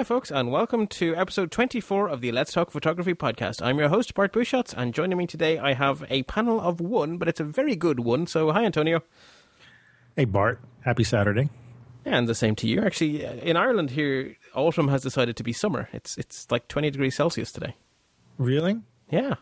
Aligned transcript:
Hi, 0.00 0.04
folks, 0.04 0.30
and 0.30 0.50
welcome 0.50 0.86
to 0.86 1.14
episode 1.14 1.50
24 1.50 2.08
of 2.08 2.22
the 2.22 2.32
Let's 2.32 2.54
Talk 2.54 2.70
Photography 2.70 3.12
podcast. 3.12 3.60
I'm 3.60 3.78
your 3.78 3.90
host, 3.90 4.14
Bart 4.14 4.32
Busschots, 4.32 4.72
and 4.74 4.94
joining 4.94 5.18
me 5.18 5.26
today, 5.26 5.58
I 5.58 5.74
have 5.74 6.06
a 6.08 6.22
panel 6.22 6.58
of 6.58 6.80
one, 6.80 7.18
but 7.18 7.28
it's 7.28 7.38
a 7.38 7.44
very 7.44 7.76
good 7.76 8.00
one. 8.00 8.26
So, 8.26 8.50
hi, 8.50 8.64
Antonio. 8.64 9.02
Hey, 10.16 10.24
Bart. 10.24 10.58
Happy 10.86 11.04
Saturday. 11.04 11.50
And 12.06 12.26
the 12.26 12.34
same 12.34 12.56
to 12.56 12.66
you. 12.66 12.80
Actually, 12.80 13.26
uh, 13.26 13.34
in 13.34 13.58
Ireland 13.58 13.90
here, 13.90 14.36
autumn 14.54 14.88
has 14.88 15.02
decided 15.02 15.36
to 15.36 15.42
be 15.42 15.52
summer. 15.52 15.90
It's 15.92 16.16
it's 16.16 16.50
like 16.50 16.66
20 16.68 16.90
degrees 16.92 17.14
Celsius 17.14 17.52
today. 17.52 17.76
Really? 18.38 18.80
Yeah. 19.10 19.34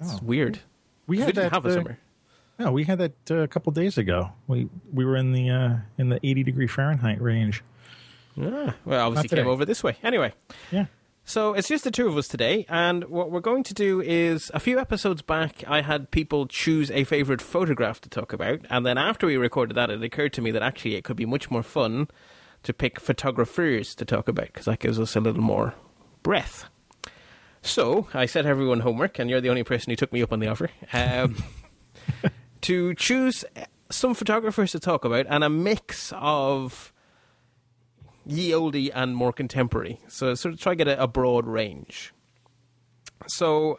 It's 0.00 0.20
weird. 0.20 0.58
We 1.06 1.16
We 1.16 1.20
had 1.22 1.28
didn't 1.34 1.44
that. 1.44 1.52
have 1.52 1.64
a 1.64 1.70
uh, 1.70 1.72
summer. 1.72 1.98
No, 2.58 2.72
we 2.72 2.84
had 2.84 2.98
that 2.98 3.30
uh, 3.30 3.36
a 3.36 3.48
couple 3.48 3.72
days 3.72 3.96
ago. 3.96 4.32
We 4.48 4.68
we 4.92 5.06
were 5.06 5.16
in 5.16 5.32
the 5.32 5.48
uh, 5.48 5.76
in 5.96 6.10
the 6.10 6.20
80 6.22 6.42
degree 6.42 6.66
Fahrenheit 6.66 7.22
range. 7.22 7.62
Ah, 8.40 8.74
well, 8.84 9.06
obviously 9.06 9.36
came 9.36 9.46
over 9.46 9.64
this 9.64 9.82
way. 9.82 9.96
Anyway, 10.02 10.32
Yeah. 10.70 10.86
So 11.26 11.54
it's 11.54 11.68
just 11.68 11.84
the 11.84 11.90
two 11.90 12.06
of 12.06 12.18
us 12.18 12.28
today, 12.28 12.66
and 12.68 13.04
what 13.04 13.30
we're 13.30 13.40
going 13.40 13.62
to 13.64 13.72
do 13.72 14.02
is 14.02 14.50
a 14.52 14.60
few 14.60 14.78
episodes 14.78 15.22
back, 15.22 15.64
I 15.66 15.80
had 15.80 16.10
people 16.10 16.46
choose 16.46 16.90
a 16.90 17.04
favorite 17.04 17.40
photograph 17.40 18.02
to 18.02 18.10
talk 18.10 18.34
about, 18.34 18.60
and 18.68 18.84
then 18.84 18.98
after 18.98 19.26
we 19.26 19.38
recorded 19.38 19.74
that, 19.74 19.88
it 19.88 20.02
occurred 20.02 20.34
to 20.34 20.42
me 20.42 20.50
that 20.50 20.62
actually 20.62 20.96
it 20.96 21.04
could 21.04 21.16
be 21.16 21.24
much 21.24 21.50
more 21.50 21.62
fun 21.62 22.08
to 22.64 22.74
pick 22.74 23.00
photographers 23.00 23.94
to 23.94 24.04
talk 24.04 24.28
about 24.28 24.48
because 24.48 24.66
that 24.66 24.80
gives 24.80 25.00
us 25.00 25.16
a 25.16 25.20
little 25.20 25.42
more 25.42 25.72
breath. 26.22 26.66
So 27.62 28.08
I 28.12 28.26
set 28.26 28.44
everyone 28.44 28.80
homework, 28.80 29.18
and 29.18 29.30
you're 29.30 29.40
the 29.40 29.48
only 29.48 29.64
person 29.64 29.90
who 29.90 29.96
took 29.96 30.12
me 30.12 30.22
up 30.22 30.32
on 30.32 30.40
the 30.40 30.48
offer. 30.48 30.68
Um, 30.92 31.42
to 32.60 32.94
choose 32.94 33.46
some 33.90 34.12
photographers 34.12 34.72
to 34.72 34.80
talk 34.80 35.06
about 35.06 35.24
and 35.30 35.42
a 35.42 35.48
mix 35.48 36.12
of 36.16 36.92
ye 38.26 38.50
oldie 38.50 38.90
and 38.94 39.16
more 39.16 39.32
contemporary. 39.32 40.00
So 40.08 40.34
sort 40.34 40.54
of 40.54 40.60
try 40.60 40.72
to 40.72 40.76
get 40.76 40.88
a, 40.88 41.02
a 41.02 41.06
broad 41.06 41.46
range. 41.46 42.12
So, 43.26 43.78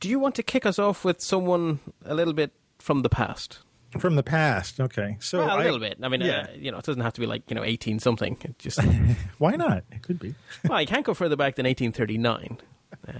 do 0.00 0.08
you 0.08 0.18
want 0.18 0.34
to 0.36 0.42
kick 0.42 0.64
us 0.64 0.78
off 0.78 1.04
with 1.04 1.20
someone 1.20 1.80
a 2.04 2.14
little 2.14 2.32
bit 2.32 2.52
from 2.78 3.02
the 3.02 3.08
past? 3.08 3.58
From 3.98 4.14
the 4.16 4.22
past. 4.22 4.80
Okay. 4.80 5.16
So 5.20 5.38
well, 5.38 5.56
a 5.56 5.60
I- 5.60 5.64
little 5.64 5.78
bit. 5.80 5.98
I 6.02 6.08
mean, 6.08 6.20
yeah. 6.20 6.46
uh, 6.50 6.54
you 6.56 6.70
know, 6.70 6.78
it 6.78 6.84
doesn't 6.84 7.02
have 7.02 7.12
to 7.14 7.20
be 7.20 7.26
like 7.26 7.42
you 7.48 7.54
know 7.54 7.64
eighteen 7.64 7.98
something. 7.98 8.36
It 8.42 8.58
just 8.58 8.80
Why 9.38 9.52
not? 9.56 9.84
It 9.92 10.02
could 10.02 10.18
be. 10.18 10.34
well, 10.68 10.80
you 10.80 10.86
can't 10.86 11.04
go 11.04 11.14
further 11.14 11.36
back 11.36 11.56
than 11.56 11.66
eighteen 11.66 11.92
thirty 11.92 12.18
nine. 12.18 12.58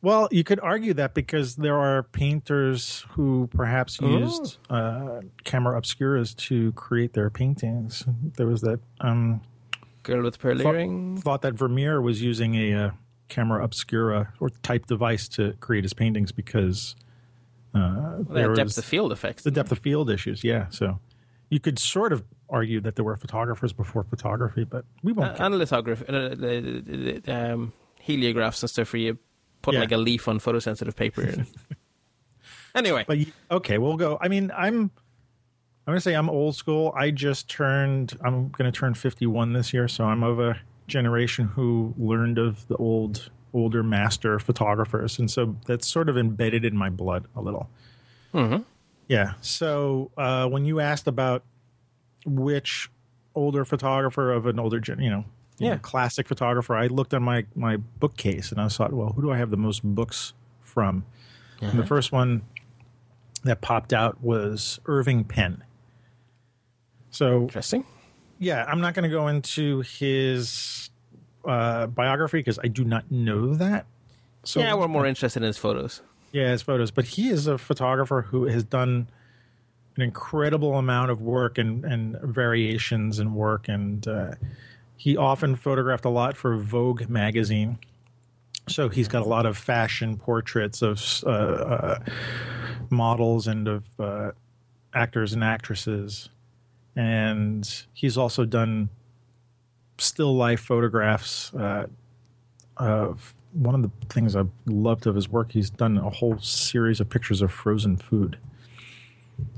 Well, 0.00 0.28
you 0.30 0.44
could 0.44 0.60
argue 0.60 0.94
that 0.94 1.12
because 1.14 1.56
there 1.56 1.76
are 1.76 2.04
painters 2.04 3.04
who 3.10 3.48
perhaps 3.52 3.98
Oh. 4.00 4.18
used 4.18 4.58
uh, 4.70 5.20
camera 5.44 5.80
obscuras 5.80 6.36
to 6.48 6.72
create 6.72 7.14
their 7.14 7.30
paintings. 7.30 8.04
There 8.36 8.46
was 8.46 8.60
that 8.60 8.78
um, 9.00 9.40
Girl 10.04 10.22
with 10.22 10.38
pearl 10.38 10.56
thought, 10.58 10.74
earring. 10.74 11.16
thought 11.20 11.42
that 11.42 11.54
Vermeer 11.54 12.00
was 12.00 12.22
using 12.22 12.54
a 12.54 12.74
uh, 12.74 12.90
camera 13.28 13.62
obscura 13.64 14.32
or 14.40 14.50
type 14.62 14.86
device 14.86 15.28
to 15.30 15.52
create 15.60 15.84
his 15.84 15.92
paintings 15.94 16.30
because 16.32 16.94
uh, 17.74 18.18
They 18.28 18.42
there 18.42 18.54
depth 18.54 18.64
was 18.66 18.78
of 18.78 18.84
field 18.84 19.10
effects. 19.12 19.42
the 19.42 19.50
depth 19.50 19.72
of 19.72 19.80
field 19.80 20.10
issues. 20.10 20.44
Yeah, 20.44 20.68
so 20.70 21.00
you 21.50 21.58
could 21.60 21.78
sort 21.78 22.12
of 22.12 22.24
argue 22.48 22.80
that 22.82 22.94
there 22.96 23.04
were 23.04 23.16
photographers 23.16 23.72
before 23.72 24.04
photography, 24.04 24.64
but 24.64 24.84
we 25.02 25.12
won't. 25.12 25.38
Uh, 25.40 25.44
and 25.44 25.58
lithography, 25.58 26.04
uh, 26.08 26.28
the, 26.30 26.82
the, 26.86 27.20
the, 27.20 27.52
um, 27.52 27.72
heliographs 28.06 28.62
and 28.62 28.70
stuff 28.70 28.92
where 28.92 29.02
you 29.02 29.18
put 29.62 29.74
Yeah. 29.74 29.80
like 29.80 29.92
a 29.92 29.96
leaf 29.96 30.28
on 30.28 30.38
photosensitive 30.38 30.96
paper. 30.96 31.34
anyway, 32.74 33.04
but 33.06 33.18
okay, 33.50 33.78
we'll 33.78 33.96
go. 33.96 34.18
I 34.20 34.28
mean, 34.28 34.50
I'm. 34.56 34.90
I'm 35.86 35.92
gonna 35.92 36.00
say 36.02 36.12
I'm 36.14 36.28
old 36.28 36.54
school. 36.54 36.92
I 36.94 37.10
just 37.10 37.48
turned. 37.48 38.16
I'm 38.22 38.48
gonna 38.50 38.72
turn 38.72 38.92
51 38.94 39.54
this 39.54 39.72
year, 39.72 39.88
so 39.88 40.04
I'm 40.04 40.22
of 40.22 40.38
a 40.38 40.60
generation 40.86 41.46
who 41.46 41.94
learned 41.96 42.36
of 42.38 42.66
the 42.68 42.76
old, 42.76 43.30
older 43.54 43.82
master 43.82 44.38
photographers, 44.38 45.18
and 45.18 45.30
so 45.30 45.56
that's 45.66 45.86
sort 45.86 46.10
of 46.10 46.18
embedded 46.18 46.64
in 46.66 46.76
my 46.76 46.90
blood 46.90 47.26
a 47.34 47.40
little. 47.40 47.70
Mhm. 48.34 48.64
Yeah. 49.08 49.32
So 49.40 50.10
uh, 50.18 50.46
when 50.48 50.66
you 50.66 50.78
asked 50.80 51.06
about 51.06 51.42
which 52.26 52.90
older 53.34 53.64
photographer 53.64 54.30
of 54.30 54.44
an 54.44 54.58
older 54.58 54.80
gen, 54.80 55.00
you 55.00 55.08
know, 55.08 55.24
you 55.58 55.66
know, 55.68 55.72
Yeah. 55.74 55.78
classic 55.78 56.28
photographer, 56.28 56.74
I 56.76 56.86
looked 56.86 57.12
on 57.14 57.22
my 57.22 57.44
my 57.54 57.76
bookcase 57.76 58.50
and 58.52 58.60
I 58.60 58.68
thought, 58.68 58.92
well, 58.92 59.10
who 59.12 59.22
do 59.22 59.30
I 59.32 59.36
have 59.38 59.50
the 59.50 59.56
most 59.56 59.82
books 59.84 60.32
from? 60.62 61.04
And 61.60 61.78
the 61.78 61.86
first 61.86 62.12
one 62.12 62.42
that 63.44 63.60
popped 63.60 63.92
out 63.92 64.22
was 64.22 64.78
Irving 64.86 65.24
Penn. 65.24 65.64
So 67.10 67.42
interesting. 67.42 67.84
yeah, 68.38 68.64
I'm 68.68 68.80
not 68.80 68.94
going 68.94 69.02
to 69.04 69.08
go 69.08 69.28
into 69.28 69.80
his 69.80 70.90
uh, 71.44 71.86
biography 71.88 72.38
because 72.38 72.58
I 72.62 72.68
do 72.68 72.84
not 72.84 73.10
know 73.10 73.54
that. 73.54 73.86
So 74.44 74.60
yeah, 74.60 74.74
we're 74.74 74.88
more 74.88 75.06
interested 75.06 75.42
in 75.42 75.46
his 75.46 75.58
photos. 75.58 76.00
yeah, 76.32 76.50
his 76.52 76.62
photos. 76.62 76.90
But 76.90 77.06
he 77.06 77.28
is 77.30 77.46
a 77.46 77.58
photographer 77.58 78.22
who 78.22 78.44
has 78.46 78.62
done 78.64 79.08
an 79.96 80.02
incredible 80.02 80.76
amount 80.78 81.10
of 81.10 81.20
work 81.20 81.58
and, 81.58 81.84
and 81.84 82.16
variations 82.22 83.18
and 83.18 83.34
work. 83.34 83.68
And 83.68 84.06
uh, 84.06 84.32
he 84.98 85.16
often 85.16 85.54
photographed 85.54 86.04
a 86.04 86.10
lot 86.10 86.36
for 86.36 86.56
Vogue 86.56 87.08
magazine. 87.08 87.78
So 88.66 88.88
he's 88.88 89.06
got 89.06 89.22
a 89.22 89.28
lot 89.28 89.46
of 89.46 89.56
fashion 89.56 90.16
portraits 90.16 90.82
of 90.82 91.00
uh, 91.24 91.30
uh, 91.30 91.98
models 92.90 93.46
and 93.46 93.68
of 93.68 93.84
uh, 94.00 94.32
actors 94.92 95.32
and 95.32 95.42
actresses. 95.44 96.28
And 96.96 97.86
he's 97.94 98.18
also 98.18 98.44
done 98.44 98.88
still 99.98 100.34
life 100.34 100.60
photographs 100.60 101.54
uh, 101.54 101.86
of 102.76 103.34
one 103.52 103.76
of 103.76 103.82
the 103.82 103.90
things 104.08 104.34
I've 104.34 104.50
loved 104.66 105.06
of 105.06 105.14
his 105.14 105.28
work. 105.28 105.52
He's 105.52 105.70
done 105.70 105.96
a 105.96 106.10
whole 106.10 106.38
series 106.40 106.98
of 106.98 107.08
pictures 107.08 107.40
of 107.40 107.52
frozen 107.52 107.96
food. 107.96 108.36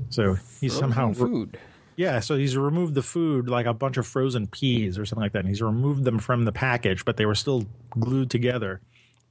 So 0.09 0.37
he's 0.59 0.77
somehow 0.77 1.13
Frozen 1.13 1.33
food. 1.33 1.59
Yeah. 2.01 2.19
So 2.19 2.35
he's 2.35 2.55
removed 2.57 2.93
the 2.95 3.03
food 3.03 3.47
like 3.47 3.65
a 3.67 3.73
bunch 3.73 3.97
of 3.97 4.05
frozen 4.07 4.47
peas 4.47 4.97
or 4.97 5.05
something 5.05 5.21
like 5.23 5.33
that. 5.33 5.39
And 5.39 5.47
he's 5.49 5.61
removed 5.61 6.03
them 6.03 6.17
from 6.19 6.45
the 6.45 6.51
package, 6.51 7.05
but 7.05 7.17
they 7.17 7.25
were 7.25 7.35
still 7.35 7.65
glued 7.91 8.29
together 8.31 8.81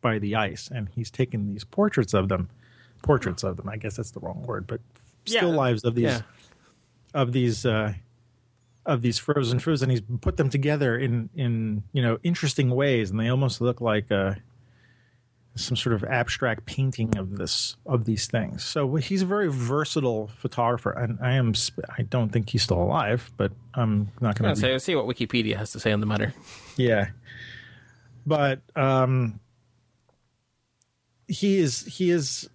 by 0.01 0.19
the 0.19 0.37
ice. 0.37 0.69
And 0.73 0.89
he's 0.95 1.11
taken 1.11 1.53
these 1.53 1.65
portraits 1.65 2.15
of 2.15 2.29
them, 2.29 2.49
portraits 3.03 3.43
of 3.43 3.57
them. 3.57 3.69
I 3.69 3.77
guess 3.77 3.97
that's 3.97 4.13
the 4.13 4.21
wrong 4.21 4.43
word, 4.47 4.67
but 4.67 4.81
still 5.25 5.51
Yeah. 5.51 5.57
lives 5.65 5.85
of 5.85 5.95
these 5.95 6.05
Yeah. 6.05 6.23
of 7.13 7.33
these 7.33 7.67
uh, 7.67 7.95
of 8.87 9.03
these 9.03 9.19
frozen 9.19 9.59
foods, 9.59 9.83
and 9.83 9.91
he's 9.93 10.01
put 10.21 10.37
them 10.37 10.49
together 10.49 10.97
in 10.97 11.29
in 11.35 11.83
you 11.93 12.03
know 12.03 12.19
interesting 12.23 12.71
ways, 12.71 13.11
and 13.11 13.19
they 13.21 13.29
almost 13.29 13.61
look 13.61 13.81
like 13.81 14.11
uh, 14.11 14.35
some 15.57 15.77
sort 15.77 15.95
of 15.95 16.05
abstract 16.05 16.65
painting 16.65 17.17
of 17.19 17.37
this 17.37 17.77
of 17.87 18.05
these 18.05 18.27
things. 18.27 18.65
So 18.65 18.95
he's 18.97 19.23
a 19.23 19.27
very 19.27 19.49
versatile 19.49 20.29
photographer, 20.37 20.91
and 20.91 21.19
I 21.21 21.33
am 21.33 21.55
I 21.99 22.03
don't 22.03 22.31
think 22.31 22.51
he's 22.51 22.63
still 22.63 22.81
alive, 22.81 23.31
but 23.37 23.53
I'm 23.75 24.11
not 24.21 24.39
going 24.39 24.55
to 24.55 24.61
say, 24.61 24.77
see 24.79 24.95
what 24.95 25.07
Wikipedia 25.07 25.57
has 25.57 25.73
to 25.73 25.81
say 25.81 25.93
on 25.93 26.01
the 26.01 26.07
matter. 26.07 26.33
yeah. 26.77 27.09
But 28.27 28.61
um 28.77 29.41
he 31.27 31.59
is 31.59 31.85
he 31.87 32.11
is 32.11 32.49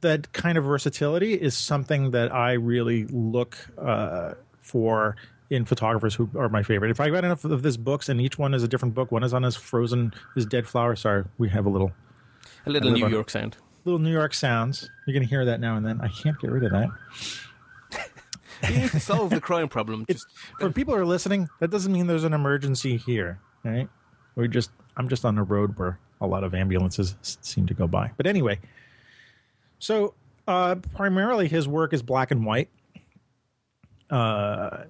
that 0.00 0.32
kind 0.32 0.58
of 0.58 0.64
versatility 0.64 1.34
is 1.34 1.56
something 1.56 2.10
that 2.10 2.32
I 2.32 2.52
really 2.52 3.04
look 3.06 3.56
uh 3.78 4.34
for 4.60 5.16
in 5.48 5.64
photographers 5.64 6.14
who 6.14 6.28
are 6.36 6.48
my 6.48 6.62
favorite. 6.62 6.90
If 6.90 7.00
I 7.00 7.08
got 7.08 7.24
enough 7.24 7.44
of 7.44 7.62
his 7.62 7.76
books 7.76 8.08
and 8.08 8.20
each 8.20 8.36
one 8.36 8.52
is 8.52 8.62
a 8.62 8.68
different 8.68 8.94
book, 8.94 9.12
one 9.12 9.22
is 9.22 9.32
on 9.32 9.42
his 9.42 9.56
frozen 9.56 10.12
his 10.34 10.44
dead 10.44 10.66
flower. 10.66 10.96
Sorry, 10.96 11.24
we 11.38 11.48
have 11.48 11.66
a 11.66 11.70
little 11.70 11.92
A 12.66 12.70
little 12.70 12.90
New 12.90 13.04
on- 13.04 13.10
York 13.10 13.30
sound. 13.30 13.56
little 13.84 13.98
New 14.00 14.12
York 14.12 14.34
sounds. 14.34 14.90
You're 15.06 15.14
gonna 15.14 15.26
hear 15.26 15.44
that 15.44 15.60
now 15.60 15.76
and 15.76 15.86
then. 15.86 16.00
I 16.00 16.08
can't 16.08 16.38
get 16.40 16.50
rid 16.50 16.64
of 16.64 16.72
that. 16.72 16.88
You 18.70 18.74
need 18.78 18.90
to 18.92 19.00
solve 19.00 19.28
the 19.28 19.40
crime 19.40 19.68
problem. 19.68 20.06
Just 20.10 20.26
for 20.58 20.70
people 20.72 20.94
who 20.94 21.00
are 21.00 21.04
listening, 21.04 21.46
that 21.60 21.70
doesn't 21.70 21.92
mean 21.92 22.06
there's 22.06 22.24
an 22.24 22.32
emergency 22.32 22.96
here, 22.96 23.38
right? 23.62 23.86
We're 24.34 24.46
just 24.46 24.70
I'm 24.96 25.10
just 25.10 25.26
on 25.26 25.36
a 25.36 25.42
road 25.44 25.78
where 25.78 25.98
a 26.22 26.26
lot 26.26 26.42
of 26.42 26.54
ambulances 26.54 27.16
seem 27.20 27.66
to 27.66 27.74
go 27.74 27.86
by. 27.86 28.12
But 28.16 28.26
anyway, 28.26 28.58
so 29.78 30.14
uh, 30.48 30.76
primarily 30.94 31.48
his 31.48 31.68
work 31.68 31.92
is 31.92 32.02
black 32.02 32.30
and 32.30 32.46
white. 32.46 32.70
Uh, 34.08 34.84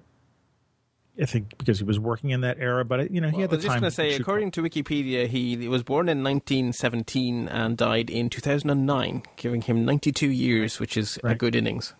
I 1.19 1.25
think 1.25 1.57
because 1.57 1.79
he 1.79 1.83
was 1.83 1.99
working 1.99 2.29
in 2.29 2.41
that 2.41 2.57
era, 2.59 2.85
but 2.85 3.11
you 3.11 3.19
know 3.21 3.29
he 3.29 3.41
had 3.41 3.49
the 3.49 3.55
I 3.55 3.57
was 3.57 3.65
just 3.65 3.79
going 3.79 3.89
to 3.89 3.91
say, 3.91 4.13
according 4.15 4.51
to 4.51 4.61
Wikipedia, 4.61 5.27
he 5.27 5.67
was 5.67 5.83
born 5.83 6.09
in 6.09 6.23
1917 6.23 7.47
and 7.47 7.75
died 7.75 8.09
in 8.09 8.29
2009, 8.29 9.23
giving 9.35 9.61
him 9.61 9.85
92 9.85 10.29
years, 10.29 10.79
which 10.79 10.95
is 10.95 11.19
a 11.23 11.33
good 11.33 11.55
innings. 11.55 11.93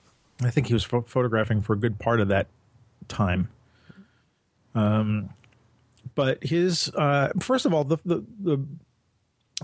I 0.43 0.51
think 0.51 0.67
he 0.67 0.73
was 0.73 0.83
pho- 0.83 1.01
photographing 1.01 1.61
for 1.61 1.73
a 1.73 1.77
good 1.77 1.97
part 1.97 2.19
of 2.19 2.27
that 2.27 2.47
time. 3.07 3.49
Um, 4.75 5.29
but 6.13 6.43
his 6.43 6.89
uh, 6.89 7.29
first 7.39 7.65
of 7.65 7.73
all, 7.73 7.83
the, 7.83 7.97
the 8.05 8.23
the 8.39 8.65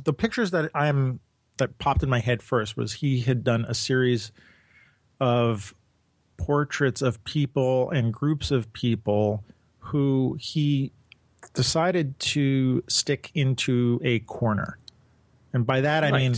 the 0.03 0.13
pictures 0.13 0.51
that 0.51 0.71
I'm 0.73 1.19
that 1.57 1.77
popped 1.77 2.01
in 2.01 2.09
my 2.09 2.19
head 2.19 2.41
first 2.41 2.75
was 2.75 2.93
he 2.93 3.21
had 3.21 3.43
done 3.43 3.65
a 3.67 3.73
series 3.75 4.31
of 5.19 5.75
portraits 6.37 7.01
of 7.01 7.23
people 7.23 7.89
and 7.91 8.13
groups 8.13 8.51
of 8.51 8.71
people 8.73 9.43
who 9.79 10.37
he 10.39 10.91
decided 11.53 12.17
to 12.19 12.83
stick 12.87 13.31
into 13.33 13.99
a 14.03 14.19
corner. 14.19 14.77
And 15.53 15.65
by 15.65 15.81
that 15.81 16.03
I 16.03 16.09
Right. 16.11 16.21
mean 16.23 16.35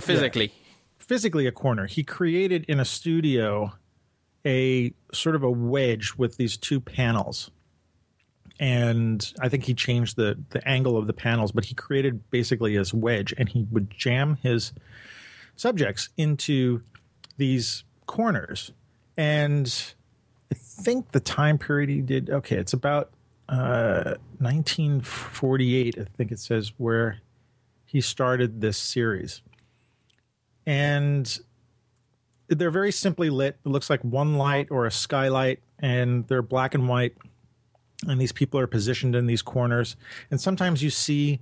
physically. 0.00 0.52
physically 0.98 1.46
a 1.46 1.52
corner. 1.52 1.86
He 1.86 2.02
created 2.04 2.64
in 2.68 2.78
a 2.80 2.84
studio 2.84 3.72
a 4.44 4.92
sort 5.12 5.34
of 5.34 5.42
a 5.42 5.50
wedge 5.50 6.14
with 6.16 6.36
these 6.36 6.56
two 6.56 6.80
panels. 6.80 7.50
And 8.60 9.32
I 9.40 9.48
think 9.48 9.64
he 9.64 9.74
changed 9.74 10.16
the 10.16 10.38
the 10.50 10.66
angle 10.66 10.96
of 10.96 11.06
the 11.06 11.12
panels, 11.12 11.52
but 11.52 11.64
he 11.64 11.74
created 11.74 12.30
basically 12.30 12.76
this 12.76 12.94
wedge 12.94 13.34
and 13.36 13.48
he 13.48 13.66
would 13.70 13.90
jam 13.90 14.36
his 14.42 14.72
subjects 15.56 16.08
into 16.16 16.82
these 17.38 17.84
corners. 18.06 18.72
And 19.16 19.94
I 20.50 20.54
think 20.54 21.12
the 21.12 21.20
time 21.20 21.58
period 21.58 21.90
he 21.90 22.00
did 22.00 22.30
okay, 22.30 22.56
it's 22.56 22.72
about 22.72 23.10
uh 23.48 24.14
1948 24.38 25.98
I 26.00 26.04
think 26.16 26.32
it 26.32 26.40
says 26.40 26.72
where 26.78 27.20
he 27.84 28.00
started 28.00 28.60
this 28.60 28.76
series 28.76 29.40
and 30.66 31.38
they're 32.48 32.70
very 32.70 32.92
simply 32.92 33.30
lit. 33.30 33.56
It 33.64 33.68
looks 33.68 33.88
like 33.88 34.02
one 34.02 34.36
light 34.36 34.68
or 34.70 34.86
a 34.86 34.90
skylight, 34.90 35.60
and 35.78 36.26
they're 36.28 36.42
black 36.42 36.74
and 36.74 36.88
white. 36.88 37.16
And 38.06 38.20
these 38.20 38.32
people 38.32 38.60
are 38.60 38.66
positioned 38.66 39.14
in 39.14 39.26
these 39.26 39.42
corners. 39.42 39.96
And 40.30 40.40
sometimes 40.40 40.82
you 40.82 40.90
see 40.90 41.40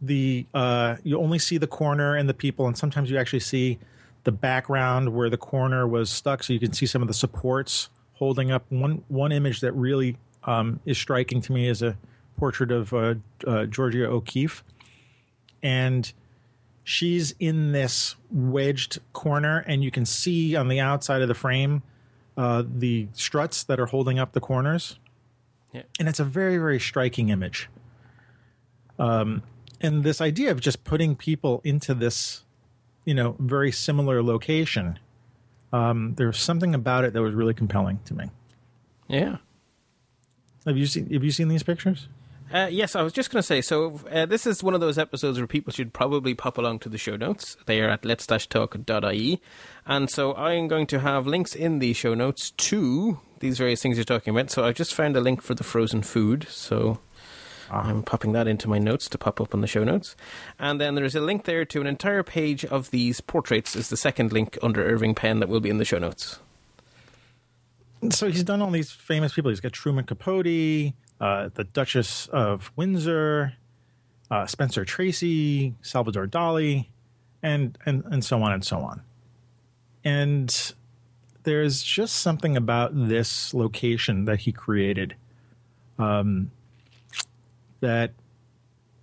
the 0.00 0.46
uh, 0.54 0.96
you 1.02 1.18
only 1.18 1.38
see 1.38 1.58
the 1.58 1.66
corner 1.66 2.16
and 2.16 2.28
the 2.28 2.34
people, 2.34 2.66
and 2.66 2.76
sometimes 2.76 3.10
you 3.10 3.18
actually 3.18 3.40
see 3.40 3.78
the 4.24 4.32
background 4.32 5.14
where 5.14 5.30
the 5.30 5.36
corner 5.36 5.86
was 5.86 6.10
stuck, 6.10 6.42
so 6.42 6.52
you 6.52 6.60
can 6.60 6.72
see 6.72 6.86
some 6.86 7.02
of 7.02 7.08
the 7.08 7.14
supports 7.14 7.90
holding 8.14 8.50
up. 8.50 8.64
One 8.70 9.04
one 9.08 9.32
image 9.32 9.60
that 9.60 9.72
really 9.72 10.16
um, 10.44 10.80
is 10.84 10.98
striking 10.98 11.40
to 11.42 11.52
me 11.52 11.68
is 11.68 11.82
a 11.82 11.96
portrait 12.36 12.70
of 12.70 12.92
uh, 12.92 13.14
uh, 13.46 13.66
Georgia 13.66 14.06
O'Keeffe, 14.06 14.62
and 15.62 16.12
she's 16.84 17.34
in 17.38 17.72
this 17.72 18.16
wedged 18.30 18.98
corner, 19.12 19.64
and 19.66 19.84
you 19.84 19.90
can 19.90 20.04
see 20.04 20.56
on 20.56 20.68
the 20.68 20.80
outside 20.80 21.22
of 21.22 21.28
the 21.28 21.34
frame 21.34 21.82
uh, 22.36 22.62
the 22.66 23.08
struts 23.12 23.64
that 23.64 23.78
are 23.78 23.86
holding 23.86 24.18
up 24.18 24.32
the 24.32 24.40
corners. 24.40 24.98
Yeah. 25.72 25.82
And 25.98 26.08
it's 26.08 26.20
a 26.20 26.24
very, 26.24 26.58
very 26.58 26.78
striking 26.78 27.30
image. 27.30 27.68
Um, 28.98 29.42
and 29.80 30.04
this 30.04 30.20
idea 30.20 30.50
of 30.50 30.60
just 30.60 30.84
putting 30.84 31.16
people 31.16 31.60
into 31.64 31.94
this, 31.94 32.42
you 33.04 33.14
know, 33.14 33.36
very 33.38 33.72
similar 33.72 34.22
location, 34.22 34.98
um, 35.72 36.14
there 36.14 36.26
was 36.26 36.38
something 36.38 36.74
about 36.74 37.04
it 37.04 37.12
that 37.12 37.22
was 37.22 37.34
really 37.34 37.54
compelling 37.54 38.00
to 38.04 38.14
me. 38.14 38.30
Yeah. 39.08 39.38
Have 40.66 40.76
you 40.76 40.86
seen 40.86 41.10
Have 41.10 41.24
you 41.24 41.32
seen 41.32 41.48
these 41.48 41.62
pictures? 41.62 42.08
Uh, 42.52 42.68
yes, 42.70 42.94
I 42.94 43.00
was 43.00 43.14
just 43.14 43.30
going 43.30 43.40
to 43.40 43.46
say. 43.46 43.62
So 43.62 43.98
uh, 44.10 44.26
this 44.26 44.46
is 44.46 44.62
one 44.62 44.74
of 44.74 44.80
those 44.80 44.98
episodes 44.98 45.38
where 45.38 45.46
people 45.46 45.72
should 45.72 45.94
probably 45.94 46.34
pop 46.34 46.58
along 46.58 46.80
to 46.80 46.90
the 46.90 46.98
show 46.98 47.16
notes. 47.16 47.56
They 47.64 47.80
are 47.80 47.88
at 47.88 48.04
let's-talk.ie, 48.04 49.40
and 49.86 50.10
so 50.10 50.34
I'm 50.34 50.68
going 50.68 50.86
to 50.88 51.00
have 51.00 51.26
links 51.26 51.54
in 51.54 51.78
the 51.78 51.94
show 51.94 52.12
notes 52.12 52.50
to 52.50 53.20
these 53.40 53.56
various 53.56 53.80
things 53.80 53.96
you're 53.96 54.04
talking 54.04 54.34
about. 54.34 54.50
So 54.50 54.64
I 54.64 54.72
just 54.72 54.92
found 54.92 55.16
a 55.16 55.20
link 55.20 55.40
for 55.40 55.54
the 55.54 55.64
frozen 55.64 56.02
food. 56.02 56.46
So 56.50 57.00
I'm 57.72 58.02
popping 58.02 58.32
that 58.32 58.46
into 58.46 58.68
my 58.68 58.78
notes 58.78 59.08
to 59.08 59.18
pop 59.18 59.40
up 59.40 59.54
on 59.54 59.62
the 59.62 59.66
show 59.66 59.82
notes, 59.82 60.14
and 60.58 60.80
then 60.80 60.94
there 60.94 61.04
is 61.04 61.14
a 61.14 61.20
link 61.20 61.44
there 61.44 61.64
to 61.64 61.80
an 61.80 61.86
entire 61.86 62.22
page 62.22 62.64
of 62.66 62.90
these 62.90 63.20
portraits. 63.20 63.74
Is 63.74 63.88
the 63.88 63.96
second 63.96 64.32
link 64.32 64.58
under 64.62 64.84
Irving 64.84 65.14
Penn 65.14 65.40
that 65.40 65.48
will 65.48 65.60
be 65.60 65.70
in 65.70 65.78
the 65.78 65.84
show 65.84 65.98
notes. 65.98 66.40
so 68.10 68.28
he's 68.28 68.44
done 68.44 68.60
all 68.60 68.70
these 68.70 68.90
famous 68.90 69.32
people. 69.32 69.50
He's 69.50 69.60
got 69.60 69.72
Truman 69.72 70.04
Capote, 70.04 70.92
uh, 71.20 71.48
the 71.54 71.64
Duchess 71.64 72.26
of 72.28 72.70
Windsor, 72.76 73.54
uh, 74.30 74.46
Spencer 74.46 74.84
Tracy, 74.84 75.74
Salvador 75.82 76.26
Dali, 76.26 76.88
and 77.42 77.78
and 77.86 78.04
and 78.06 78.24
so 78.24 78.42
on 78.42 78.52
and 78.52 78.64
so 78.64 78.78
on. 78.78 79.02
And 80.04 80.72
there's 81.44 81.82
just 81.82 82.16
something 82.16 82.56
about 82.56 82.90
this 83.08 83.52
location 83.54 84.24
that 84.26 84.40
he 84.40 84.52
created, 84.52 85.16
um, 85.98 86.50
that 87.82 88.12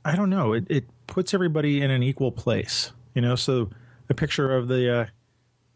I 0.03 0.15
don't 0.15 0.29
know. 0.31 0.53
It 0.53 0.65
it 0.69 0.85
puts 1.05 1.33
everybody 1.33 1.81
in 1.81 1.91
an 1.91 2.01
equal 2.01 2.31
place, 2.31 2.91
you 3.13 3.21
know. 3.21 3.35
So 3.35 3.69
a 4.09 4.13
picture 4.13 4.55
of 4.55 4.67
the 4.67 5.01
uh, 5.01 5.05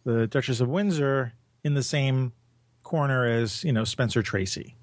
the 0.05 0.27
Duchess 0.27 0.59
of 0.59 0.69
Windsor 0.69 1.33
in 1.63 1.75
the 1.75 1.83
same 1.83 2.33
corner 2.81 3.25
as 3.25 3.63
you 3.63 3.71
know 3.71 3.83
Spencer 3.83 4.23
Tracy, 4.23 4.75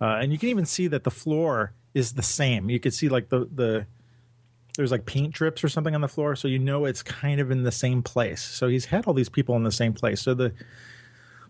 uh, 0.00 0.18
and 0.20 0.32
you 0.32 0.38
can 0.38 0.50
even 0.50 0.66
see 0.66 0.88
that 0.88 1.04
the 1.04 1.10
floor 1.10 1.72
is 1.94 2.12
the 2.12 2.22
same. 2.22 2.68
You 2.68 2.78
could 2.78 2.92
see 2.92 3.08
like 3.08 3.30
the 3.30 3.48
the 3.54 3.86
there's 4.76 4.90
like 4.92 5.06
paint 5.06 5.32
drips 5.32 5.64
or 5.64 5.68
something 5.68 5.94
on 5.94 6.00
the 6.00 6.08
floor, 6.08 6.36
so 6.36 6.46
you 6.48 6.58
know 6.58 6.84
it's 6.84 7.02
kind 7.02 7.40
of 7.40 7.50
in 7.50 7.62
the 7.62 7.72
same 7.72 8.02
place. 8.02 8.42
So 8.42 8.68
he's 8.68 8.84
had 8.86 9.06
all 9.06 9.14
these 9.14 9.28
people 9.28 9.56
in 9.56 9.62
the 9.62 9.72
same 9.72 9.92
place. 9.94 10.20
So 10.20 10.34
the 10.34 10.52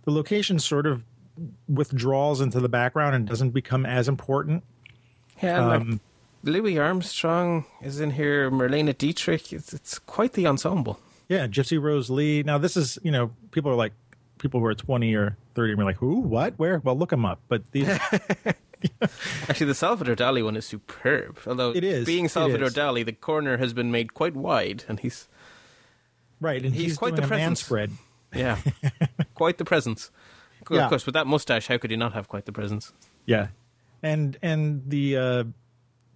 the 0.04 0.10
location 0.12 0.58
sort 0.58 0.86
of 0.86 1.02
withdraws 1.69 2.40
into 2.40 2.60
the 2.60 2.69
background 2.69 3.14
and 3.14 3.26
doesn't 3.26 3.50
become 3.50 3.86
as 3.86 4.08
important. 4.08 4.64
Yeah, 5.42 5.75
Um, 5.75 6.00
Louis 6.43 6.79
Armstrong 6.79 7.64
is 7.82 8.00
in 8.00 8.11
here. 8.12 8.50
Marlene 8.50 8.96
Dietrich. 8.96 9.52
It's, 9.52 9.73
it's 9.73 9.99
quite 9.99 10.32
the 10.35 10.46
ensemble. 10.46 10.99
Yeah, 11.29 11.46
Gypsy 11.46 11.81
Rose 11.81 12.08
Lee. 12.11 12.43
Now 12.43 12.58
this 12.58 12.76
is 12.76 12.99
you 13.02 13.11
know 13.11 13.31
people 13.50 13.70
are 13.70 13.75
like 13.76 13.93
people 14.38 14.61
who 14.61 14.67
are 14.67 14.75
20 14.75 15.14
or 15.14 15.37
30 15.56 15.73
and 15.73 15.79
we're 15.79 15.85
like 15.85 15.96
who 15.96 16.20
what 16.20 16.55
where 16.58 16.79
well 16.79 16.96
look 16.96 17.11
them 17.11 17.25
up 17.26 17.40
but 17.49 17.70
these 17.73 17.88
Actually, 19.49 19.67
the 19.67 19.75
Salvador 19.75 20.14
Dali 20.14 20.44
one 20.44 20.56
is 20.56 20.64
superb. 20.64 21.38
Although 21.49 21.73
It 21.75 21.82
is, 21.82 22.06
being 22.06 22.29
Salvador 22.29 22.69
is. 22.69 22.75
Dali, 22.76 23.05
the 23.05 23.12
corner 23.12 23.56
has 23.56 23.73
been 23.73 23.90
made 23.90 24.14
quite 24.14 24.37
wide, 24.37 24.85
and 24.88 25.00
he's 25.00 25.26
right 26.40 26.64
and 26.64 26.73
He's 26.73 26.85
he's, 26.85 26.96
quite 26.99 27.17
the 27.17 27.23
presence. 27.23 27.61
spread 27.64 27.90
yeah, 28.32 28.58
quite 29.35 29.58
the 29.58 29.64
presence. 29.64 30.12
Of 30.70 30.76
Yeah. 30.76 30.88
course, 30.88 31.07
with 31.07 31.14
that 31.14 31.26
mustache, 31.26 31.66
how 31.66 31.78
could 31.78 31.90
he 31.90 31.97
not 31.97 32.12
have 32.12 32.28
quite 32.28 32.45
the 32.45 32.52
presence? 32.52 32.92
Yeah, 33.26 33.49
and 34.02 34.37
and 34.42 34.83
the 34.87 35.16
uh, 35.16 35.45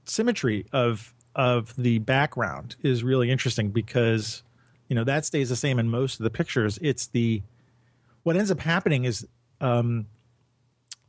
symmetry 0.04 0.66
of 0.72 1.14
of 1.34 1.74
the 1.76 1.98
background 1.98 2.76
is 2.82 3.02
really 3.02 3.30
interesting 3.30 3.70
because 3.70 4.42
you 4.88 4.94
know 4.94 5.04
that 5.04 5.24
stays 5.24 5.48
the 5.48 5.56
same 5.56 5.78
in 5.78 5.88
most 5.88 6.20
of 6.20 6.24
the 6.24 6.30
pictures. 6.30 6.78
It's 6.82 7.06
the 7.06 7.42
what 8.22 8.36
ends 8.36 8.50
up 8.50 8.60
happening 8.60 9.04
is 9.04 9.26
um, 9.60 10.06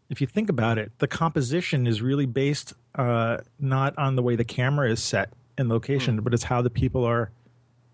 if 0.10 0.22
you 0.22 0.28
think 0.28 0.50
about 0.50 0.78
it, 0.78 0.92
the 1.00 1.08
composition 1.08 1.88
is 1.88 2.02
really 2.02 2.26
based 2.26 2.74
uh, 2.96 3.38
not 3.60 3.98
on 3.98 4.16
the 4.16 4.24
way 4.24 4.36
the 4.36 4.46
camera 4.46 4.90
is 4.90 5.02
set 5.02 5.34
in 5.58 5.70
location, 5.70 6.22
but 6.22 6.34
it's 6.34 6.44
how 6.44 6.62
the 6.62 6.70
people 6.70 7.04
are 7.04 7.32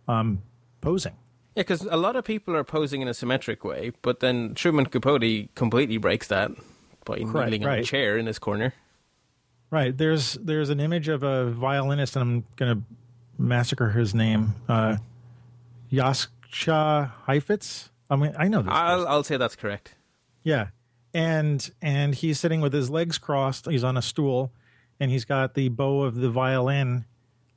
um, 0.07 0.41
posing. 0.81 1.13
Yeah, 1.55 1.63
because 1.63 1.81
a 1.81 1.97
lot 1.97 2.15
of 2.15 2.23
people 2.23 2.55
are 2.55 2.63
posing 2.63 3.01
in 3.01 3.07
a 3.07 3.13
symmetric 3.13 3.63
way, 3.63 3.91
but 4.01 4.19
then 4.19 4.53
Truman 4.53 4.85
Capote 4.85 5.53
completely 5.55 5.97
breaks 5.97 6.27
that 6.27 6.51
by 7.05 7.17
kneeling 7.17 7.65
on 7.65 7.79
a 7.79 7.83
chair 7.83 8.17
in 8.17 8.25
his 8.25 8.39
corner. 8.39 8.73
Right. 9.71 9.95
There's 9.95 10.33
there's 10.33 10.69
an 10.69 10.79
image 10.79 11.07
of 11.07 11.23
a 11.23 11.51
violinist, 11.51 12.15
and 12.15 12.23
I'm 12.23 12.45
gonna 12.55 12.81
massacre 13.37 13.89
his 13.89 14.15
name. 14.15 14.55
Uh, 14.67 14.97
Yaska 15.91 17.11
Heifetz. 17.25 17.89
I 18.09 18.15
mean, 18.15 18.33
I 18.37 18.47
know 18.47 18.61
this. 18.61 18.71
I'll. 18.73 19.07
I'll 19.07 19.23
say 19.23 19.37
that's 19.37 19.55
correct. 19.55 19.95
Yeah, 20.43 20.69
and 21.13 21.69
and 21.81 22.15
he's 22.15 22.39
sitting 22.39 22.61
with 22.61 22.73
his 22.73 22.89
legs 22.89 23.17
crossed. 23.17 23.69
He's 23.69 23.83
on 23.83 23.97
a 23.97 24.01
stool, 24.01 24.51
and 24.99 25.11
he's 25.11 25.25
got 25.25 25.53
the 25.53 25.69
bow 25.69 26.01
of 26.01 26.15
the 26.15 26.29
violin, 26.29 27.05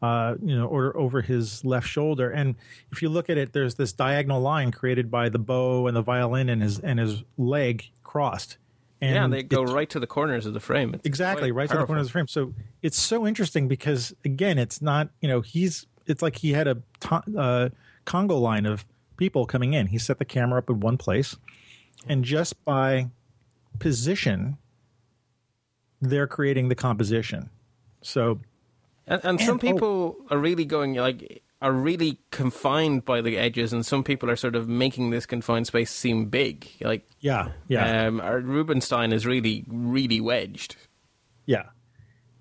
uh, 0.03 0.35
you 0.43 0.55
know, 0.55 0.67
or 0.67 0.95
over 0.97 1.23
his 1.23 1.65
left 1.65 1.89
shoulder. 1.89 2.31
And 2.31 2.57
if 2.91 3.01
you 3.01 3.09
look 3.09 3.31
at 3.31 3.39
it, 3.39 3.55
there's 3.55 3.77
this 3.77 3.93
diagonal 3.93 4.41
line 4.41 4.71
created 4.73 5.11
by 5.11 5.29
the 5.31 5.39
bow 5.39 5.87
and 5.87 5.97
the 5.97 6.03
violin 6.03 6.51
and 6.51 6.63
his 6.63 6.79
and 6.79 6.99
his 6.99 7.23
leg 7.39 7.91
crossed. 8.03 8.59
And 9.03 9.15
yeah, 9.15 9.27
they 9.27 9.43
go 9.43 9.65
it- 9.65 9.71
right 9.71 9.91
to 9.91 10.01
the 10.01 10.07
corners 10.07 10.47
of 10.47 10.55
the 10.55 10.61
frame. 10.61 10.95
It's 10.95 11.05
exactly 11.05 11.51
right 11.51 11.69
to 11.69 11.77
the 11.77 11.85
corner 11.85 12.01
of 12.01 12.07
the 12.07 12.13
frame 12.13 12.29
so 12.29 12.55
it's 12.83 12.99
so 12.99 13.27
interesting 13.27 13.67
because 13.69 14.15
again 14.25 14.59
it's 14.59 14.81
not 14.81 15.11
you 15.21 15.29
know 15.29 15.41
he's 15.41 15.87
it's 16.07 16.23
like 16.23 16.37
he 16.37 16.53
had 16.53 16.69
a 16.69 16.77
to- 17.01 17.23
uh, 17.37 17.69
congo 18.05 18.37
line 18.39 18.65
of 18.65 18.85
people 19.17 19.45
coming 19.45 19.73
in 19.75 19.89
he 19.89 19.99
set 19.99 20.19
the 20.19 20.25
camera 20.25 20.59
up 20.59 20.71
in 20.71 20.79
one 20.81 20.97
place 20.97 21.37
and 22.09 22.25
just 22.25 22.65
by 22.65 23.09
position 23.81 24.57
they're 26.01 26.27
creating 26.29 26.69
the 26.69 26.75
composition 26.75 27.51
so 28.03 28.39
And, 29.07 29.21
and 29.25 29.41
some 29.41 29.57
oh. 29.57 29.59
people 29.59 30.17
are 30.31 30.39
really 30.39 30.65
going 30.65 30.95
like 30.95 31.43
are 31.63 31.73
really 31.73 32.19
confined 32.31 33.05
by 33.07 33.21
the 33.23 33.39
edges, 33.39 33.73
and 33.73 33.87
some 33.87 34.03
people 34.05 34.29
are 34.29 34.37
sort 34.37 34.55
of 34.57 34.69
making 34.69 35.11
this 35.11 35.25
confined 35.25 35.67
space 35.67 35.91
seem 35.91 36.27
big. 36.27 36.69
Like, 36.81 37.09
Yeah, 37.21 37.53
yeah, 37.69 38.07
um, 38.07 38.21
our 38.21 38.41
Rubinstein 38.41 39.13
is 39.13 39.25
really, 39.25 39.65
really 39.69 40.21
wedged. 40.21 40.77
yeah, 41.47 41.71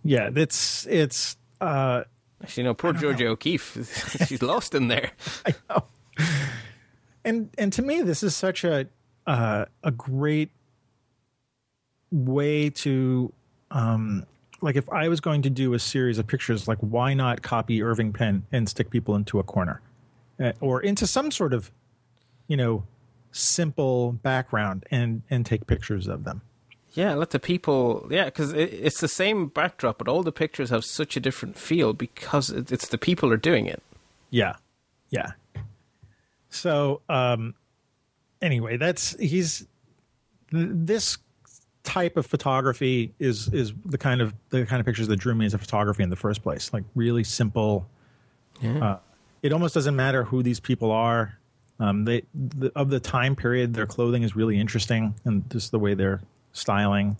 yeah. 0.04 0.30
It's 0.36 0.86
it's. 0.88 1.38
Uh, 1.62 2.04
Actually, 2.44 2.64
no, 2.64 2.74
poor 2.74 2.92
Georgia 2.94 3.28
O'Keeffe, 3.28 4.26
she's 4.28 4.42
lost 4.42 4.74
in 4.74 4.88
there. 4.88 5.12
I 5.46 5.54
know. 5.70 5.84
And 7.24 7.52
and 7.58 7.72
to 7.74 7.84
me, 7.84 8.02
this 8.02 8.24
is 8.24 8.36
such 8.36 8.64
a 8.64 8.88
uh, 9.28 9.66
a 9.84 9.92
great 9.92 10.50
way 12.12 12.72
to 12.72 13.32
um, 13.70 14.26
like 14.62 14.76
if 14.76 14.88
I 14.90 15.08
was 15.08 15.20
going 15.20 15.42
to 15.44 15.50
do 15.50 15.74
a 15.74 15.80
series 15.80 16.18
of 16.20 16.28
pictures, 16.28 16.68
like 16.68 16.78
why 16.80 17.14
not 17.14 17.42
copy 17.42 17.82
Irving 17.82 18.14
Penn 18.14 18.46
and 18.52 18.70
stick 18.70 18.90
people 18.90 19.16
into 19.16 19.40
a 19.40 19.44
corner 19.44 19.82
uh, 20.40 20.54
or 20.60 20.82
into 20.82 21.08
some 21.08 21.32
sort 21.32 21.54
of 21.54 21.72
you 22.48 22.58
know 22.58 22.84
simple 23.32 24.12
background 24.12 24.86
and 24.92 25.22
and 25.30 25.46
take 25.46 25.68
pictures 25.68 26.08
of 26.08 26.24
them. 26.24 26.42
Yeah, 26.94 27.14
let 27.16 27.30
the 27.30 27.40
people. 27.40 28.08
Yeah, 28.12 28.26
because 28.26 28.52
it, 28.54 28.74
it's 28.74 29.00
the 29.00 29.08
same 29.08 29.48
backdrop, 29.48 29.98
but 29.98 30.08
all 30.08 30.24
the 30.24 30.32
pictures 30.32 30.70
have 30.70 30.84
such 30.84 31.16
a 31.16 31.20
different 31.20 31.58
feel 31.58 31.94
because 31.94 32.50
it, 32.50 32.72
it's 32.72 32.88
the 32.88 32.98
people 32.98 33.32
are 33.32 33.38
doing 33.38 33.66
it. 33.66 33.82
Yeah. 34.30 34.56
Yeah. 35.10 35.32
So, 36.50 37.02
um, 37.08 37.56
anyway, 38.42 38.76
that's 38.76 39.18
he's 39.20 39.66
th- 40.52 40.70
this 40.70 41.18
type 41.84 42.18
of 42.18 42.26
photography 42.26 43.14
is 43.20 43.48
is 43.50 43.74
the 43.86 43.98
kind 43.98 44.22
of 44.22 44.34
the 44.50 44.66
kind 44.66 44.80
of 44.80 44.86
pictures 44.86 45.08
that 45.08 45.18
drew 45.18 45.34
me 45.36 45.46
as 45.46 45.54
a 45.54 45.58
photography 45.58 46.04
in 46.04 46.10
the 46.10 46.16
first 46.16 46.44
place. 46.44 46.72
Like 46.74 46.84
really 46.96 47.24
simple. 47.24 47.88
Uh, 48.64 48.98
it 49.42 49.54
almost 49.54 49.74
doesn't 49.74 49.96
matter 49.96 50.24
who 50.24 50.44
these 50.44 50.60
people 50.60 50.92
are. 50.92 51.38
Um, 51.80 52.06
they 52.06 52.24
the, 52.34 52.72
of 52.76 52.90
the 52.90 53.00
time 53.00 53.36
period, 53.36 53.74
their 53.74 53.88
clothing 53.88 54.22
is 54.22 54.36
really 54.36 54.60
interesting, 54.60 55.16
and 55.26 55.50
just 55.50 55.72
the 55.72 55.80
way 55.80 55.96
they're 55.96 56.22
styling. 56.54 57.18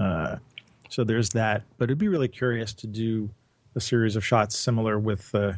Uh, 0.00 0.36
so 0.88 1.04
there's 1.04 1.28
that. 1.30 1.62
But 1.76 1.84
it'd 1.84 1.98
be 1.98 2.08
really 2.08 2.28
curious 2.28 2.72
to 2.74 2.88
do 2.88 3.30
a 3.76 3.80
series 3.80 4.16
of 4.16 4.24
shots 4.24 4.58
similar 4.58 4.98
with 4.98 5.32
uh, 5.34 5.52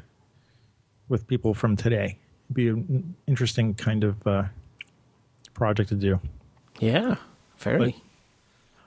with 1.08 1.26
people 1.26 1.54
from 1.54 1.76
today. 1.76 2.18
It'd 2.46 2.54
be 2.54 2.68
an 2.68 3.14
interesting 3.26 3.74
kind 3.74 4.04
of 4.04 4.26
uh, 4.26 4.42
project 5.54 5.88
to 5.88 5.94
do. 5.94 6.20
Yeah, 6.78 7.16
fairly. 7.56 7.92
But 7.92 8.09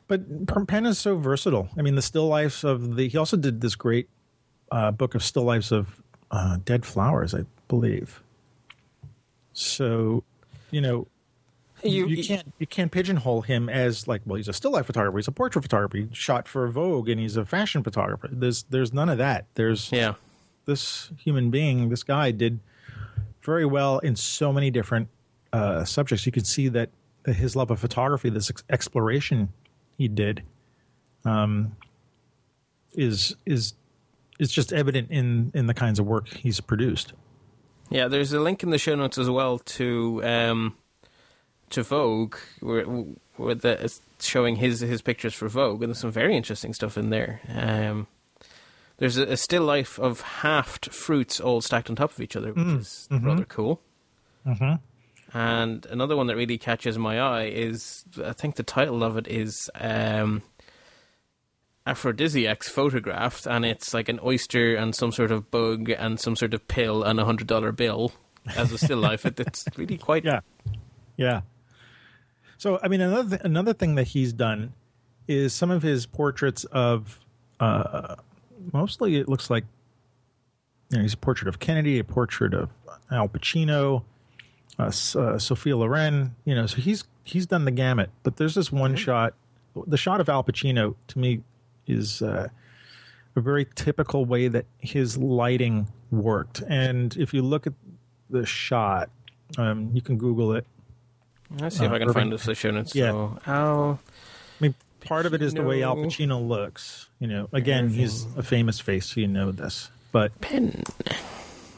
Penn 0.08 0.86
is 0.86 1.00
so 1.00 1.18
versatile. 1.18 1.70
I 1.78 1.82
mean, 1.82 1.96
the 1.96 2.02
still 2.02 2.28
lifes 2.28 2.64
of 2.64 2.96
the. 2.96 3.08
He 3.08 3.18
also 3.18 3.38
did 3.38 3.62
this 3.62 3.76
great 3.76 4.10
uh, 4.72 4.92
book 4.92 5.16
of 5.16 5.24
still 5.24 5.44
lifes 5.44 5.72
of 5.72 6.02
uh, 6.32 6.58
dead 6.66 6.86
flowers, 6.86 7.34
I 7.34 7.46
believe. 7.68 8.22
So, 9.54 10.24
you 10.72 10.82
know, 10.82 11.08
you, 11.84 12.08
You- 12.08 12.24
can't 12.24 12.54
you 12.60 12.68
can't 12.68 12.92
pigeonhole 12.92 13.42
him 13.42 13.70
as 13.70 14.08
like, 14.08 14.22
well, 14.26 14.38
he's 14.38 14.48
a 14.48 14.54
still 14.54 14.72
life 14.72 14.86
photographer, 14.86 15.18
he's 15.18 15.28
a 15.28 15.32
portrait 15.32 15.62
photographer, 15.62 15.98
he 15.98 16.08
shot 16.14 16.48
for 16.48 16.68
Vogue, 16.70 17.10
and 17.10 17.20
he's 17.20 17.38
a 17.38 17.46
fashion 17.46 17.84
photographer. 17.84 18.30
There's 18.32 18.64
there's 18.64 18.94
none 18.94 19.10
of 19.10 19.18
that. 19.18 19.46
There's 19.56 19.92
yeah, 19.92 20.14
this 20.66 21.12
human 21.18 21.50
being, 21.52 21.90
this 21.90 22.04
guy 22.04 22.32
did 22.32 22.60
very 23.44 23.66
well 23.66 24.00
in 24.00 24.16
so 24.16 24.54
many 24.54 24.72
different 24.72 25.10
uh, 25.52 25.84
subjects. 25.84 26.26
You 26.26 26.32
can 26.32 26.46
see 26.46 26.70
that 26.70 26.90
his 27.26 27.56
love 27.56 27.70
of 27.72 27.80
photography, 27.80 28.30
this 28.30 28.50
ex- 28.50 28.64
exploration 28.70 29.50
he 29.98 30.08
did, 30.08 30.44
um, 31.26 31.76
is 32.94 33.36
is 33.46 33.74
is 34.40 34.52
just 34.52 34.74
evident 34.74 35.10
in 35.12 35.52
in 35.54 35.68
the 35.68 35.74
kinds 35.74 36.00
of 36.00 36.06
work 36.06 36.28
he's 36.30 36.60
produced. 36.60 37.14
yeah. 37.90 38.08
There's 38.08 38.34
a 38.34 38.40
link 38.40 38.64
in 38.64 38.70
the 38.72 38.78
show 38.78 38.96
notes 38.96 39.18
as 39.18 39.30
well 39.30 39.60
to 39.60 40.22
um, 40.24 40.76
to 41.70 41.84
Vogue, 41.84 42.36
where, 42.60 42.84
where 42.86 43.56
the, 43.56 43.84
it's 43.84 44.02
showing 44.20 44.58
his 44.58 44.80
his 44.82 45.02
pictures 45.02 45.34
for 45.34 45.48
Vogue, 45.50 45.82
and 45.84 45.90
there's 45.90 46.00
some 46.00 46.12
very 46.12 46.36
interesting 46.36 46.74
stuff 46.74 46.98
in 46.98 47.10
there. 47.10 47.42
Um, 47.50 48.08
there's 48.98 49.18
a, 49.18 49.24
a 49.24 49.38
still 49.38 49.64
life 49.64 50.00
of 50.00 50.22
halved 50.22 50.94
fruits 50.94 51.40
all 51.40 51.62
stacked 51.62 51.90
on 51.90 51.96
top 51.96 52.12
of 52.12 52.20
each 52.22 52.36
other, 52.36 52.54
which 52.54 52.66
is 52.66 53.08
rather 53.12 53.46
cool. 53.46 53.82
Mhm. 54.46 54.80
And 55.34 55.86
another 55.88 56.16
one 56.16 56.28
that 56.28 56.36
really 56.36 56.58
catches 56.58 56.98
my 56.98 57.20
eye 57.20 57.46
is 57.46 58.06
I 58.24 58.34
think 58.34 58.56
the 58.56 58.64
title 58.64 59.04
of 59.04 59.18
it 59.18 59.28
is 59.28 59.70
um, 59.76 60.44
Aphrodisiacs 61.88 62.70
Photographed, 62.70 63.48
and 63.48 63.66
it's 63.66 63.94
like 63.94 64.10
an 64.10 64.20
oyster 64.24 64.76
and 64.76 64.94
some 64.96 65.12
sort 65.12 65.32
of 65.32 65.50
bug 65.50 65.90
and 65.90 66.20
some 66.20 66.36
sort 66.36 66.54
of 66.54 66.68
pill 66.68 67.04
and 67.04 67.20
a 67.20 67.26
hundred 67.26 67.48
dollar 67.48 67.72
bill 67.72 68.14
as 68.56 68.72
a 68.72 68.78
still 68.78 69.00
life. 69.00 69.26
It, 69.26 69.40
it's 69.40 69.66
really 69.76 69.98
quite 69.98 70.24
Yeah, 70.24 70.42
yeah. 71.18 71.42
So 72.58 72.80
I 72.84 72.88
mean, 72.88 73.02
another 73.02 73.30
th- 73.30 73.42
another 73.44 73.74
thing 73.74 73.96
that 73.96 74.10
he's 74.10 74.34
done 74.34 74.74
is 75.28 75.54
some 75.54 75.72
of 75.72 75.82
his 75.82 76.06
portraits 76.06 76.64
of 76.66 77.20
uh, 77.60 78.16
mostly 78.72 79.16
it 79.16 79.28
looks 79.28 79.50
like 79.50 79.66
you 80.90 80.98
know 80.98 81.02
he's 81.02 81.14
a 81.14 81.18
portrait 81.18 81.48
of 81.48 81.60
Kennedy, 81.60 81.98
a 81.98 82.04
portrait 82.04 82.54
of 82.54 82.70
Al 83.12 83.28
Pacino, 83.28 84.04
uh, 84.80 84.92
uh, 85.16 85.38
Sophia 85.40 85.78
Loren. 85.78 86.36
You 86.46 86.56
know, 86.56 86.66
so 86.66 86.78
he's 86.78 87.04
he's 87.24 87.46
done 87.46 87.66
the 87.66 87.72
gamut. 87.72 88.10
But 88.24 88.38
there's 88.38 88.56
this 88.56 88.72
one 88.72 88.96
shot, 88.96 89.34
the 89.88 89.98
shot 89.98 90.20
of 90.22 90.30
Al 90.30 90.44
Pacino 90.44 90.96
to 91.10 91.20
me 91.20 91.42
is 91.88 92.22
uh, 92.22 92.48
a 93.36 93.42
very 93.42 93.66
typical 93.76 94.26
way 94.26 94.48
that 94.48 94.66
his 94.80 95.18
lighting 95.18 95.88
worked. 96.12 96.62
And 96.68 97.16
if 97.18 97.34
you 97.34 97.42
look 97.42 97.66
at 97.68 97.74
the 98.30 98.46
shot, 98.46 99.10
um, 99.58 99.92
you 99.94 100.02
can 100.02 100.18
Google 100.18 100.54
it. 100.54 100.66
Let's 101.60 101.78
see 101.78 101.86
if 101.86 101.92
Uh, 101.92 101.96
I 101.96 102.00
can 102.00 102.10
Irving- 102.10 102.32
find 102.32 102.34
this 102.34 102.64
notes. 102.64 102.96
Yeah. 102.96 103.12
So, 103.12 103.38
Al 103.46 104.00
I 104.60 104.64
mean, 104.64 104.76
part 105.02 105.26
of 105.26 105.34
it 105.34 105.42
is 105.42 105.54
the 105.54 105.62
way 105.64 105.84
Al 105.84 105.96
Pacino. 105.96 106.08
Pacino 106.42 106.48
looks. 106.48 107.10
You 107.20 107.28
know, 107.28 107.50
again, 107.54 107.90
he's 107.90 108.26
a 108.38 108.44
famous 108.44 108.80
face, 108.80 109.06
so 109.08 109.20
you 109.22 109.28
know 109.28 109.52
this. 109.52 109.90
But 110.12 110.40
Penn. 110.42 110.84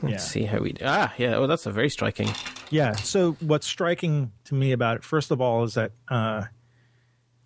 Let's 0.05 0.23
Yeah. 0.23 0.29
see 0.29 0.43
how 0.45 0.59
we 0.59 0.73
do. 0.73 0.83
Ah, 0.85 1.13
yeah. 1.17 1.35
Oh, 1.35 1.47
that's 1.47 1.65
a 1.65 1.71
very 1.71 1.89
striking. 1.89 2.29
yeah, 2.69 2.93
so 2.95 3.33
what's 3.41 3.65
striking 3.67 4.31
to 4.45 4.55
me 4.55 4.71
about 4.71 4.97
it, 4.97 5.03
first 5.03 5.31
of 5.31 5.41
all, 5.41 5.63
is 5.63 5.73
that 5.73 5.91
uh, 6.09 6.43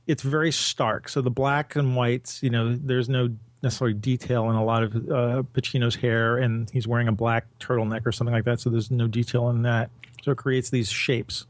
it's 0.08 0.24
very 0.24 0.52
stark. 0.52 1.08
So 1.10 1.22
the 1.22 1.32
black 1.32 1.76
and 1.76 1.96
whites, 1.96 2.44
you 2.44 2.50
know, 2.50 2.76
there's 2.76 3.10
no 3.10 3.30
necessarily 3.62 3.94
detail 3.94 4.50
in 4.50 4.56
a 4.56 4.64
lot 4.64 4.84
of 4.84 4.96
uh, 4.96 5.44
Pacino's 5.54 5.96
hair, 5.96 6.38
and 6.38 6.70
he's 6.70 6.88
wearing 6.88 7.08
a 7.08 7.12
black 7.12 7.46
turtleneck 7.60 8.06
or 8.06 8.12
something 8.12 8.34
like 8.34 8.46
that. 8.46 8.60
So 8.60 8.70
there's 8.70 8.90
no 8.92 9.08
detail 9.08 9.50
in 9.50 9.62
that. 9.64 9.90
So 10.24 10.32
it 10.32 10.38
creates 10.38 10.70
these 10.70 10.90
shapes. 10.90 11.46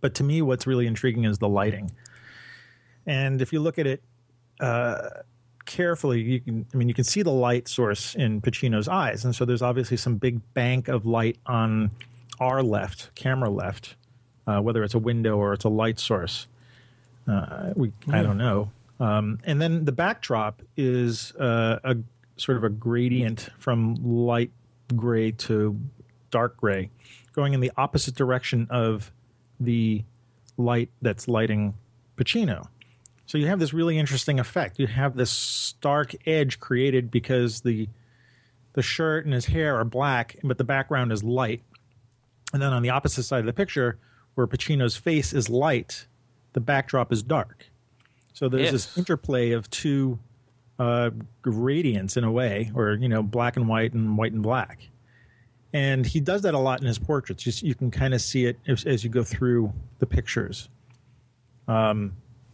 But 0.00 0.14
to 0.16 0.24
me, 0.24 0.40
what's 0.42 0.66
really 0.66 0.86
intriguing 0.86 1.24
is 1.24 1.38
the 1.38 1.48
lighting. 1.48 1.90
And 3.06 3.40
if 3.42 3.52
you 3.52 3.60
look 3.60 3.78
at 3.78 3.86
it 3.86 4.02
uh, 4.60 5.08
carefully, 5.70 6.20
you 6.20 6.40
can. 6.40 6.66
I 6.74 6.76
mean, 6.76 6.88
you 6.88 6.94
can 6.94 7.04
see 7.04 7.22
the 7.22 7.30
light 7.30 7.68
source 7.68 8.16
in 8.16 8.40
Pacino's 8.40 8.88
eyes, 8.88 9.24
and 9.24 9.34
so 9.34 9.44
there's 9.44 9.62
obviously 9.62 9.96
some 9.96 10.16
big 10.16 10.40
bank 10.52 10.88
of 10.88 11.06
light 11.06 11.38
on 11.46 11.92
our 12.40 12.60
left, 12.62 13.14
camera 13.14 13.48
left, 13.48 13.94
uh, 14.48 14.60
whether 14.60 14.82
it's 14.82 14.94
a 14.94 14.98
window 14.98 15.38
or 15.38 15.52
it's 15.52 15.64
a 15.64 15.68
light 15.68 16.00
source. 16.00 16.48
Uh, 17.28 17.72
we, 17.76 17.92
I 18.10 18.22
don't 18.22 18.38
know. 18.38 18.72
Um, 18.98 19.38
and 19.44 19.62
then 19.62 19.84
the 19.84 19.92
backdrop 19.92 20.60
is 20.76 21.32
uh, 21.36 21.78
a 21.84 21.96
sort 22.36 22.58
of 22.58 22.64
a 22.64 22.68
gradient 22.68 23.48
from 23.58 23.94
light 24.02 24.50
gray 24.96 25.30
to 25.30 25.78
dark 26.32 26.56
gray, 26.56 26.90
going 27.32 27.54
in 27.54 27.60
the 27.60 27.70
opposite 27.76 28.16
direction 28.16 28.66
of 28.70 29.12
the 29.60 30.02
light 30.56 30.90
that's 31.00 31.28
lighting 31.28 31.74
Pacino. 32.16 32.66
So 33.30 33.38
you 33.38 33.46
have 33.46 33.60
this 33.60 33.72
really 33.72 33.96
interesting 33.96 34.40
effect. 34.40 34.80
You 34.80 34.88
have 34.88 35.14
this 35.14 35.30
stark 35.30 36.16
edge 36.26 36.58
created 36.58 37.12
because 37.12 37.60
the 37.60 37.88
the 38.72 38.82
shirt 38.82 39.24
and 39.24 39.32
his 39.32 39.46
hair 39.46 39.76
are 39.76 39.84
black, 39.84 40.34
but 40.42 40.58
the 40.58 40.64
background 40.64 41.12
is 41.12 41.22
light. 41.22 41.62
And 42.52 42.60
then 42.60 42.72
on 42.72 42.82
the 42.82 42.90
opposite 42.90 43.22
side 43.22 43.38
of 43.38 43.46
the 43.46 43.52
picture, 43.52 43.98
where 44.34 44.48
Pacino's 44.48 44.96
face 44.96 45.32
is 45.32 45.48
light, 45.48 46.08
the 46.54 46.60
backdrop 46.60 47.12
is 47.12 47.22
dark. 47.22 47.66
So 48.32 48.48
there's 48.48 48.64
Yes. 48.64 48.72
this 48.72 48.98
interplay 48.98 49.52
of 49.52 49.70
two 49.70 50.18
uh, 50.80 51.10
gradients 51.40 52.16
in 52.16 52.24
a 52.24 52.32
way, 52.32 52.72
or 52.74 52.94
you 52.94 53.08
know, 53.08 53.22
black 53.22 53.56
and 53.56 53.68
white 53.68 53.92
and 53.92 54.18
white 54.18 54.32
and 54.32 54.42
black. 54.42 54.88
And 55.72 56.04
he 56.04 56.18
does 56.18 56.42
that 56.42 56.54
a 56.54 56.58
lot 56.58 56.80
in 56.80 56.86
his 56.88 56.98
portraits. 56.98 57.44
Just 57.44 57.62
you 57.62 57.76
can 57.76 57.92
kind 57.92 58.12
of 58.12 58.20
see 58.20 58.46
it 58.46 58.58
as, 58.66 58.84
as 58.86 59.04
you 59.04 59.10
go 59.10 59.22
through 59.22 59.72
the 60.00 60.06
pictures. 60.06 60.68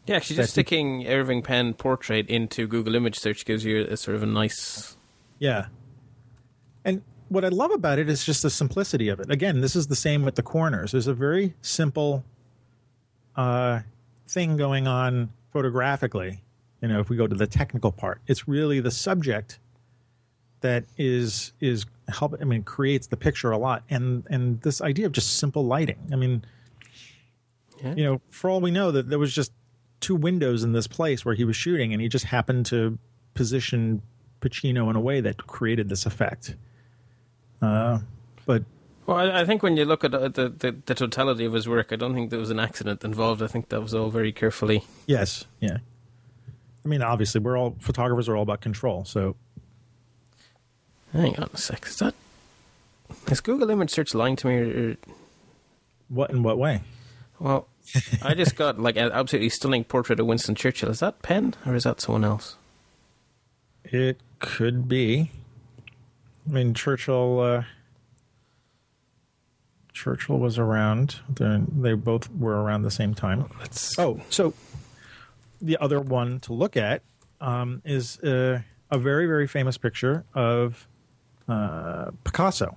Yeah, 0.06 0.16
actually, 0.16 0.36
just 0.36 0.50
sticking 0.52 1.06
Irving 1.06 1.42
Penn 1.42 1.74
portrait 1.74 2.28
into 2.28 2.66
Google 2.66 2.94
image 2.94 3.18
search 3.18 3.44
gives 3.44 3.64
you 3.64 3.84
a 3.86 3.96
sort 3.96 4.14
of 4.16 4.22
a 4.22 4.26
nice. 4.26 4.96
Yeah. 5.38 5.66
And 6.84 7.02
what 7.28 7.44
I 7.44 7.48
love 7.48 7.72
about 7.72 7.98
it 7.98 8.08
is 8.08 8.24
just 8.24 8.42
the 8.42 8.50
simplicity 8.50 9.08
of 9.08 9.18
it. 9.18 9.30
Again, 9.30 9.60
this 9.60 9.74
is 9.74 9.88
the 9.88 9.96
same 9.96 10.24
with 10.24 10.36
the 10.36 10.42
corners. 10.42 10.92
There's 10.92 11.08
a 11.08 11.14
very 11.14 11.54
simple 11.60 12.24
uh, 13.34 13.80
thing 14.28 14.56
going 14.56 14.86
on 14.86 15.30
photographically. 15.52 16.40
You 16.82 16.88
know, 16.88 17.00
if 17.00 17.08
we 17.08 17.16
go 17.16 17.26
to 17.26 17.34
the 17.34 17.46
technical 17.48 17.90
part, 17.90 18.20
it's 18.28 18.46
really 18.46 18.78
the 18.80 18.90
subject 18.92 19.58
that 20.60 20.84
is 20.96 21.52
is 21.60 21.84
help. 22.08 22.34
I 22.40 22.44
mean, 22.44 22.62
creates 22.62 23.08
the 23.08 23.16
picture 23.16 23.50
a 23.50 23.58
lot, 23.58 23.82
and 23.90 24.24
and 24.30 24.60
this 24.62 24.80
idea 24.80 25.06
of 25.06 25.12
just 25.12 25.38
simple 25.38 25.64
lighting. 25.66 25.98
I 26.12 26.16
mean, 26.16 26.44
Yeah. 27.82 27.94
you 27.94 28.04
know, 28.04 28.20
for 28.30 28.48
all 28.50 28.60
we 28.60 28.70
know, 28.70 28.90
that 28.92 29.08
there 29.08 29.18
was 29.18 29.34
just 29.34 29.52
two 30.00 30.14
windows 30.14 30.62
in 30.62 30.72
this 30.72 30.86
place 30.86 31.24
where 31.24 31.34
he 31.34 31.44
was 31.44 31.56
shooting, 31.56 31.92
and 31.92 32.00
he 32.02 32.08
just 32.08 32.26
happened 32.26 32.66
to 32.66 32.98
position 33.34 34.02
Pacino 34.40 34.88
in 34.90 34.96
a 34.96 35.00
way 35.00 35.20
that 35.20 35.46
created 35.46 35.88
this 35.88 36.06
effect. 36.06 36.54
Uh, 37.62 38.00
but 38.44 38.64
Well, 39.06 39.16
I, 39.16 39.40
I 39.40 39.44
think 39.44 39.62
when 39.62 39.76
you 39.76 39.84
look 39.84 40.04
at 40.04 40.10
the, 40.12 40.28
the, 40.28 40.48
the, 40.48 40.76
the 40.86 40.94
totality 40.94 41.44
of 41.44 41.52
his 41.54 41.68
work, 41.68 41.92
I 41.92 41.96
don't 41.96 42.14
think 42.14 42.30
there 42.30 42.38
was 42.38 42.50
an 42.50 42.60
accident 42.60 43.02
involved. 43.04 43.42
I 43.42 43.46
think 43.46 43.70
that 43.70 43.80
was 43.80 43.94
all 43.94 44.10
very 44.10 44.32
carefully. 44.32 44.84
yes, 45.06 45.44
yeah. 45.60 45.78
I 46.84 46.88
mean, 46.88 47.02
obviously, 47.02 47.40
we're 47.40 47.58
all 47.58 47.74
photographers 47.80 48.28
are 48.28 48.36
all 48.36 48.42
about 48.44 48.60
control. 48.60 49.04
So 49.04 49.34
Hang 51.12 51.36
on 51.36 51.48
a 51.52 51.56
sec. 51.56 51.86
Is 51.86 51.96
that. 51.96 52.14
Is 53.28 53.40
Google 53.40 53.70
image 53.70 53.90
search 53.90 54.14
lying 54.14 54.36
to 54.36 54.46
me? 54.46 54.54
Or- 54.56 54.96
what 56.08 56.30
in 56.30 56.42
what 56.42 56.58
way? 56.58 56.82
well, 57.40 57.66
I 58.22 58.34
just 58.34 58.56
got 58.56 58.78
like 58.78 58.96
an 58.96 59.10
absolutely 59.12 59.48
stunning 59.48 59.84
portrait 59.84 60.20
of 60.20 60.26
Winston 60.26 60.54
Churchill. 60.54 60.90
Is 60.90 61.00
that 61.00 61.22
Penn 61.22 61.54
or 61.64 61.74
is 61.74 61.84
that 61.84 62.00
someone 62.00 62.24
else? 62.24 62.56
It 63.84 64.20
could 64.38 64.88
be. 64.88 65.30
I 66.48 66.52
mean, 66.52 66.74
Churchill. 66.74 67.40
Uh, 67.40 67.62
Churchill 69.92 70.38
was 70.38 70.58
around. 70.58 71.20
They're, 71.28 71.62
they 71.74 71.94
both 71.94 72.30
were 72.30 72.62
around 72.62 72.82
the 72.82 72.90
same 72.90 73.14
time. 73.14 73.48
That's 73.58 73.98
Oh, 73.98 74.20
so 74.28 74.52
the 75.62 75.78
other 75.78 76.00
one 76.00 76.38
to 76.40 76.52
look 76.52 76.76
at 76.76 77.02
um, 77.40 77.80
is 77.84 78.18
uh, 78.18 78.60
a 78.90 78.98
very, 78.98 79.26
very 79.26 79.46
famous 79.46 79.78
picture 79.78 80.24
of 80.34 80.86
uh, 81.48 82.10
Picasso. 82.24 82.76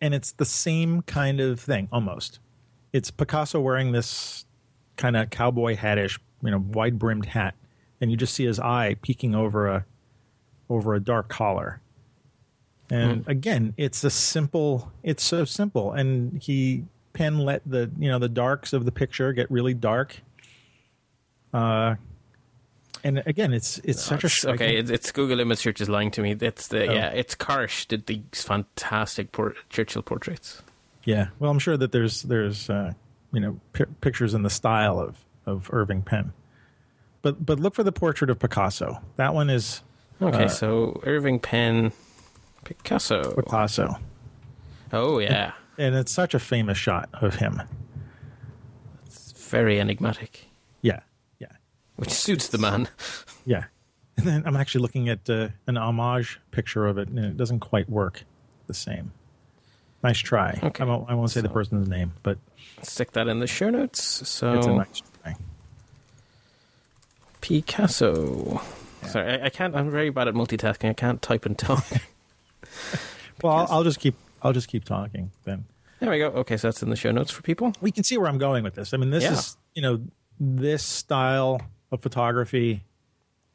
And 0.00 0.14
it's 0.14 0.32
the 0.32 0.44
same 0.44 1.02
kind 1.02 1.40
of 1.40 1.58
thing, 1.58 1.88
almost. 1.90 2.38
It's 2.92 3.10
Picasso 3.10 3.60
wearing 3.60 3.92
this 3.92 4.44
kind 4.96 5.16
of 5.16 5.30
cowboy 5.30 5.76
hattish, 5.76 6.18
you 6.42 6.50
know, 6.50 6.58
wide 6.58 6.98
brimmed 6.98 7.26
hat, 7.26 7.54
and 8.00 8.10
you 8.10 8.16
just 8.16 8.34
see 8.34 8.44
his 8.44 8.58
eye 8.58 8.96
peeking 9.02 9.34
over 9.34 9.68
a 9.68 9.84
over 10.68 10.94
a 10.94 11.00
dark 11.00 11.28
collar. 11.28 11.80
And 12.92 13.22
again, 13.28 13.74
it's 13.76 14.02
a 14.02 14.10
simple. 14.10 14.90
It's 15.04 15.22
so 15.22 15.44
simple, 15.44 15.92
and 15.92 16.42
he 16.42 16.84
Penn 17.12 17.38
let 17.38 17.62
the 17.64 17.90
you 17.98 18.08
know 18.08 18.18
the 18.18 18.28
darks 18.28 18.72
of 18.72 18.84
the 18.84 18.90
picture 18.92 19.32
get 19.32 19.48
really 19.50 19.74
dark. 19.74 20.20
Uh, 21.54 21.94
and 23.04 23.22
again, 23.26 23.52
it's 23.52 23.78
it's 23.84 24.02
such 24.02 24.24
a 24.24 24.26
It's- 24.26 24.44
okay. 24.44 24.76
It's, 24.76 24.90
it's 24.90 25.12
Google 25.12 25.38
image 25.40 25.58
search 25.58 25.80
is 25.80 25.88
lying 25.88 26.10
to 26.12 26.20
me. 26.22 26.34
That's 26.34 26.66
the 26.68 26.88
Oh. 26.88 26.92
yeah. 26.92 27.08
It's 27.10 27.34
Karsh 27.36 27.86
did 27.86 28.06
these 28.06 28.42
fantastic 28.42 29.30
port- 29.32 29.56
Churchill 29.68 30.02
portraits. 30.02 30.62
Yeah, 31.04 31.28
well, 31.38 31.50
I'm 31.50 31.58
sure 31.58 31.76
that 31.76 31.92
there's 31.92 32.22
there's 32.22 32.68
uh, 32.70 32.92
you 33.32 33.40
know 33.40 33.60
pi 33.72 33.84
pictures 34.00 34.34
in 34.34 34.42
the 34.42 34.50
style 34.50 34.98
of 35.00 35.18
of 35.46 35.68
Irving 35.72 36.02
Penn, 36.02 36.32
but 37.22 37.44
but 37.44 37.58
look 37.58 37.74
for 37.74 37.82
the 37.82 37.92
portrait 37.92 38.30
of 38.30 38.38
Picasso. 38.38 39.00
That 39.16 39.34
one 39.34 39.48
is 39.50 39.82
Okay, 40.22 40.44
Uh, 40.44 40.48
so 40.48 41.00
Irving 41.04 41.38
Penn, 41.40 41.92
Picasso. 42.64 43.34
Picasso, 43.34 43.96
Oh 44.92 45.18
yeah, 45.18 45.52
and 45.78 45.94
it's 45.94 46.12
such 46.12 46.34
a 46.34 46.38
famous 46.38 46.76
shot 46.76 47.08
of 47.14 47.36
him. 47.36 47.62
it's 49.06 49.32
very 49.50 49.80
enigmatic, 49.80 50.46
Yeah, 50.82 51.00
yeah, 51.38 51.52
which 51.96 52.10
suits 52.10 52.48
the 52.48 52.58
man. 52.58 52.88
yeah. 53.46 53.64
And 54.16 54.26
then 54.26 54.42
I'm 54.44 54.56
actually 54.56 54.82
looking 54.82 55.08
at 55.08 55.30
uh, 55.30 55.48
an 55.66 55.78
homage 55.78 56.38
picture 56.50 56.86
of 56.86 56.98
it, 56.98 57.08
and 57.08 57.18
it 57.18 57.36
doesn't 57.38 57.60
quite 57.60 57.88
work 57.88 58.24
the 58.66 58.74
same. 58.74 59.12
Nice 60.02 60.18
try. 60.18 60.58
Okay, 60.62 60.82
I 60.82 60.86
won't, 60.86 61.10
I 61.10 61.14
won't 61.14 61.30
say 61.30 61.40
the 61.40 61.48
person's 61.50 61.88
name, 61.88 62.12
but 62.22 62.38
Stick 62.82 63.12
that 63.12 63.28
in 63.28 63.40
the 63.40 63.46
show 63.46 63.68
notes. 63.68 64.26
So 64.28 64.54
it's 64.54 64.66
a 64.66 64.72
nice 64.72 65.02
try. 65.22 65.34
Picasso. 67.40 68.60
Sorry, 69.06 69.40
I, 69.40 69.46
I 69.46 69.48
can't. 69.50 69.74
I'm 69.74 69.90
very 69.90 70.10
bad 70.10 70.28
at 70.28 70.34
multitasking. 70.34 70.88
I 70.90 70.92
can't 70.94 71.20
type 71.22 71.46
and 71.46 71.58
talk. 71.58 71.84
Well, 73.42 73.54
I'll, 73.54 73.66
I'll 73.70 73.84
just 73.84 74.00
keep 74.00 74.16
I'll 74.42 74.52
just 74.52 74.68
keep 74.68 74.84
talking 74.84 75.30
then. 75.44 75.64
there 75.98 76.10
we 76.10 76.18
go. 76.18 76.26
Okay, 76.26 76.58
so 76.58 76.68
that's 76.68 76.82
in 76.82 76.90
the 76.90 76.96
show 76.96 77.10
notes 77.10 77.30
for 77.30 77.40
people. 77.40 77.72
we 77.80 77.90
can 77.90 78.04
see 78.04 78.18
where 78.18 78.28
I'm 78.28 78.36
going 78.36 78.62
with 78.64 78.74
this. 78.74 78.92
I 78.92 78.98
mean, 78.98 79.08
this 79.08 79.24
Yeah. 79.24 79.32
is 79.32 79.56
you 79.74 79.80
know 79.80 80.02
this 80.38 80.82
style 80.82 81.58
of 81.90 82.02
photography. 82.02 82.84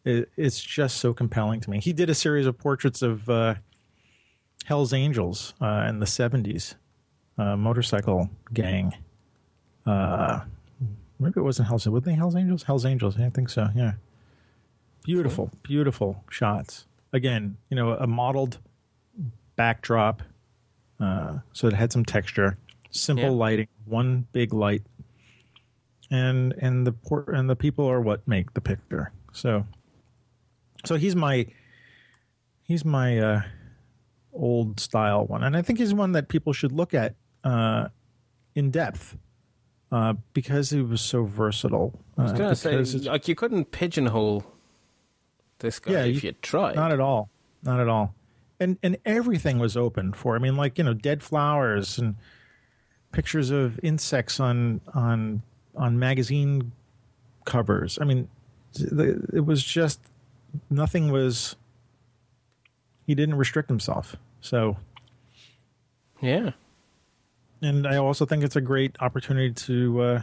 it's 0.04 0.60
just 0.60 0.98
so 0.98 1.14
compelling 1.14 1.60
to 1.62 1.70
me. 1.70 1.80
He 1.82 1.94
did 1.94 2.10
a 2.10 2.16
series 2.16 2.48
of 2.48 2.58
portraits 2.58 3.04
of 3.04 3.30
uh, 3.30 3.56
Hell's 4.66 4.94
Angels 4.94 5.54
uh, 5.62 5.86
in 5.90 6.00
the 6.00 6.06
'70s, 6.06 6.76
uh, 7.38 7.56
motorcycle 7.56 8.30
gang. 8.54 8.94
Uh, 9.86 10.42
maybe 11.20 11.34
it 11.38 11.44
wasn't 11.44 11.68
Hell's. 11.68 11.88
Were 11.88 12.00
they 12.00 12.14
Hell's 12.16 12.36
Angels? 12.36 12.64
Hell's 12.64 12.86
Angels. 12.86 13.18
I 13.20 13.30
think 13.30 13.50
so. 13.50 13.68
Yeah. 13.76 13.94
Beautiful, 15.04 15.52
beautiful 15.62 16.24
shots. 16.30 16.88
Again, 17.14 17.58
you 17.70 17.76
know, 17.76 17.92
a 17.92 18.08
modeled 18.08 18.58
backdrop, 19.56 20.24
uh, 21.00 21.38
so 21.54 21.68
it 21.68 21.74
had 21.74 21.92
some 21.92 22.04
texture. 22.04 22.58
Simple 22.90 23.26
Yeah. 23.26 23.30
lighting, 23.32 23.68
one 23.86 24.26
big 24.32 24.52
light, 24.54 24.82
and 26.10 26.54
and 26.58 26.88
the 26.88 26.92
port 26.92 27.28
and 27.30 27.50
the 27.50 27.56
people 27.56 27.86
are 27.86 28.02
what 28.02 28.28
make 28.28 28.54
the 28.56 28.62
picture. 28.62 29.12
So, 29.32 29.66
so 30.86 30.96
he's 30.96 31.16
my 31.16 31.46
he's 32.64 32.84
my 32.84 33.20
uh, 33.20 33.42
old 34.36 34.80
style 34.80 35.26
one, 35.26 35.44
and 35.44 35.56
I 35.58 35.62
think 35.62 35.80
he's 35.80 35.94
one 35.94 36.12
that 36.14 36.28
people 36.28 36.54
should 36.54 36.72
look 36.72 36.94
at 36.94 37.16
uh, 37.44 37.88
in 38.56 38.70
depth 38.72 39.18
uh, 39.92 40.14
because 40.34 40.70
he 40.70 40.82
was 40.82 41.02
so 41.02 41.24
versatile. 41.24 41.94
Uh, 42.18 42.22
I 42.22 42.24
was 42.24 42.34
gonna 42.34 42.56
say, 42.56 42.76
like, 43.10 43.28
you 43.28 43.36
couldn't 43.36 43.72
pigeonhole 43.72 44.44
this 45.60 45.80
guy 45.80 45.92
Yeah, 45.92 46.04
if 46.04 46.24
you- 46.24 46.30
you 46.30 46.36
tried. 46.42 46.76
Not 46.76 46.92
at 46.92 47.00
all. 47.00 47.30
Not 47.64 47.80
at 47.80 47.88
all. 47.88 48.14
And 48.60 48.78
and 48.84 48.98
everything 49.06 49.60
was 49.60 49.76
open 49.76 50.14
for. 50.14 50.36
I 50.36 50.40
mean, 50.40 50.56
like 50.56 50.78
you 50.78 50.84
know, 50.84 50.94
dead 50.94 51.22
flowers 51.24 51.98
and 51.98 52.16
pictures 53.12 53.50
of 53.52 53.80
insects 53.84 54.40
on 54.40 54.82
on 54.94 55.42
on 55.76 56.00
magazine 56.00 56.72
covers. 57.46 57.98
I 58.02 58.06
mean, 58.06 58.28
the, 58.74 59.22
it 59.34 59.46
was 59.46 59.64
just 59.64 60.00
nothing 60.70 61.12
was. 61.12 61.56
He 63.06 63.16
didn't 63.16 63.36
restrict 63.36 63.70
himself. 63.70 64.16
So, 64.42 64.78
yeah. 66.22 66.52
and 67.62 67.88
I 67.88 67.98
also 67.98 68.26
think 68.26 68.44
it's 68.44 68.56
a 68.56 68.62
great 68.62 68.96
opportunity 69.00 69.52
to 69.52 70.02
uh, 70.02 70.22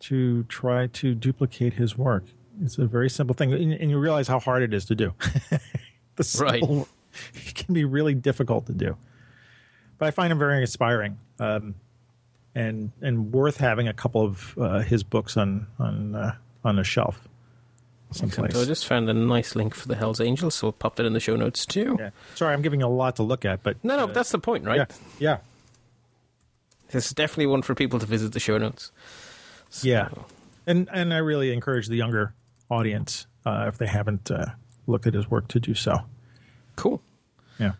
to 0.00 0.44
try 0.44 0.88
to 0.88 1.14
duplicate 1.14 1.74
his 1.74 1.96
work. 1.96 2.24
It's 2.62 2.78
a 2.78 2.86
very 2.86 3.08
simple 3.08 3.34
thing, 3.34 3.52
and, 3.52 3.72
and 3.72 3.90
you 3.90 3.98
realize 3.98 4.28
how 4.28 4.38
hard 4.38 4.62
it 4.62 4.74
is 4.74 4.84
to 4.86 4.94
do. 4.94 5.14
the 6.16 6.38
Right. 6.40 6.62
it 7.34 7.54
can 7.54 7.74
be 7.74 7.84
really 7.84 8.14
difficult 8.14 8.66
to 8.66 8.72
do, 8.72 8.96
but 9.98 10.06
I 10.06 10.10
find 10.10 10.32
him 10.32 10.38
very 10.38 10.60
inspiring, 10.60 11.18
um, 11.38 11.74
and 12.54 12.92
and 13.00 13.32
worth 13.32 13.56
having 13.56 13.88
a 13.88 13.94
couple 13.94 14.24
of 14.24 14.58
uh, 14.58 14.80
his 14.80 15.02
books 15.02 15.36
on 15.36 15.66
on 15.78 16.14
uh, 16.14 16.34
on 16.64 16.78
a 16.78 16.84
shelf 16.84 17.28
someplace. 18.12 18.52
So 18.54 18.62
I 18.62 18.64
just 18.64 18.86
found 18.86 19.08
a 19.10 19.14
nice 19.14 19.54
link 19.54 19.74
for 19.74 19.88
the 19.88 19.96
Hell's 19.96 20.20
Angels, 20.20 20.54
so 20.54 20.66
we'll 20.68 20.72
pop 20.72 20.96
that 20.96 21.06
in 21.06 21.12
the 21.12 21.20
show 21.20 21.36
notes 21.36 21.64
too. 21.66 21.96
yeah. 21.98 22.10
Sorry, 22.34 22.52
I'm 22.54 22.62
giving 22.62 22.82
a 22.82 22.88
lot 22.88 23.16
to 23.16 23.22
look 23.22 23.44
at, 23.44 23.62
but 23.62 23.76
No, 23.84 23.96
no, 23.96 24.04
uh, 24.04 24.06
that's 24.06 24.30
the 24.30 24.38
point, 24.38 24.64
right? 24.64 24.76
yeah, 24.76 24.86
yeah, 25.18 25.38
This 26.90 27.06
is 27.06 27.12
definitely 27.12 27.46
one 27.46 27.62
for 27.62 27.74
people 27.74 27.98
to 27.98 28.06
visit 28.06 28.32
the 28.32 28.40
show 28.40 28.58
notes. 28.58 28.92
So- 29.70 29.88
Yeah, 29.88 30.08
and 30.66 30.88
and 30.92 31.12
I 31.14 31.18
really 31.18 31.52
encourage 31.52 31.88
the 31.88 31.96
younger 31.96 32.34
audience 32.70 33.26
uh, 33.46 33.64
if 33.68 33.78
they 33.78 33.86
haven't 33.86 34.30
uh, 34.30 34.46
looked 34.86 35.06
at 35.06 35.14
his 35.14 35.30
work 35.30 35.48
to 35.48 35.60
do 35.60 35.74
so. 35.74 36.00
Cool. 36.76 37.00
Yeah, 37.58 37.72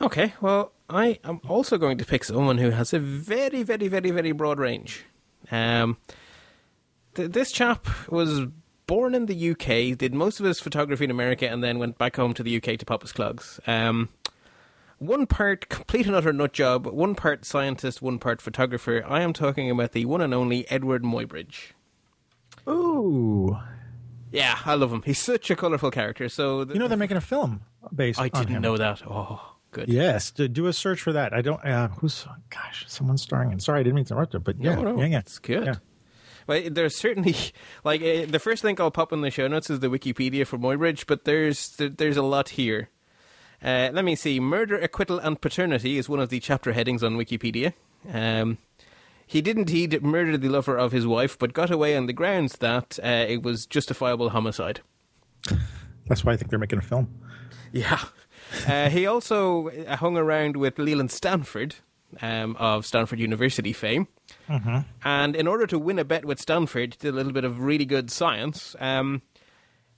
Okay, 0.00 0.34
well, 0.40 0.72
I 0.90 1.18
am 1.24 1.40
also 1.48 1.78
going 1.78 1.98
to 1.98 2.04
pick 2.04 2.24
someone 2.24 2.58
who 2.58 2.70
has 2.70 2.92
a 2.92 2.98
very, 2.98 3.62
very, 3.62 3.88
very, 3.88 4.10
very 4.10 4.32
broad 4.32 4.58
range. 4.58 5.04
Um, 5.50 5.96
th- 7.14 7.30
this 7.32 7.50
chap 7.52 7.86
was 8.10 8.46
born 8.86 9.14
in 9.14 9.26
the 9.26 9.50
UK, 9.50 9.96
did 9.96 10.14
most 10.14 10.40
of 10.40 10.46
his 10.46 10.60
photography 10.60 11.04
in 11.04 11.10
America, 11.10 11.48
and 11.48 11.62
then 11.62 11.78
went 11.78 11.98
back 11.98 12.16
home 12.16 12.34
to 12.34 12.42
the 12.42 12.56
UK 12.56 12.78
to 12.78 12.84
pop 12.86 13.02
his 13.02 13.12
clogs. 13.12 13.60
Um, 13.66 14.08
one 14.98 15.26
part 15.26 15.68
complete 15.68 16.06
and 16.06 16.14
utter 16.16 16.32
nut 16.32 16.52
job, 16.52 16.86
one 16.86 17.14
part 17.14 17.44
scientist, 17.44 18.00
one 18.00 18.18
part 18.18 18.40
photographer. 18.40 19.04
I 19.06 19.20
am 19.22 19.32
talking 19.32 19.70
about 19.70 19.92
the 19.92 20.04
one 20.06 20.20
and 20.20 20.32
only 20.32 20.64
Eadweard 20.64 21.00
Muybridge. 21.00 21.72
Ooh, 22.68 23.56
Yeah, 24.32 24.58
I 24.64 24.74
love 24.74 24.92
him. 24.92 25.02
He's 25.02 25.18
such 25.18 25.50
a 25.50 25.56
colourful 25.56 25.90
character. 25.90 26.28
So 26.28 26.64
the, 26.64 26.74
you 26.74 26.80
know 26.80 26.88
they're 26.88 26.96
making 26.96 27.16
a 27.16 27.20
film 27.20 27.60
based. 27.94 28.20
I 28.20 28.28
didn't 28.28 28.48
him. 28.48 28.62
know 28.62 28.76
that. 28.76 29.02
Oh, 29.06 29.56
good. 29.70 29.88
Yes, 29.88 30.30
do, 30.30 30.48
do 30.48 30.66
a 30.66 30.72
search 30.72 31.00
for 31.00 31.12
that. 31.12 31.32
I 31.32 31.42
don't. 31.42 31.62
Uh, 31.64 31.88
who's? 31.88 32.26
Gosh, 32.50 32.84
someone's 32.88 33.22
starring 33.22 33.52
in. 33.52 33.60
Sorry, 33.60 33.80
I 33.80 33.82
didn't 33.82 33.96
mean 33.96 34.04
to 34.06 34.14
interrupt 34.14 34.34
you, 34.34 34.40
but 34.40 34.56
yeah, 34.58 34.74
no, 34.74 34.82
no, 34.82 34.98
yeah, 35.00 35.06
yeah. 35.06 35.18
it's 35.18 35.38
good. 35.38 35.66
Yeah. 35.66 35.74
Well, 36.46 36.62
there's 36.70 36.96
certainly 36.96 37.34
like 37.84 38.00
uh, 38.02 38.26
the 38.26 38.38
first 38.38 38.64
link 38.64 38.80
I'll 38.80 38.90
pop 38.90 39.12
in 39.12 39.20
the 39.20 39.30
show 39.30 39.48
notes 39.48 39.70
is 39.70 39.80
the 39.80 39.88
Wikipedia 39.88 40.46
for 40.46 40.58
Muybridge, 40.58 41.06
but 41.06 41.24
there's 41.24 41.76
there's 41.78 42.16
a 42.16 42.22
lot 42.22 42.50
here. 42.50 42.90
Uh, 43.62 43.90
let 43.92 44.04
me 44.04 44.14
see. 44.14 44.38
Murder, 44.38 44.78
acquittal, 44.78 45.18
and 45.18 45.40
paternity 45.40 45.98
is 45.98 46.08
one 46.08 46.20
of 46.20 46.28
the 46.28 46.40
chapter 46.40 46.72
headings 46.72 47.02
on 47.02 47.16
Wikipedia. 47.16 47.72
Um, 48.12 48.58
he 49.26 49.40
did 49.40 49.56
indeed 49.56 50.00
murder 50.02 50.36
the 50.36 50.48
lover 50.48 50.76
of 50.76 50.92
his 50.92 51.06
wife, 51.06 51.38
but 51.38 51.52
got 51.52 51.70
away 51.70 51.96
on 51.96 52.06
the 52.06 52.12
grounds 52.12 52.58
that 52.58 52.98
uh, 53.02 53.24
it 53.28 53.42
was 53.42 53.66
justifiable 53.66 54.30
homicide. 54.30 54.80
That's 56.06 56.24
why 56.24 56.32
I 56.32 56.36
think 56.36 56.50
they're 56.50 56.58
making 56.58 56.78
a 56.78 56.82
film. 56.82 57.08
Yeah. 57.72 58.00
Uh, 58.68 58.88
he 58.88 59.06
also 59.06 59.70
hung 59.96 60.16
around 60.16 60.56
with 60.56 60.78
Leland 60.78 61.10
Stanford 61.10 61.74
um, 62.20 62.56
of 62.56 62.86
Stanford 62.86 63.18
University 63.20 63.72
fame. 63.72 64.08
And 65.04 65.36
in 65.36 65.46
order 65.46 65.66
to 65.66 65.78
win 65.78 65.98
a 65.98 66.04
bet 66.04 66.24
with 66.24 66.40
Stanford, 66.40 66.96
did 66.98 67.12
a 67.12 67.16
little 67.16 67.32
bit 67.32 67.44
of 67.44 67.60
really 67.60 67.84
good 67.84 68.10
science. 68.10 68.74
Um, 68.80 69.22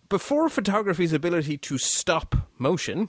before 0.09 0.49
photography's 0.49 1.13
ability 1.13 1.59
to 1.59 1.79
stop 1.79 2.35
motion, 2.59 3.09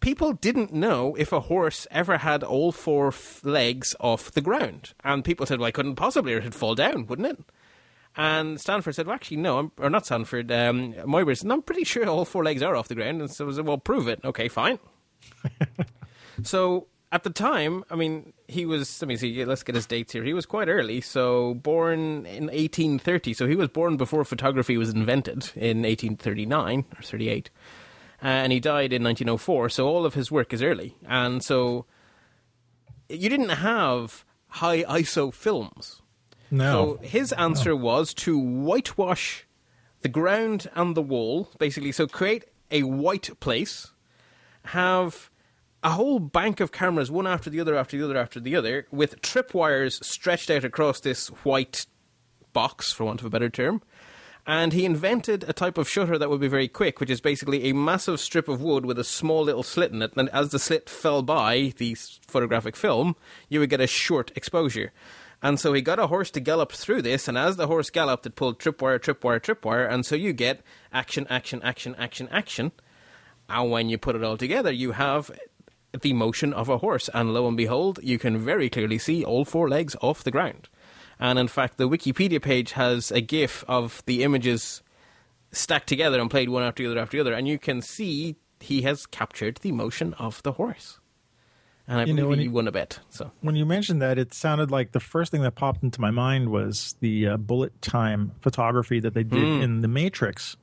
people 0.00 0.32
didn't 0.32 0.72
know 0.72 1.14
if 1.16 1.32
a 1.32 1.40
horse 1.40 1.86
ever 1.90 2.18
had 2.18 2.42
all 2.42 2.72
four 2.72 3.08
f- 3.08 3.44
legs 3.44 3.94
off 4.00 4.32
the 4.32 4.40
ground. 4.40 4.94
And 5.04 5.24
people 5.24 5.46
said, 5.46 5.58
well, 5.58 5.68
I 5.68 5.72
couldn't 5.72 5.96
possibly, 5.96 6.32
or 6.34 6.38
it'd 6.38 6.54
fall 6.54 6.74
down, 6.74 7.06
wouldn't 7.06 7.28
it? 7.28 7.38
And 8.16 8.58
Stanford 8.58 8.94
said, 8.94 9.06
well, 9.06 9.14
actually, 9.14 9.36
no, 9.38 9.58
I'm, 9.58 9.72
or 9.78 9.90
not 9.90 10.06
Stanford, 10.06 10.50
um, 10.50 10.94
said, 10.94 11.44
no, 11.44 11.54
I'm 11.54 11.62
pretty 11.62 11.84
sure 11.84 12.06
all 12.08 12.24
four 12.24 12.44
legs 12.44 12.62
are 12.62 12.74
off 12.74 12.88
the 12.88 12.94
ground. 12.94 13.20
And 13.20 13.30
so 13.30 13.48
I 13.48 13.52
said, 13.52 13.66
well, 13.66 13.78
prove 13.78 14.08
it. 14.08 14.20
Okay, 14.24 14.48
fine. 14.48 14.78
so 16.42 16.86
at 17.12 17.22
the 17.22 17.30
time, 17.30 17.84
I 17.90 17.94
mean, 17.94 18.32
he 18.48 18.66
was, 18.66 19.00
let 19.00 19.08
me 19.08 19.16
see, 19.16 19.44
let's 19.44 19.62
get 19.62 19.74
his 19.74 19.86
dates 19.86 20.12
here. 20.12 20.24
He 20.24 20.34
was 20.34 20.44
quite 20.46 20.68
early. 20.68 21.00
So 21.00 21.54
born 21.54 22.26
in 22.26 22.46
1830. 22.46 23.32
So 23.34 23.46
he 23.46 23.54
was 23.54 23.68
born 23.68 23.96
before 23.96 24.24
photography 24.24 24.76
was 24.76 24.90
invented 24.90 25.50
in 25.54 25.82
1839 25.82 26.84
or 26.96 27.02
38. 27.02 27.50
Uh, 28.22 28.26
and 28.26 28.52
he 28.52 28.60
died 28.60 28.92
in 28.92 29.04
1904. 29.04 29.68
So 29.68 29.86
all 29.86 30.04
of 30.04 30.14
his 30.14 30.32
work 30.32 30.52
is 30.52 30.62
early. 30.62 30.96
And 31.06 31.44
so 31.44 31.86
you 33.08 33.28
didn't 33.28 33.50
have 33.50 34.24
high 34.48 34.82
ISO 34.84 35.32
films. 35.32 36.02
No. 36.50 36.72
So 36.72 37.06
his 37.06 37.32
answer 37.32 37.76
was 37.76 38.14
to 38.14 38.38
whitewash 38.38 39.46
the 40.00 40.08
ground 40.08 40.68
and 40.74 40.96
the 40.96 41.02
wall, 41.02 41.50
basically. 41.58 41.92
So 41.92 42.06
create 42.06 42.44
a 42.70 42.82
white 42.82 43.30
place, 43.40 43.92
have 44.66 45.30
a 45.86 45.90
whole 45.90 46.18
bank 46.18 46.58
of 46.58 46.72
cameras, 46.72 47.12
one 47.12 47.28
after 47.28 47.48
the 47.48 47.60
other, 47.60 47.76
after 47.76 47.96
the 47.96 48.04
other, 48.04 48.16
after 48.16 48.40
the 48.40 48.56
other, 48.56 48.88
with 48.90 49.22
tripwires 49.22 50.02
stretched 50.02 50.50
out 50.50 50.64
across 50.64 50.98
this 50.98 51.28
white 51.44 51.86
box, 52.52 52.92
for 52.92 53.04
want 53.04 53.20
of 53.20 53.26
a 53.26 53.30
better 53.30 53.48
term. 53.48 53.80
And 54.48 54.72
he 54.72 54.84
invented 54.84 55.44
a 55.46 55.52
type 55.52 55.78
of 55.78 55.88
shutter 55.88 56.18
that 56.18 56.28
would 56.28 56.40
be 56.40 56.48
very 56.48 56.66
quick, 56.66 56.98
which 56.98 57.08
is 57.08 57.20
basically 57.20 57.70
a 57.70 57.72
massive 57.72 58.18
strip 58.18 58.48
of 58.48 58.60
wood 58.60 58.84
with 58.84 58.98
a 58.98 59.04
small 59.04 59.44
little 59.44 59.62
slit 59.62 59.92
in 59.92 60.02
it. 60.02 60.12
And 60.16 60.28
as 60.30 60.50
the 60.50 60.58
slit 60.58 60.90
fell 60.90 61.22
by 61.22 61.72
the 61.76 61.94
photographic 62.26 62.74
film, 62.74 63.14
you 63.48 63.60
would 63.60 63.70
get 63.70 63.80
a 63.80 63.86
short 63.86 64.32
exposure. 64.34 64.92
And 65.40 65.60
so 65.60 65.72
he 65.72 65.82
got 65.82 66.00
a 66.00 66.08
horse 66.08 66.32
to 66.32 66.40
gallop 66.40 66.72
through 66.72 67.02
this, 67.02 67.28
and 67.28 67.38
as 67.38 67.54
the 67.54 67.68
horse 67.68 67.90
galloped, 67.90 68.26
it 68.26 68.34
pulled 68.34 68.58
tripwire, 68.58 68.98
tripwire, 68.98 69.38
tripwire, 69.40 69.88
and 69.88 70.04
so 70.04 70.16
you 70.16 70.32
get 70.32 70.62
action, 70.92 71.28
action, 71.30 71.62
action, 71.62 71.94
action, 71.96 72.28
action. 72.32 72.72
And 73.48 73.70
when 73.70 73.88
you 73.88 73.98
put 73.98 74.16
it 74.16 74.24
all 74.24 74.36
together, 74.36 74.72
you 74.72 74.92
have 74.92 75.30
the 76.00 76.12
motion 76.12 76.52
of 76.52 76.68
a 76.68 76.78
horse, 76.78 77.08
and 77.14 77.32
lo 77.32 77.46
and 77.48 77.56
behold, 77.56 77.98
you 78.02 78.18
can 78.18 78.38
very 78.38 78.68
clearly 78.68 78.98
see 78.98 79.24
all 79.24 79.44
four 79.44 79.68
legs 79.68 79.96
off 80.00 80.24
the 80.24 80.30
ground. 80.30 80.68
And 81.18 81.38
in 81.38 81.48
fact, 81.48 81.78
the 81.78 81.88
Wikipedia 81.88 82.42
page 82.42 82.72
has 82.72 83.10
a 83.10 83.20
GIF 83.20 83.64
of 83.68 84.02
the 84.06 84.22
images 84.22 84.82
stacked 85.52 85.88
together 85.88 86.20
and 86.20 86.30
played 86.30 86.50
one 86.50 86.62
after 86.62 86.82
the 86.82 86.90
other 86.90 87.00
after 87.00 87.16
the 87.16 87.20
other, 87.22 87.32
and 87.32 87.48
you 87.48 87.58
can 87.58 87.80
see 87.80 88.36
he 88.60 88.82
has 88.82 89.06
captured 89.06 89.56
the 89.62 89.72
motion 89.72 90.12
of 90.14 90.42
the 90.42 90.52
horse. 90.52 90.98
And 91.88 92.00
I 92.00 92.04
You 92.04 92.14
know, 92.14 92.16
believe 92.22 92.28
when 92.30 92.38
he 92.40 92.44
he- 92.46 92.48
won 92.50 92.68
a 92.68 92.72
bet. 92.72 92.98
So 93.10 93.30
When 93.40 93.54
you 93.54 93.64
mentioned 93.64 94.02
that, 94.02 94.18
it 94.18 94.34
sounded 94.34 94.70
like 94.70 94.90
the 94.92 95.00
first 95.00 95.30
thing 95.30 95.42
that 95.42 95.54
popped 95.54 95.82
into 95.84 96.00
my 96.00 96.10
mind 96.10 96.50
was 96.50 96.96
the 97.00 97.28
uh, 97.28 97.36
bullet 97.36 97.80
time 97.80 98.32
photography 98.40 98.98
that 99.00 99.14
they 99.14 99.22
did 99.22 99.44
in 99.62 99.82
The 99.82 99.88
Matrix. 99.88 100.56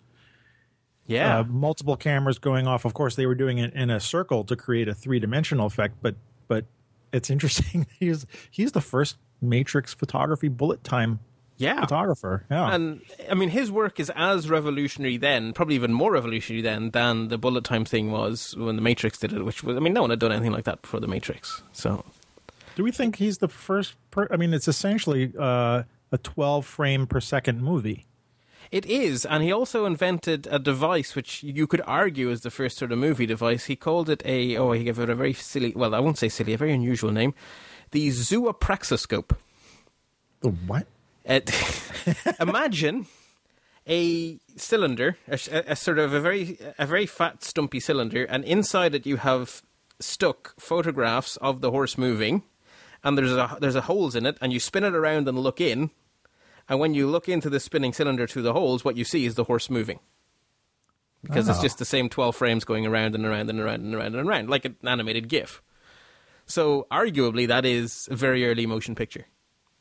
Yeah, 1.08 1.40
Uh, 1.40 1.44
multiple 1.44 1.98
cameras 1.98 2.40
going 2.40 2.68
off. 2.68 2.86
Of 2.86 2.94
course, 2.94 3.16
they 3.16 3.26
were 3.26 3.36
doing 3.36 3.58
it 3.58 3.74
in 3.74 3.90
a 3.90 4.00
circle 4.00 4.44
to 4.46 4.56
create 4.56 4.88
a 4.88 4.94
three 4.94 5.20
dimensional 5.20 5.66
effect. 5.66 5.96
But 6.02 6.16
but 6.48 6.66
it's 7.12 7.30
interesting. 7.30 7.88
he's 8.00 8.26
he's 8.52 8.72
the 8.72 8.82
first 8.82 9.18
Matrix 9.42 9.94
photography 9.94 10.48
bullet 10.48 10.84
time 10.84 11.20
yeah. 11.58 11.82
photographer. 11.82 12.46
Yeah, 12.50 12.74
And 12.74 13.02
I 13.30 13.34
mean, 13.34 13.50
his 13.50 13.72
work 13.72 14.00
is 14.00 14.12
as 14.16 14.50
revolutionary 14.50 15.18
then, 15.18 15.54
probably 15.54 15.76
even 15.76 15.94
more 15.94 16.12
revolutionary 16.12 16.62
then, 16.62 16.92
than 16.92 17.28
the 17.28 17.38
bullet 17.38 17.64
time 17.64 17.86
thing 17.86 18.12
was 18.12 18.56
when 18.58 18.76
the 18.76 18.82
Matrix 18.82 19.20
did 19.20 19.34
it. 19.34 19.44
Which 19.44 19.64
was, 19.64 19.78
I 19.78 19.80
mean, 19.80 19.94
no 19.94 20.02
one 20.02 20.10
had 20.10 20.20
done 20.20 20.32
anything 20.32 20.52
like 20.52 20.66
that 20.66 20.82
before 20.82 21.00
the 21.00 21.08
Matrix. 21.08 21.64
So 21.72 22.04
do 22.76 22.84
we 22.84 22.92
think 22.92 23.18
he's 23.18 23.38
the 23.40 23.48
first? 23.48 23.96
Per- 24.12 24.28
I 24.32 24.38
mean, 24.38 24.54
it's 24.54 24.68
essentially 24.68 25.32
uh, 25.38 25.84
a 26.12 26.18
twelve 26.20 26.66
frame 26.66 27.08
per 27.08 27.20
second 27.20 27.62
movie. 27.62 28.06
It 28.74 28.88
is, 28.88 29.24
and 29.24 29.44
he 29.44 29.52
also 29.52 29.86
invented 29.86 30.48
a 30.50 30.58
device 30.58 31.16
which 31.16 31.44
you 31.44 31.68
could 31.68 31.82
argue 31.86 32.32
is 32.32 32.42
the 32.42 32.50
first 32.50 32.76
sort 32.76 32.92
of 32.92 32.98
movie 32.98 33.28
device. 33.28 33.66
He 33.66 33.76
called 33.76 34.10
it 34.10 34.24
a 34.26 34.58
oh, 34.58 34.72
he 34.72 34.84
gave 34.84 34.98
it 34.98 35.12
a 35.12 35.16
very 35.16 35.32
silly, 35.32 35.74
well, 35.76 35.94
I 35.94 36.00
won't 36.00 36.18
say 36.18 36.28
silly, 36.28 36.54
a 36.54 36.58
very 36.58 36.74
unusual 36.74 37.12
name, 37.12 37.36
the 37.92 38.10
zoopraxiscope. 38.10 39.38
The 40.40 40.50
what? 40.50 40.88
It, 41.24 41.52
uh, 42.26 42.34
imagine 42.40 43.06
a 43.88 44.40
cylinder, 44.58 45.18
a, 45.28 45.40
a 45.68 45.76
sort 45.76 46.00
of 46.00 46.12
a 46.12 46.20
very 46.20 46.58
a 46.80 46.88
very 46.88 47.06
fat, 47.06 47.44
stumpy 47.44 47.80
cylinder, 47.80 48.24
and 48.26 48.44
inside 48.44 48.96
it 48.96 49.06
you 49.06 49.18
have 49.18 49.62
stuck 50.00 50.60
photographs 50.60 51.38
of 51.38 51.62
the 51.62 51.70
horse 51.70 51.96
moving, 51.96 52.42
and 53.04 53.20
there's 53.20 53.34
a 53.34 53.56
there's 53.62 53.76
a 53.76 53.82
holes 53.82 54.16
in 54.16 54.26
it, 54.26 54.36
and 54.42 54.52
you 54.52 54.60
spin 54.60 54.84
it 54.84 54.96
around 54.96 55.28
and 55.28 55.38
look 55.38 55.62
in, 55.62 55.92
and 56.70 56.80
when 56.80 56.94
you 56.94 57.08
look 57.08 57.28
into 57.30 57.50
the 57.50 57.60
spinning 57.60 57.94
cylinder 57.94 58.28
through 58.28 58.42
the 58.44 58.54
holes, 58.54 58.84
what 58.86 58.98
you 58.98 59.04
see 59.04 59.26
is 59.26 59.36
the 59.36 59.44
horse 59.46 59.70
moving. 59.70 60.00
Because 61.24 61.48
it's 61.48 61.60
Oh. 61.60 61.62
just 61.62 61.78
the 61.78 61.86
same 61.86 62.10
12 62.10 62.36
frames 62.36 62.66
going 62.66 62.86
around 62.86 63.16
and 63.16 63.26
around 63.26 63.50
and 63.50 63.60
around 63.60 63.82
and 63.86 63.96
around 63.96 64.16
and 64.16 64.28
around, 64.28 64.50
like 64.50 64.66
an 64.66 64.76
animated 64.84 65.30
GIF. 65.30 65.62
So, 66.46 66.86
arguably, 66.92 67.48
that 67.48 67.66
is 67.66 68.10
a 68.12 68.16
very 68.16 68.46
early 68.46 68.66
motion 68.66 68.94
picture. 68.96 69.26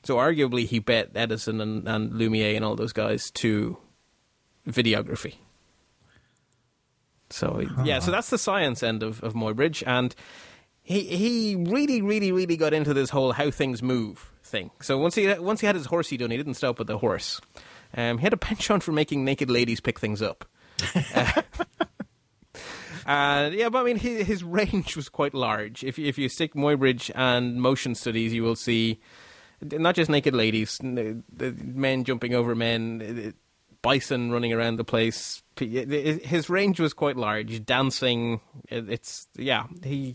So 0.05 0.17
arguably 0.17 0.67
he 0.67 0.79
bet 0.81 1.11
Edison 1.17 1.61
and, 1.61 1.87
and 1.89 2.13
Lumiere 2.13 2.55
and 2.57 2.65
all 2.65 2.75
those 2.77 2.93
guys 2.93 3.31
to 3.33 3.77
videography. 4.69 5.35
So 7.31 7.65
yeah, 7.85 7.99
so 8.01 8.11
that's 8.11 8.29
the 8.31 8.37
science 8.39 8.83
end 8.83 9.03
of, 9.03 9.23
of 9.23 9.33
Muybridge, 9.35 9.83
and 9.87 10.15
he 10.83 11.05
he 11.05 11.57
really 11.57 12.03
really 12.03 12.33
really 12.33 12.57
got 12.57 12.75
into 12.75 12.93
this 12.93 13.11
whole 13.11 13.33
how 13.33 13.51
things 13.51 13.83
move 13.83 14.31
thing. 14.43 14.71
So 14.81 14.99
once 14.99 15.15
he 15.15 15.33
once 15.35 15.61
he 15.61 15.67
had 15.67 15.77
his 15.77 15.87
horsey 15.87 16.17
done, 16.17 16.31
he 16.31 16.37
didn't 16.37 16.55
stop 16.55 16.79
with 16.79 16.89
the 16.89 16.99
horse. 16.99 17.41
Um, 17.95 18.19
he 18.19 18.23
had 18.23 18.33
a 18.33 18.39
penchant 18.39 18.83
for 18.83 18.93
making 18.93 19.25
naked 19.25 19.51
ladies 19.51 19.81
pick 19.81 19.99
things 19.99 20.23
up. 20.23 20.45
Uh, 23.05 23.51
yeah, 23.53 23.69
but 23.69 23.81
I 23.81 23.83
mean, 23.85 23.97
his, 23.97 24.27
his 24.27 24.45
range 24.45 24.97
was 24.97 25.09
quite 25.09 25.35
large. 25.35 25.83
If 25.83 25.99
you, 25.99 26.07
if 26.07 26.19
you 26.19 26.29
stick 26.29 26.55
Muybridge 26.55 27.11
and 27.15 27.61
motion 27.61 27.95
studies, 27.97 28.33
you 28.33 28.43
will 28.43 28.57
see 28.57 29.01
not 29.61 29.95
just 29.95 30.11
naked 30.11 30.35
ladies, 30.35 30.81
men 30.83 32.05
jumping 32.05 32.35
over 32.35 32.55
men, 32.55 33.35
bison 33.83 34.31
running 34.31 34.53
around 34.53 34.77
the 34.77 34.85
place. 34.85 35.43
His 35.57 36.49
range 36.49 36.81
was 36.81 36.95
quite 36.95 37.17
large. 37.17 37.65
Dancing, 37.65 38.41
it's 38.69 39.27
yeah. 39.37 39.65
He 39.83 40.15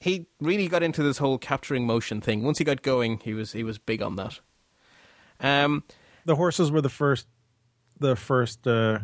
he 0.00 0.26
really 0.40 0.66
got 0.68 0.82
into 0.82 1.02
this 1.02 1.18
whole 1.18 1.38
capturing 1.38 1.86
motion 1.86 2.20
thing. 2.20 2.42
Once 2.42 2.58
he 2.58 2.64
got 2.64 2.82
going, 2.82 3.18
he 3.18 3.34
was 3.34 3.52
he 3.52 3.62
was 3.62 3.78
big 3.78 4.02
on 4.02 4.16
that. 4.16 4.40
Um, 5.40 5.84
The 6.26 6.36
horses 6.36 6.70
were 6.70 6.80
the 6.80 6.88
first, 6.90 7.26
the 7.98 8.16
first 8.16 8.66
uh, 8.66 9.00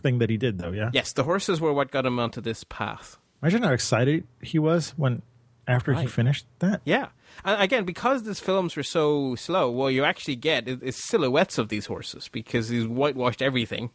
thing 0.00 0.18
that 0.18 0.30
he 0.30 0.36
did, 0.36 0.58
though. 0.58 0.72
Yeah. 0.72 0.90
yes, 0.92 1.12
the 1.12 1.24
horses 1.24 1.60
were 1.60 1.72
what 1.72 1.90
got 1.90 2.06
him 2.06 2.18
onto 2.18 2.40
this 2.40 2.64
path. 2.64 3.18
Imagine 3.42 3.62
how 3.62 3.72
excited 3.72 4.26
he 4.40 4.58
was 4.58 4.90
when 4.96 5.22
after 5.66 5.94
he 5.94 6.06
finished 6.06 6.46
that. 6.58 6.80
Yeah. 6.84 7.08
And 7.44 7.60
again, 7.62 7.84
because 7.84 8.24
these 8.24 8.40
films 8.40 8.76
were 8.76 8.82
so 8.82 9.34
slow, 9.36 9.70
what 9.70 9.88
you 9.88 10.04
actually 10.04 10.36
get 10.36 10.68
is 10.68 10.96
silhouettes 10.96 11.58
of 11.58 11.68
these 11.68 11.86
horses 11.86 12.28
because 12.28 12.68
he's 12.68 12.86
whitewashed 12.86 13.40
everything 13.42 13.90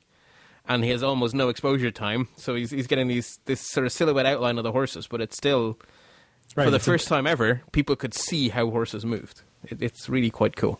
and 0.66 0.84
he 0.84 0.90
has 0.90 1.04
almost 1.04 1.34
no 1.36 1.50
exposure 1.50 1.92
time. 1.92 2.28
So 2.38 2.56
he's, 2.56 2.72
he's 2.72 2.88
getting 2.88 3.08
these 3.08 3.40
this 3.46 3.62
sort 3.62 3.86
of 3.86 3.92
silhouette 3.92 4.26
outline 4.26 4.58
of 4.58 4.64
the 4.64 4.72
horses, 4.72 5.08
but 5.08 5.22
it's 5.22 5.36
still, 5.38 5.78
Right, 6.56 6.66
for 6.66 6.72
the 6.72 6.78
it's 6.78 6.88
a- 6.88 6.92
first 6.92 7.08
time 7.08 7.28
ever, 7.28 7.62
people 7.72 7.96
could 7.96 8.14
see 8.14 8.50
how 8.50 8.70
horses 8.70 9.06
moved. 9.06 9.42
It, 9.66 9.82
it's 9.82 10.10
really 10.10 10.30
quite 10.30 10.56
cool. 10.56 10.80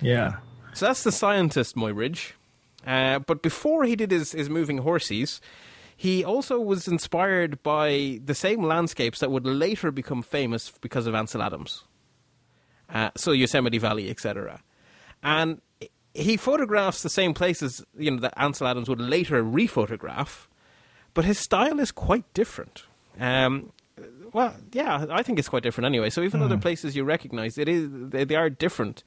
Yeah. 0.00 0.36
So 0.74 0.86
that's 0.86 1.04
the 1.04 1.12
scientist, 1.12 1.76
Muybridge. 1.76 2.32
Uh, 2.86 3.18
but 3.20 3.42
before 3.42 3.84
he 3.84 3.96
did 3.96 4.10
his, 4.10 4.32
his 4.32 4.50
moving 4.50 4.78
horses, 4.78 5.40
he 5.96 6.22
also 6.24 6.60
was 6.60 6.86
inspired 6.86 7.62
by 7.62 8.20
the 8.24 8.34
same 8.34 8.62
landscapes 8.62 9.20
that 9.20 9.30
would 9.30 9.46
later 9.46 9.90
become 9.90 10.22
famous 10.22 10.70
because 10.80 11.06
of 11.06 11.14
Ansel 11.14 11.42
Adams. 11.42 11.84
Uh, 12.92 13.10
so 13.16 13.32
Yosemite 13.32 13.78
Valley, 13.78 14.10
etc. 14.10 14.62
And 15.22 15.60
he 16.14 16.36
photographs 16.36 17.02
the 17.02 17.10
same 17.10 17.34
places 17.34 17.84
you 17.96 18.10
know 18.10 18.20
that 18.20 18.34
Ansel 18.36 18.66
Adams 18.68 18.88
would 18.88 19.00
later 19.00 19.42
rephotograph, 19.42 20.46
but 21.14 21.24
his 21.24 21.38
style 21.38 21.80
is 21.80 21.90
quite 21.90 22.30
different. 22.34 22.84
Um, 23.18 23.72
well, 24.32 24.54
yeah, 24.72 25.06
I 25.10 25.22
think 25.22 25.38
it's 25.38 25.48
quite 25.48 25.62
different 25.62 25.86
anyway. 25.86 26.10
So 26.10 26.22
even 26.22 26.40
though 26.40 26.48
they're 26.48 26.58
places 26.58 26.96
you 26.96 27.04
recognise, 27.04 27.58
it 27.58 27.68
is 27.68 27.88
they, 27.90 28.24
they 28.24 28.34
are 28.34 28.50
different, 28.50 29.02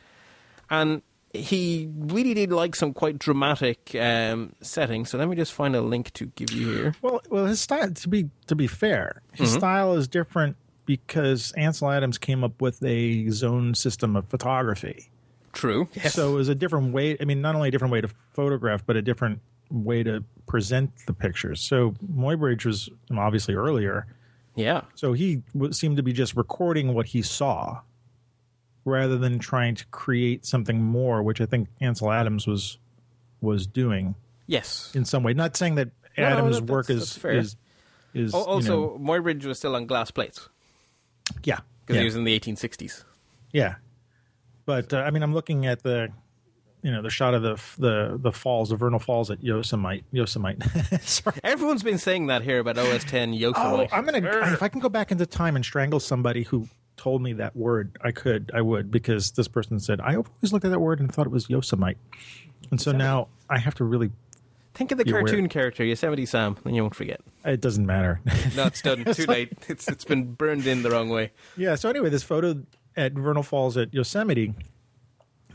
and 0.70 1.02
he 1.34 1.90
really 1.96 2.34
did 2.34 2.52
like 2.52 2.76
some 2.76 2.94
quite 2.94 3.20
dramatic 3.20 3.96
um, 4.00 4.54
settings. 4.62 5.10
So 5.10 5.18
let 5.18 5.28
me 5.28 5.36
just 5.36 5.54
find 5.54 5.76
a 5.76 5.82
link 5.82 6.12
to 6.14 6.28
give 6.28 6.52
you 6.52 6.72
here. 6.72 6.96
Well, 7.02 7.22
well, 7.30 7.46
his 7.46 7.62
style 7.62 7.92
to 7.92 8.10
be 8.10 8.30
to 8.48 8.56
be 8.56 8.68
fair, 8.68 9.22
his 9.34 9.54
style 9.54 9.94
is 9.94 10.08
different 10.08 10.58
because 10.86 11.52
Ansel 11.52 11.92
Adams 11.92 12.18
came 12.18 12.44
up 12.44 12.62
with 12.62 12.84
a 12.84 13.30
zone 13.30 13.76
system 13.76 14.16
of 14.16 14.28
photography. 14.28 15.10
True. 15.54 15.88
Yes. 15.94 16.14
So 16.14 16.32
it 16.32 16.36
was 16.36 16.50
a 16.50 16.56
different 16.56 16.94
way. 16.94 17.18
I 17.20 17.26
mean, 17.26 17.42
not 17.42 17.56
only 17.56 17.68
a 17.68 17.72
different 17.72 17.92
way 17.92 18.02
to 18.02 18.10
photograph, 18.34 18.84
but 18.86 18.96
a 18.96 19.02
different 19.02 19.42
way 19.70 20.02
to 20.04 20.24
present 20.48 20.92
the 21.06 21.14
pictures. 21.14 21.62
So 21.62 21.92
Muybridge 22.12 22.66
was 22.66 22.90
obviously 23.16 23.54
earlier. 23.54 24.08
Yeah. 24.56 24.82
So 24.96 25.14
he 25.14 25.42
seemed 25.72 25.98
to 25.98 26.04
be 26.04 26.14
just 26.14 26.36
recording 26.36 26.94
what 26.94 27.06
he 27.08 27.22
saw 27.22 27.82
rather 28.86 29.18
than 29.18 29.40
trying 29.40 29.76
to 29.76 29.86
create 29.88 30.46
something 30.46 30.82
more, 30.84 31.22
which 31.24 31.42
I 31.42 31.46
think 31.46 31.68
Ansel 31.82 32.12
Adams 32.12 32.48
was 32.48 32.78
was 33.42 33.66
doing 33.68 34.16
Yes. 34.48 34.92
in 34.96 35.06
some 35.06 35.24
way. 35.24 35.34
Not 35.34 35.56
saying 35.56 35.76
that 35.76 35.90
No, 36.18 36.24
no, 36.24 36.36
Adams' 36.38 36.56
that- 36.58 36.62
that's- 36.66 36.70
work 36.70 36.88
that's 36.88 37.02
is 37.02 37.18
fair. 37.18 37.32
is 37.34 37.56
is 38.14 38.34
Al- 38.34 38.42
you 38.42 38.46
Also, 38.48 38.98
know- 38.98 39.00
Muybridge 39.00 39.46
was 39.46 39.58
still 39.60 39.76
on 39.76 39.86
glass 39.86 40.10
plates 40.12 40.50
yeah 41.44 41.60
because 41.82 41.96
yeah, 41.96 42.00
he 42.02 42.06
was 42.06 42.16
in 42.16 42.24
the 42.24 42.34
1860s. 42.38 43.04
yeah. 43.54 43.76
But 44.66 44.94
uh, 44.94 44.98
I 45.00 45.12
mean, 45.12 45.24
I'm 45.24 45.34
looking 45.34 45.66
at 45.66 45.84
the 45.84 46.10
you 46.82 46.92
know 46.92 47.02
the 47.02 47.10
shot 47.10 47.34
of 47.34 47.42
the 47.42 47.62
the 47.78 48.18
the 48.22 48.32
falls, 48.32 48.70
the 48.70 48.76
vernal 48.76 49.00
falls 49.00 49.30
at 49.32 49.44
Yosemite. 49.44 50.04
Yosemite. 50.12 50.60
Sorry. 51.02 51.38
Everyone's 51.44 51.84
been 51.84 51.98
saying 51.98 52.28
that 52.28 52.42
here 52.44 52.60
about 52.60 52.78
OS 52.78 53.04
10 53.04 53.34
Yosemite. 53.34 53.90
Oh, 53.92 53.96
I'm 53.96 54.06
gonna. 54.06 54.20
If 54.54 54.64
I 54.64 54.68
can 54.70 54.80
go 54.80 54.90
back 54.90 55.12
into 55.12 55.26
time 55.26 55.56
and 55.56 55.66
strangle 55.66 56.00
somebody 56.00 56.44
who 56.44 56.68
told 56.98 57.22
me 57.22 57.34
that 57.34 57.56
word, 57.56 57.98
I 58.02 58.12
could. 58.12 58.52
I 58.54 58.62
would 58.62 58.92
because 58.92 59.32
this 59.32 59.48
person 59.48 59.80
said 59.80 60.00
I 60.02 60.16
always 60.16 60.52
looked 60.54 60.66
at 60.66 60.72
that 60.72 60.80
word 60.80 61.00
and 61.00 61.14
thought 61.14 61.26
it 61.26 61.32
was 61.32 61.50
Yosemite, 61.50 61.98
and 62.72 62.80
so 62.80 62.92
now 62.92 63.28
I 63.50 63.60
have 63.60 63.76
to 63.76 63.84
really. 63.84 64.12
Think 64.76 64.92
of 64.94 64.98
the 64.98 65.04
Be 65.04 65.12
aware. 65.12 65.24
cartoon 65.24 65.50
character 65.50 65.84
Yosemite 65.84 66.26
Sam, 66.26 66.56
and 66.64 66.74
you 66.74 66.84
won't 66.84 66.96
forget. 66.96 67.20
It 67.44 67.60
doesn't 67.60 67.86
matter. 67.86 68.22
No, 68.56 68.68
it's 68.68 68.82
done. 68.82 69.04
Too 69.14 69.26
late. 69.26 69.52
It's 69.68 69.90
it's 69.90 70.06
been 70.06 70.34
burned 70.34 70.68
in 70.68 70.84
the 70.84 70.92
wrong 70.92 71.10
way. 71.10 71.32
yeah. 71.58 71.76
So 71.76 71.90
anyway, 71.90 72.10
this 72.10 72.24
photo 72.24 72.62
at 72.96 73.12
Vernal 73.14 73.44
Falls 73.44 73.76
at 73.76 73.94
Yosemite, 73.94 74.54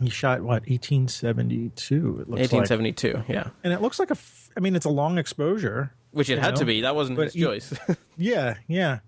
he 0.03 0.11
shot 0.11 0.41
what 0.43 0.63
1872. 0.69 1.95
It 1.97 2.29
looks 2.29 2.29
like, 2.29 2.53
1872. 2.53 3.25
Yeah, 3.33 3.49
and 3.63 3.73
it 3.73 3.81
looks 3.81 3.99
like 3.99 4.11
a. 4.11 4.15
f- 4.15 4.51
I 4.57 4.61
mean, 4.61 4.77
it's 4.77 4.87
a 4.87 4.91
long 4.91 5.19
exposure. 5.19 5.93
which 6.13 6.31
it 6.31 6.39
had 6.39 6.57
to 6.57 6.65
be. 6.65 6.83
That 6.83 6.95
wasn't 6.95 7.17
But 7.17 7.25
his 7.25 7.35
he- 7.35 7.41
choice. 7.43 7.73
Yeah, 8.17 8.55
yeah. 8.69 9.01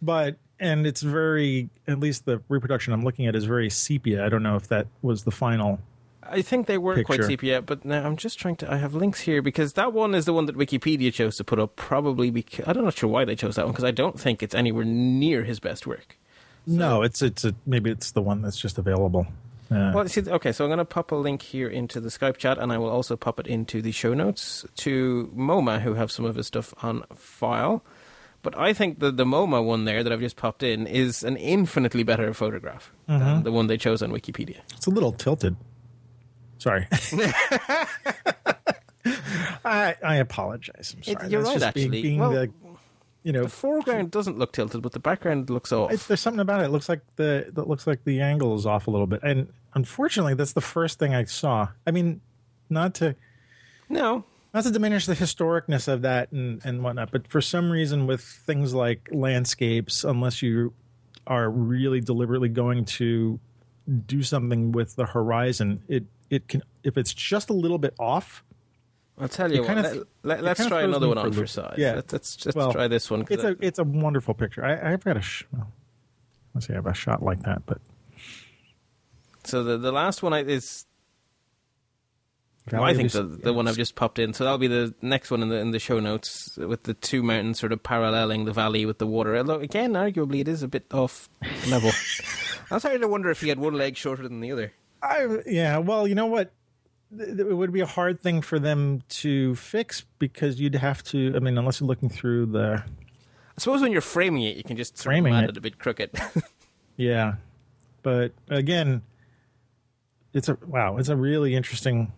But 0.00 0.36
and 0.60 0.86
it's 0.86 1.02
very 1.02 1.70
at 1.86 1.98
least 2.00 2.24
the 2.24 2.40
reproduction 2.48 2.92
I'm 2.92 3.02
looking 3.04 3.26
at 3.26 3.34
is 3.34 3.44
very 3.44 3.70
sepia. 3.70 4.24
I 4.24 4.28
don't 4.28 4.42
know 4.42 4.56
if 4.56 4.68
that 4.68 4.86
was 5.02 5.24
the 5.24 5.30
final. 5.32 5.80
I 6.30 6.42
think 6.42 6.66
they 6.66 6.76
were 6.78 7.02
quite 7.04 7.24
sepia, 7.24 7.62
but 7.62 7.84
now 7.86 8.04
I'm 8.06 8.16
just 8.16 8.38
trying 8.38 8.56
to. 8.56 8.70
I 8.72 8.76
have 8.76 8.94
links 8.94 9.20
here 9.20 9.40
because 9.40 9.72
that 9.74 9.92
one 9.94 10.14
is 10.14 10.26
the 10.26 10.32
one 10.34 10.44
that 10.46 10.56
Wikipedia 10.58 11.12
chose 11.12 11.36
to 11.38 11.44
put 11.44 11.58
up. 11.58 11.74
Probably 11.76 12.30
because 12.30 12.64
I'm 12.68 12.84
not 12.84 12.96
sure 12.96 13.08
why 13.08 13.24
they 13.24 13.34
chose 13.34 13.56
that 13.56 13.64
one 13.64 13.72
because 13.72 13.84
I 13.84 13.92
don't 13.92 14.20
think 14.20 14.42
it's 14.42 14.54
anywhere 14.54 14.84
near 14.84 15.44
his 15.44 15.58
best 15.58 15.86
work. 15.86 16.18
No, 16.66 17.02
it's 17.02 17.22
it's 17.22 17.44
a, 17.44 17.54
maybe 17.66 17.90
it's 17.90 18.10
the 18.12 18.20
one 18.20 18.42
that's 18.42 18.58
just 18.58 18.76
available. 18.78 19.26
Uh, 19.70 19.92
Well, 19.94 20.08
see, 20.08 20.22
okay, 20.28 20.52
so 20.52 20.64
I'm 20.64 20.68
going 20.70 20.78
to 20.78 20.84
pop 20.84 21.12
a 21.12 21.16
link 21.16 21.42
here 21.42 21.68
into 21.68 22.00
the 22.00 22.08
Skype 22.08 22.36
chat, 22.38 22.58
and 22.58 22.72
I 22.72 22.78
will 22.78 22.88
also 22.88 23.16
pop 23.16 23.38
it 23.38 23.46
into 23.46 23.82
the 23.82 23.92
show 23.92 24.14
notes 24.14 24.64
to 24.76 25.30
MoMA, 25.36 25.80
who 25.82 25.94
have 25.94 26.10
some 26.10 26.24
of 26.24 26.36
his 26.36 26.46
stuff 26.46 26.72
on 26.82 27.04
file. 27.14 27.84
But 28.42 28.56
I 28.56 28.72
think 28.72 29.00
the 29.00 29.10
the 29.10 29.24
MoMA 29.24 29.62
one 29.64 29.84
there 29.84 30.02
that 30.04 30.12
I've 30.12 30.20
just 30.20 30.36
popped 30.36 30.62
in 30.62 30.86
is 30.86 31.22
an 31.24 31.36
infinitely 31.36 32.04
better 32.04 32.32
photograph 32.32 32.92
than 33.08 33.42
the 33.42 33.50
one 33.52 33.66
they 33.66 33.76
chose 33.76 34.00
on 34.00 34.10
Wikipedia. 34.12 34.58
it's 34.76 34.86
a 34.86 34.90
little 34.90 35.12
tilted. 35.12 35.56
Sorry. 36.58 36.86
I 39.64 39.96
I 40.04 40.16
apologize. 40.16 40.94
I'm 40.94 41.00
It- 41.00 41.18
sorry. 41.18 41.30
you're 41.30 41.42
That's 41.42 41.54
right, 41.54 41.60
just 41.60 41.74
being- 41.74 41.90
Being 41.90 42.18
Well, 42.20 42.30
the, 42.30 42.50
you 43.22 43.32
know, 43.32 43.44
The 43.44 43.48
foreground 43.48 44.10
doesn't 44.18 44.38
look 44.38 44.52
tilted, 44.52 44.82
but 44.82 44.92
the 44.92 45.00
background 45.00 45.50
looks 45.50 45.72
off. 45.72 45.92
it, 45.92 46.00
there's 46.00 46.20
something 46.20 46.40
about 46.40 46.60
it. 46.60 46.64
It 46.64 46.70
looks 46.70 46.88
like 46.88 47.00
the 47.16 47.50
that 47.54 47.68
looks 47.68 47.86
like 47.86 48.04
the 48.04 48.20
angle 48.20 48.54
is 48.54 48.66
off 48.66 48.86
a 48.86 48.90
little 48.90 49.06
bit. 49.06 49.20
And 49.22 49.52
unfortunately, 49.74 50.34
that's 50.34 50.52
the 50.52 50.60
first 50.60 50.98
thing 50.98 51.14
I 51.14 51.24
saw. 51.24 51.68
I 51.86 51.90
mean, 51.90 52.20
not 52.70 52.94
to 52.96 53.14
no, 53.88 54.24
not 54.54 54.64
to 54.64 54.70
diminish 54.70 55.06
the 55.06 55.14
historicness 55.14 55.88
of 55.88 56.02
that 56.02 56.30
and, 56.32 56.60
and 56.64 56.82
whatnot, 56.82 57.10
but 57.10 57.26
for 57.28 57.40
some 57.40 57.70
reason 57.70 58.06
with 58.06 58.20
things 58.20 58.74
like 58.74 59.08
landscapes, 59.10 60.04
unless 60.04 60.42
you 60.42 60.72
are 61.26 61.50
really 61.50 62.00
deliberately 62.00 62.48
going 62.48 62.84
to 62.84 63.38
do 64.06 64.22
something 64.22 64.72
with 64.72 64.96
the 64.96 65.06
horizon, 65.06 65.82
it 65.88 66.04
it 66.30 66.48
can 66.48 66.62
if 66.82 66.96
it's 66.96 67.12
just 67.12 67.50
a 67.50 67.54
little 67.54 67.78
bit 67.78 67.94
off. 67.98 68.44
I'll 69.20 69.28
tell 69.28 69.50
you 69.52 69.60
what. 69.62 69.66
kind 69.68 69.84
of 69.86 70.06
let, 70.22 70.42
let's 70.42 70.64
try 70.66 70.82
another 70.82 71.08
one 71.08 71.18
on 71.18 71.32
for 71.32 71.46
size. 71.46 71.74
Yeah. 71.78 71.94
Let's, 71.96 72.12
let's 72.12 72.36
just 72.36 72.56
Well, 72.56 72.72
try 72.72 72.88
this 72.88 73.10
one. 73.10 73.26
It's 73.30 73.42
a 73.44 73.50
I- 73.50 73.54
it's 73.60 73.78
a 73.78 73.84
wonderful 73.84 74.34
picture. 74.34 74.64
I, 74.64 74.92
I've 74.92 75.02
got 75.04 75.16
a 75.16 75.22
sh- 75.22 75.44
well, 75.52 75.72
let's 76.54 76.66
see, 76.66 76.72
I 76.72 76.76
have 76.76 76.86
a 76.86 76.94
shot 76.94 77.22
like 77.22 77.42
that, 77.42 77.62
but 77.66 77.78
so 79.44 79.64
the 79.64 79.76
the 79.78 79.92
last 79.92 80.22
one 80.22 80.32
I- 80.32 80.44
is 80.44 80.84
Well, 82.70 82.82
I 82.84 82.92
think 82.94 83.12
the- 83.12 83.22
the, 83.22 83.52
one 83.54 83.66
I've 83.66 83.76
just 83.76 83.94
popped 83.94 84.18
in. 84.18 84.34
So 84.34 84.44
that'll 84.44 84.58
be 84.58 84.66
the 84.68 84.94
next 85.00 85.30
one 85.30 85.42
in 85.42 85.48
the 85.48 85.56
in 85.56 85.70
the 85.70 85.78
show 85.78 86.00
notes 86.00 86.56
with 86.58 86.82
the 86.82 86.94
two 86.94 87.22
mountains 87.22 87.58
sort 87.58 87.72
of 87.72 87.82
paralleling 87.82 88.44
the 88.44 88.52
valley 88.52 88.84
with 88.84 88.98
the 88.98 89.06
water. 89.06 89.36
Although 89.36 89.60
again, 89.60 89.94
arguably, 89.94 90.40
it 90.40 90.48
is 90.48 90.62
a 90.62 90.68
bit 90.68 90.84
off 90.92 91.28
level. 91.68 91.90
I'm 92.70 92.78
starting 92.80 93.00
to 93.00 93.08
wonder 93.08 93.30
if 93.30 93.40
he 93.40 93.48
had 93.48 93.58
one 93.58 93.72
leg 93.74 93.96
shorter 93.96 94.22
than 94.28 94.40
the 94.40 94.52
other. 94.52 94.72
I 95.02 95.38
yeah, 95.46 95.78
well, 95.78 96.06
you 96.06 96.14
know 96.14 96.26
what? 96.26 96.52
It 97.16 97.56
would 97.56 97.72
be 97.72 97.80
a 97.80 97.86
hard 97.86 98.20
thing 98.20 98.42
for 98.42 98.58
them 98.58 99.02
to 99.08 99.54
fix 99.54 100.04
because 100.18 100.60
you'd 100.60 100.74
have 100.74 101.02
to. 101.04 101.32
I 101.34 101.38
mean, 101.38 101.56
unless 101.56 101.80
you're 101.80 101.86
looking 101.88 102.08
through 102.10 102.46
the 102.46 102.82
I 102.84 103.60
suppose 103.60 103.80
when 103.80 103.92
you're 103.92 104.00
framing 104.00 104.42
it, 104.42 104.56
you 104.56 104.62
can 104.62 104.76
just 104.76 104.96
Framing 105.02 105.34
it. 105.34 105.56
a 105.56 105.60
bit 105.60 105.78
crooked. 105.78 106.10
Yeah, 106.96 107.34
but 108.02 108.32
again, 108.48 109.02
it's 110.34 110.48
a 110.48 110.58
wow. 110.66 110.96
It's 110.96 111.08
a 111.08 111.14
really 111.16 111.54
interesting 111.54 112.12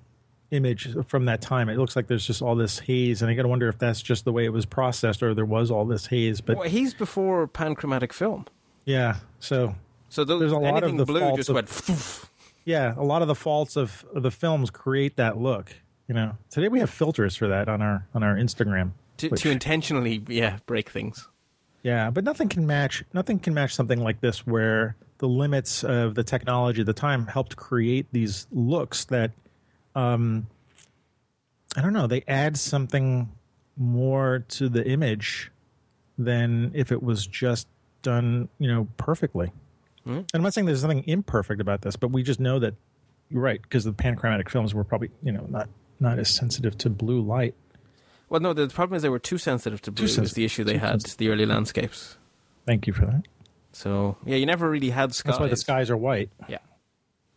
image 0.51 0.89
from 1.07 1.27
that 1.27 1.43
time. 1.43 1.69
It 1.69 1.77
looks 1.77 1.95
like 1.97 2.07
there's 2.07 2.27
just 2.27 2.41
all 2.41 2.55
this 2.57 2.79
haze, 2.79 3.21
and 3.21 3.31
I 3.31 3.35
got 3.35 3.43
to 3.43 3.49
wonder 3.49 3.69
if 3.69 3.79
that's 3.79 4.01
just 4.01 4.25
the 4.25 4.33
way 4.33 4.47
it 4.47 4.53
was 4.55 4.65
processed, 4.65 5.23
or 5.23 5.35
there 5.35 5.45
was 5.45 5.71
all 5.71 5.85
this 5.85 6.07
haze. 6.07 6.41
But 6.41 6.57
well, 6.57 6.69
he's 6.69 6.95
before 6.95 7.47
panchromatic 7.47 8.13
film, 8.15 8.47
yeah, 8.87 9.17
so 9.39 9.75
so 10.09 10.25
those, 10.25 10.41
There's 10.41 10.53
a 10.53 10.57
lot 10.59 10.83
of 10.83 10.97
the 10.97 11.05
blue 11.05 11.37
just 11.37 11.51
of- 11.51 11.55
went. 11.57 12.25
yeah, 12.65 12.95
a 12.97 13.03
lot 13.03 13.23
of 13.23 13.29
the 13.29 13.35
faults 13.35 13.77
of, 13.77 14.05
of 14.15 14.23
the 14.23 14.31
films 14.31 14.71
create 14.71 15.17
that 15.17 15.39
look. 15.39 15.75
You 16.09 16.15
know, 16.15 16.37
today 16.51 16.69
we 16.69 16.81
have 16.81 16.91
filters 16.91 17.37
for 17.37 17.49
that 17.49 17.69
on 17.69 17.81
our 17.83 18.07
on 18.15 18.23
our 18.23 18.35
Instagram. 18.35 18.93
To, 19.19 19.29
which- 19.29 19.43
to 19.43 19.51
intentionally, 19.51 20.25
yeah, 20.29 20.59
break 20.67 20.89
things. 20.91 21.29
Yeah, 21.83 22.11
but 22.11 22.25
nothing 22.25 22.49
can 22.49 22.67
match 22.67 23.05
nothing 23.15 23.39
can 23.39 23.55
match 23.55 23.75
something 23.75 24.03
like 24.03 24.21
this 24.21 24.47
where 24.47 24.97
the 25.19 25.29
limits 25.29 25.83
of 25.85 26.15
the 26.15 26.25
technology 26.25 26.81
at 26.81 26.87
the 26.87 26.93
time 26.93 27.27
helped 27.27 27.57
create 27.57 28.07
these 28.13 28.47
looks 28.51 29.05
that 29.07 29.31
um 29.95 30.47
I 31.77 31.81
don't 31.83 31.93
know, 31.93 32.07
they 32.07 32.25
add 32.27 32.59
something 32.59 33.31
more 33.77 34.41
to 34.49 34.69
the 34.69 34.87
image 34.87 35.51
than 36.19 36.73
if 36.75 36.91
it 36.93 37.03
was 37.03 37.27
just 37.27 37.67
done, 38.03 38.49
you 38.59 38.69
know, 38.69 38.89
perfectly. 38.97 39.53
And 40.07 40.27
I'm 40.35 40.43
not 40.43 40.55
saying 40.55 40.67
there's 40.67 40.81
something 40.81 41.05
imperfect 41.07 41.61
about 41.61 41.83
this, 41.83 41.95
but 41.97 42.11
we 42.11 42.23
just 42.23 42.41
know 42.41 42.59
that 42.59 42.75
you're 43.29 43.43
right 43.43 43.61
because 43.63 43.85
the 43.85 43.93
panchromatic 43.93 44.49
films 44.49 44.75
were 44.75 44.83
probably, 44.85 45.11
you 45.23 45.31
know, 45.33 45.47
not 45.49 45.69
not 46.01 46.19
as 46.19 46.29
sensitive 46.31 46.77
to 46.79 46.91
blue 46.91 47.21
light. 47.21 47.55
Well, 48.29 48.41
no, 48.41 48.53
the 48.53 48.69
problem 48.69 48.97
is 48.97 49.03
they 49.03 49.09
were 49.09 49.19
too 49.19 49.39
sensitive 49.39 49.83
to 49.83 49.91
blue. 49.93 50.05
Was 50.05 50.15
sensitive. 50.15 50.35
the 50.37 50.45
issue 50.45 50.65
they 50.65 50.75
Too 50.75 50.79
had 50.79 51.03
sensitive. 51.03 51.17
the 51.19 51.29
early 51.31 51.47
landscapes. 51.47 52.17
Thank 52.67 52.87
you 52.87 52.93
for 52.93 53.07
that. 53.07 53.27
So 53.73 54.17
yeah, 54.25 54.37
you 54.37 54.47
never 54.47 54.69
really 54.71 54.91
had 54.91 55.15
skies. 55.15 55.33
That's 55.33 55.41
why 55.41 55.49
the 55.49 55.57
skies 55.57 55.91
are 55.91 55.97
white. 55.97 56.31
Yeah. 56.49 56.59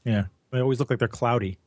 Yeah. 0.06 0.24
They 0.52 0.60
always 0.62 0.80
look 0.80 0.90
like 0.90 1.00
they're 1.00 1.08
cloudy. 1.08 1.58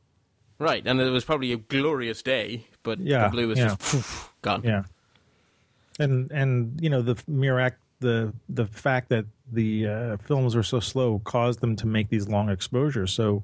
Right, 0.59 0.81
and 0.87 0.99
it 0.99 1.09
was 1.11 1.23
probably 1.23 1.51
a 1.53 1.57
glorious 1.57 2.23
day, 2.23 2.65
but 2.81 2.99
Yeah, 2.99 3.25
the 3.25 3.29
blue 3.29 3.47
was 3.47 3.59
yeah. 3.59 3.75
just 3.75 3.79
poof, 3.79 4.33
gone. 4.41 4.61
Yeah. 4.63 4.83
And 5.99 6.31
and 6.31 6.79
you 6.81 6.89
know 6.89 7.01
the 7.01 7.15
mere 7.27 7.59
act 7.59 7.79
the 7.99 8.33
the 8.49 8.65
fact 8.65 9.09
that 9.09 9.25
the 9.51 9.87
uh, 9.87 10.17
films 10.17 10.55
were 10.55 10.63
so 10.63 10.79
slow 10.79 11.19
caused 11.23 11.61
them 11.61 11.75
to 11.77 11.87
make 11.87 12.09
these 12.09 12.27
long 12.27 12.49
exposures. 12.49 13.11
So 13.13 13.43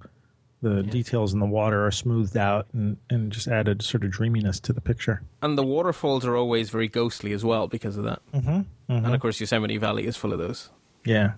the 0.62 0.82
details 0.84 1.34
in 1.34 1.40
the 1.40 1.46
water 1.46 1.86
are 1.86 1.92
smoothed 1.92 2.38
out 2.38 2.68
and 2.74 2.98
and 3.10 3.32
just 3.32 3.48
added 3.48 3.82
sort 3.82 4.04
of 4.04 4.12
dreaminess 4.12 4.60
to 4.62 4.74
the 4.74 4.82
picture. 4.82 5.22
And 5.42 5.58
the 5.58 5.64
waterfalls 5.64 6.26
are 6.26 6.36
always 6.36 6.70
very 6.70 6.88
ghostly 6.88 7.34
as 7.34 7.44
well 7.44 7.68
because 7.68 7.98
of 7.98 8.04
that. 8.06 8.22
Mm-hmm, 8.34 8.62
And 8.94 9.14
of 9.16 9.20
course, 9.22 9.40
Yosemite 9.40 9.78
Valley 9.78 10.06
is 10.06 10.16
full 10.16 10.34
of 10.34 10.40
those. 10.40 10.70
Yeah. 11.06 11.34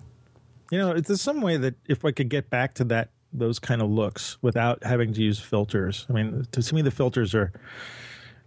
You 0.70 0.78
know, 0.78 0.90
it's 0.92 1.08
there's 1.08 1.20
some 1.20 1.40
way 1.40 1.56
that 1.56 1.74
if 1.88 2.04
I 2.04 2.10
could 2.12 2.28
get 2.28 2.50
back 2.50 2.74
to 2.74 2.84
that 2.84 3.10
those 3.32 3.58
kind 3.58 3.82
of 3.82 3.90
looks 3.90 4.38
without 4.42 4.82
having 4.84 5.12
to 5.12 5.22
use 5.22 5.38
filters. 5.38 6.06
I 6.08 6.12
mean, 6.12 6.46
to, 6.52 6.62
to 6.62 6.74
me, 6.74 6.82
the 6.82 6.90
filters 6.90 7.34
are 7.34 7.52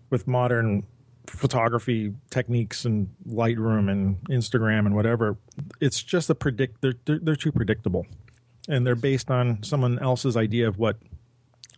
with 0.10 0.27
modern 0.27 0.84
photography 1.30 2.13
techniques 2.30 2.86
and 2.86 3.10
Lightroom 3.28 3.89
and 3.92 4.18
Instagram 4.30 4.86
and 4.86 4.96
whatever. 4.96 5.38
It's 5.80 6.02
just 6.02 6.30
a 6.30 6.36
predict. 6.36 6.82
They're, 6.82 6.96
they're 7.06 7.20
they're 7.20 7.36
too 7.36 7.52
predictable, 7.52 8.06
and 8.68 8.86
they're 8.86 8.96
based 8.96 9.30
on 9.32 9.63
someone 9.63 10.00
else's 10.00 10.36
idea 10.38 10.68
of 10.68 10.78
what 10.78 10.98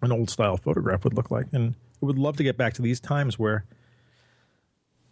an 0.02 0.12
old 0.12 0.30
style 0.30 0.58
photograph 0.58 1.04
would 1.04 1.14
look 1.14 1.30
like. 1.32 1.48
And 1.52 1.76
I 2.02 2.06
would 2.06 2.18
love 2.18 2.38
to 2.38 2.44
get 2.44 2.58
back 2.58 2.74
to 2.76 2.82
these 2.82 3.00
times 3.00 3.38
where. 3.38 3.66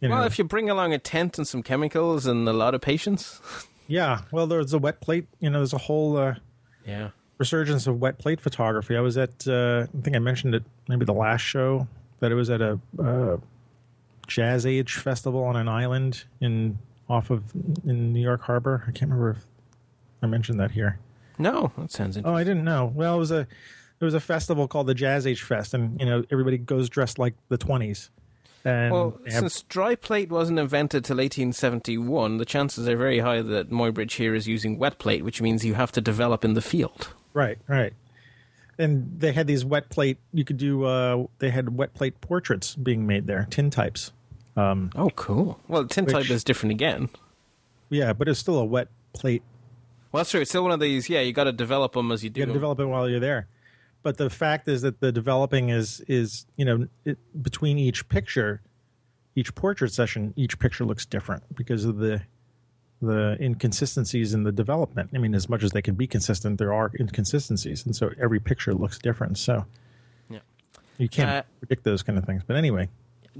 You 0.02 0.08
know, 0.08 0.15
Well, 0.15 0.23
if 0.23 0.38
you 0.39 0.45
bring 0.45 0.69
along 0.69 0.93
a 0.93 0.97
tent 0.97 1.38
and 1.38 1.45
some 1.45 1.62
chemicals 1.62 2.25
and 2.25 2.47
a 2.47 2.54
lot 2.54 2.73
of 2.73 2.80
patience. 2.80 3.41
yeah, 3.88 4.21
well, 4.32 4.47
there's 4.47 4.71
a 4.71 4.80
wet 4.80 5.02
plate. 5.02 5.28
You 5.41 5.49
know, 5.49 5.60
there's 5.60 5.73
a 5.73 5.78
whole 5.78 6.15
uh, 6.15 6.36
Yeah. 6.86 7.10
resurgence 7.38 7.86
of 7.86 7.99
wet 7.99 8.17
plate 8.17 8.39
photography. 8.39 8.95
I 8.95 9.02
was 9.02 9.17
at, 9.17 9.45
uh, 9.45 9.88
I 9.93 10.02
think 10.02 10.15
I 10.15 10.19
mentioned 10.19 10.56
it 10.56 10.63
maybe 10.88 11.04
the 11.04 11.13
last 11.13 11.41
show 11.41 11.86
that 12.21 12.32
it 12.32 12.36
was 12.36 12.49
at 12.49 12.62
a 12.62 12.80
uh, 12.97 13.38
Jazz 14.29 14.65
Age 14.65 14.95
festival 14.95 15.43
on 15.43 15.55
an 15.55 15.67
island 15.67 16.23
in 16.39 16.77
off 17.09 17.29
of 17.31 17.43
in 17.85 18.13
New 18.13 18.21
York 18.21 18.41
Harbor. 18.41 18.83
I 18.87 18.91
can't 18.91 19.11
remember 19.11 19.31
if 19.31 19.45
I 20.21 20.27
mentioned 20.27 20.59
that 20.59 20.71
here. 20.71 20.99
No, 21.37 21.71
that 21.77 21.91
sounds 21.91 22.17
interesting. 22.17 22.25
Oh. 22.25 22.35
I 22.35 22.43
didn't 22.43 22.63
know. 22.63 22.91
Well, 22.93 23.15
it 23.15 23.19
was 23.19 23.31
a 23.31 23.47
it 23.99 24.05
was 24.05 24.13
a 24.13 24.19
festival 24.19 24.67
called 24.67 24.87
the 24.87 24.93
Jazz 24.93 25.27
Age 25.27 25.41
Fest, 25.41 25.73
and 25.73 25.99
you 25.99 26.05
know 26.05 26.23
everybody 26.31 26.57
goes 26.57 26.89
dressed 26.89 27.19
like 27.19 27.33
the 27.49 27.57
twenties. 27.57 28.09
And 28.65 28.93
well, 28.93 29.17
have- 29.25 29.39
since 29.39 29.61
dry 29.63 29.95
plate 29.95 30.29
wasn't 30.29 30.59
invented 30.59 31.05
till 31.05 31.15
1871, 31.15 32.37
the 32.37 32.45
chances 32.45 32.89
are 32.89 32.97
very 32.97 33.19
high 33.19 33.41
that 33.41 33.69
Muybridge 33.69 34.13
here 34.17 34.35
is 34.35 34.49
using 34.49 34.77
wet 34.77 34.99
plate, 34.99 35.23
which 35.23 35.41
means 35.41 35.63
you 35.63 35.75
have 35.75 35.93
to 35.93 36.01
develop 36.01 36.43
in 36.43 36.55
the 36.55 36.61
field. 36.61 37.13
Right, 37.33 37.57
right. 37.69 37.93
And 38.77 39.19
they 39.19 39.31
had 39.31 39.47
these 39.47 39.63
wet 39.63 39.89
plate. 39.89 40.17
You 40.33 40.43
could 40.43 40.57
do. 40.57 40.83
Uh, 40.83 41.27
they 41.39 41.49
had 41.51 41.77
wet 41.77 41.93
plate 41.93 42.19
portraits 42.21 42.75
being 42.75 43.07
made 43.07 43.27
there, 43.27 43.47
tin 43.49 43.69
types. 44.60 44.95
Oh, 44.95 45.10
cool. 45.15 45.60
Well, 45.67 45.86
tintype 45.86 46.15
Which- 46.15 46.32
is 46.32 46.43
different 46.43 46.72
again. 46.72 47.10
Yeah, 47.89 48.13
but 48.13 48.28
it's 48.28 48.39
still 48.39 48.58
a 48.58 48.65
wet 48.65 48.88
plate. 49.13 49.41
Well, 50.12 50.19
that's 50.22 50.32
true. 50.32 50.41
It's 50.41 50.50
still 50.52 50.63
one 50.63 50.72
of 50.72 50.80
these. 50.80 51.10
Yeah, 51.10 51.22
you 51.22 51.34
got 51.34 51.45
to 51.45 51.52
develop 51.52 51.93
them 51.93 52.12
as 52.12 52.24
you 52.24 52.30
do. 52.30 52.39
You 52.41 52.45
got 52.45 52.50
to 52.54 52.54
develop 52.54 52.80
it 52.80 52.86
while 52.86 53.10
you're 53.10 53.19
there. 53.19 53.48
But 54.02 54.17
the 54.17 54.30
fact 54.30 54.67
is 54.67 54.82
that 54.84 55.00
the 55.02 55.12
developing 55.12 55.69
is 55.69 56.02
is 56.08 56.45
you 56.56 56.65
know 56.65 56.88
it, 57.06 57.17
between 57.43 57.78
each 57.78 58.08
picture, 58.10 58.62
each 59.36 59.54
portrait 59.56 59.91
session, 59.91 60.34
each 60.36 60.58
picture 60.58 60.86
looks 60.86 61.06
different 61.06 61.43
because 61.56 61.84
of 61.86 61.98
the 61.98 62.22
the 63.02 63.38
inconsistencies 63.41 64.34
in 64.34 64.43
the 64.43 64.52
development. 64.52 65.10
I 65.13 65.17
mean, 65.19 65.34
as 65.36 65.48
much 65.50 65.63
as 65.63 65.72
they 65.72 65.82
can 65.82 65.95
be 65.95 66.08
consistent, 66.08 66.58
there 66.60 66.74
are 66.74 66.91
inconsistencies, 67.00 67.86
and 67.86 67.95
so 67.95 68.12
every 68.22 68.39
picture 68.39 68.74
looks 68.74 69.00
different. 69.00 69.38
So 69.38 69.65
Yeah. 70.30 70.39
you 70.98 71.08
can't 71.10 71.30
Uh, 71.30 71.41
predict 71.60 71.84
those 71.84 72.04
kind 72.04 72.17
of 72.17 72.26
things. 72.26 72.43
But 72.45 72.56
anyway, 72.56 72.89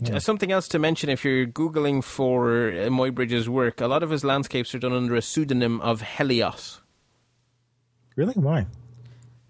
Uh, 0.08 0.20
Something 0.20 0.52
else 0.52 0.68
to 0.70 0.80
mention 0.80 1.10
if 1.10 1.26
you're 1.26 1.46
Googling 1.46 2.04
for 2.04 2.72
Muybridge's 2.72 3.50
work, 3.50 3.82
a 3.82 3.88
lot 3.88 4.02
of 4.04 4.10
his 4.10 4.24
landscapes 4.24 4.74
are 4.74 4.80
done 4.80 4.94
under 4.94 5.16
a 5.16 5.22
pseudonym 5.22 5.82
of 5.82 6.02
Helios. 6.02 6.82
really, 8.16 8.34
why? 8.34 8.68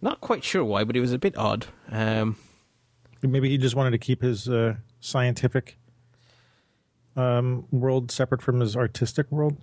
Not 0.01 0.21
quite 0.21 0.43
sure 0.43 0.63
why, 0.63 0.83
but 0.85 0.95
it 0.95 1.01
was 1.01 1.13
a 1.13 1.19
bit 1.19 1.37
odd. 1.37 1.67
Um, 1.91 2.37
Maybe 3.21 3.49
he 3.49 3.57
just 3.57 3.75
wanted 3.75 3.91
to 3.91 3.97
keep 3.97 4.21
his 4.21 4.47
uh, 4.47 4.75
scientific 5.01 5.77
um, 7.17 7.65
world 7.71 8.11
separate 8.11 8.41
from 8.41 8.61
his 8.61 8.77
artistic 8.77 9.29
world. 9.31 9.57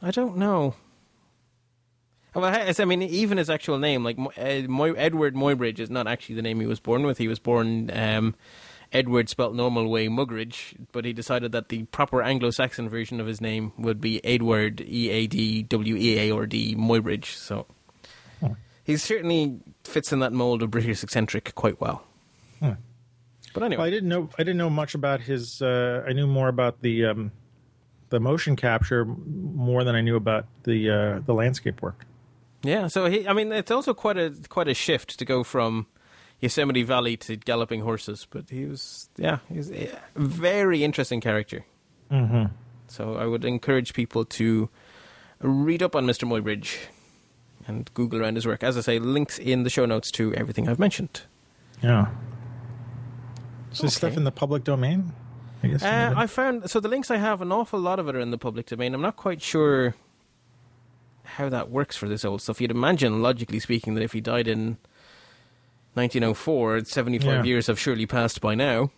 I 0.00 0.10
don't 0.10 0.38
know. 0.38 0.74
Well, 2.34 2.44
I 2.44 2.84
mean, 2.84 3.02
even 3.02 3.38
his 3.38 3.50
actual 3.50 3.78
name, 3.78 4.02
like 4.04 4.16
Mo- 4.16 4.30
uh, 4.36 4.40
Eadweard 4.40 5.32
Muybridge, 5.34 5.78
is 5.78 5.90
not 5.90 6.06
actually 6.06 6.36
the 6.36 6.42
name 6.42 6.60
he 6.60 6.66
was 6.66 6.80
born 6.80 7.02
with. 7.02 7.18
He 7.18 7.28
was 7.28 7.38
born 7.38 7.90
um, 7.92 8.34
Edward, 8.92 9.28
spelt 9.28 9.54
normal 9.54 9.88
way, 9.88 10.08
Muggeridge, 10.08 10.74
but 10.90 11.04
he 11.04 11.12
decided 11.12 11.52
that 11.52 11.68
the 11.68 11.84
proper 11.84 12.22
Anglo-Saxon 12.22 12.88
version 12.88 13.20
of 13.20 13.26
his 13.26 13.40
name 13.40 13.72
would 13.78 14.00
be 14.00 14.24
Edward 14.24 14.80
E 14.80 15.10
A 15.10 15.26
D 15.26 15.62
W 15.62 15.96
E 15.96 16.18
A 16.18 16.32
or 16.32 16.46
D 16.46 16.74
Muybridge. 16.74 17.36
So 17.36 17.66
he 18.82 18.96
certainly 18.96 19.60
fits 19.84 20.12
in 20.12 20.18
that 20.18 20.32
mold 20.32 20.62
of 20.62 20.70
British 20.70 21.02
eccentric 21.04 21.54
quite 21.54 21.80
well. 21.80 22.02
Hmm. 22.58 22.72
But 23.54 23.62
anyway, 23.62 23.78
Well, 23.78 23.86
I 23.86 23.90
didn't 23.90 24.08
know. 24.08 24.28
I 24.38 24.42
didn't 24.42 24.58
know 24.58 24.70
much 24.70 24.94
about 24.94 25.20
his. 25.20 25.62
Uh, 25.62 26.04
I 26.06 26.12
knew 26.12 26.26
more 26.26 26.48
about 26.48 26.82
the 26.82 27.06
um, 27.06 27.32
the 28.08 28.18
motion 28.18 28.56
capture 28.56 29.04
more 29.04 29.84
than 29.84 29.94
I 29.94 30.00
knew 30.00 30.16
about 30.16 30.46
the 30.64 30.90
uh, 30.90 31.20
the 31.20 31.34
landscape 31.34 31.82
work. 31.82 32.06
Yeah, 32.62 32.88
so 32.88 33.06
he, 33.06 33.26
I 33.26 33.32
mean, 33.32 33.52
it's 33.52 33.70
also 33.70 33.94
quite 33.94 34.18
a 34.18 34.34
quite 34.48 34.68
a 34.68 34.74
shift 34.74 35.18
to 35.18 35.24
go 35.24 35.42
from 35.44 35.86
Yosemite 36.40 36.82
Valley 36.82 37.16
to 37.18 37.36
galloping 37.36 37.82
horses. 37.82 38.26
But 38.30 38.50
he 38.50 38.64
was, 38.66 39.08
yeah, 39.16 39.38
he's 39.52 39.70
a 39.70 39.90
very 40.16 40.82
interesting 40.84 41.20
character. 41.20 41.64
Mm-hmm. 42.10 42.46
So 42.88 43.16
I 43.16 43.26
would 43.26 43.44
encourage 43.44 43.94
people 43.94 44.24
to 44.24 44.68
read 45.40 45.82
up 45.82 45.94
on 45.94 46.06
Mr. 46.06 46.28
Muybridge 46.28 46.76
and 47.66 47.88
Google 47.94 48.20
around 48.20 48.34
his 48.34 48.46
work. 48.46 48.62
As 48.64 48.76
I 48.76 48.80
say, 48.80 48.98
links 48.98 49.38
in 49.38 49.62
the 49.62 49.70
show 49.70 49.86
notes 49.86 50.10
to 50.12 50.34
everything 50.34 50.68
I've 50.68 50.78
mentioned. 50.78 51.22
Yeah. 51.82 52.08
Is 53.72 53.78
this 53.78 53.92
Okay. 53.92 54.08
stuff 54.08 54.16
in 54.16 54.24
the 54.24 54.32
public 54.32 54.64
domain? 54.64 55.12
I 55.62 55.68
guess. 55.68 55.82
Uh, 55.82 56.14
I 56.16 56.26
found 56.26 56.68
so 56.70 56.80
the 56.80 56.88
links 56.88 57.10
I 57.10 57.18
have, 57.18 57.40
an 57.42 57.52
awful 57.52 57.78
lot 57.78 57.98
of 57.98 58.08
it 58.08 58.16
are 58.16 58.20
in 58.20 58.30
the 58.30 58.38
public 58.38 58.66
domain. 58.66 58.94
I'm 58.94 59.02
not 59.02 59.16
quite 59.16 59.40
sure 59.42 59.94
how 61.24 61.48
that 61.48 61.70
works 61.70 61.96
for 61.96 62.08
this 62.08 62.24
old 62.24 62.42
stuff. 62.42 62.60
You'd 62.60 62.70
imagine, 62.72 63.22
logically 63.22 63.60
speaking, 63.60 63.94
that 63.94 64.02
if 64.02 64.12
he 64.12 64.20
died 64.20 64.48
in 64.48 64.78
1904, 65.94 66.84
75 66.84 67.24
Yeah. 67.28 67.42
years 67.44 67.66
have 67.66 67.78
surely 67.78 68.06
passed 68.06 68.40
by 68.40 68.54
now. 68.54 68.90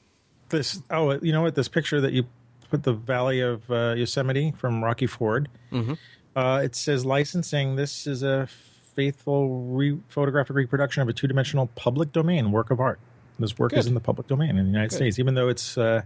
this. 0.50 0.82
Oh, 0.90 1.12
you 1.22 1.32
know 1.32 1.40
what? 1.40 1.54
This 1.54 1.68
picture 1.68 1.98
that 2.02 2.12
you 2.12 2.24
put 2.68 2.82
the 2.82 2.92
Valley 2.92 3.40
of 3.40 3.70
uh, 3.70 3.94
Yosemite 3.96 4.52
from 4.58 4.84
Rocky 4.84 5.06
Ford. 5.06 5.48
Mhm. 5.72 5.96
Uh, 6.36 6.60
it 6.62 6.74
says 6.76 7.06
licensing. 7.06 7.76
This 7.76 8.06
is 8.06 8.22
a 8.22 8.46
faithful 8.94 9.64
re- 9.64 9.98
photographic 10.08 10.54
reproduction 10.54 11.00
of 11.02 11.08
a 11.08 11.14
two 11.14 11.26
dimensional 11.26 11.68
public 11.74 12.12
domain 12.12 12.52
work 12.52 12.70
of 12.70 12.80
art. 12.80 12.98
This 13.38 13.58
work 13.58 13.72
is 13.72 13.86
in 13.86 13.94
the 13.94 14.00
public 14.00 14.28
domain 14.28 14.50
in 14.50 14.56
the 14.56 14.62
United 14.64 14.90
Good. 14.90 14.96
States, 14.96 15.18
even 15.18 15.34
though 15.36 15.48
it's 15.48 15.78
uh, 15.78 16.02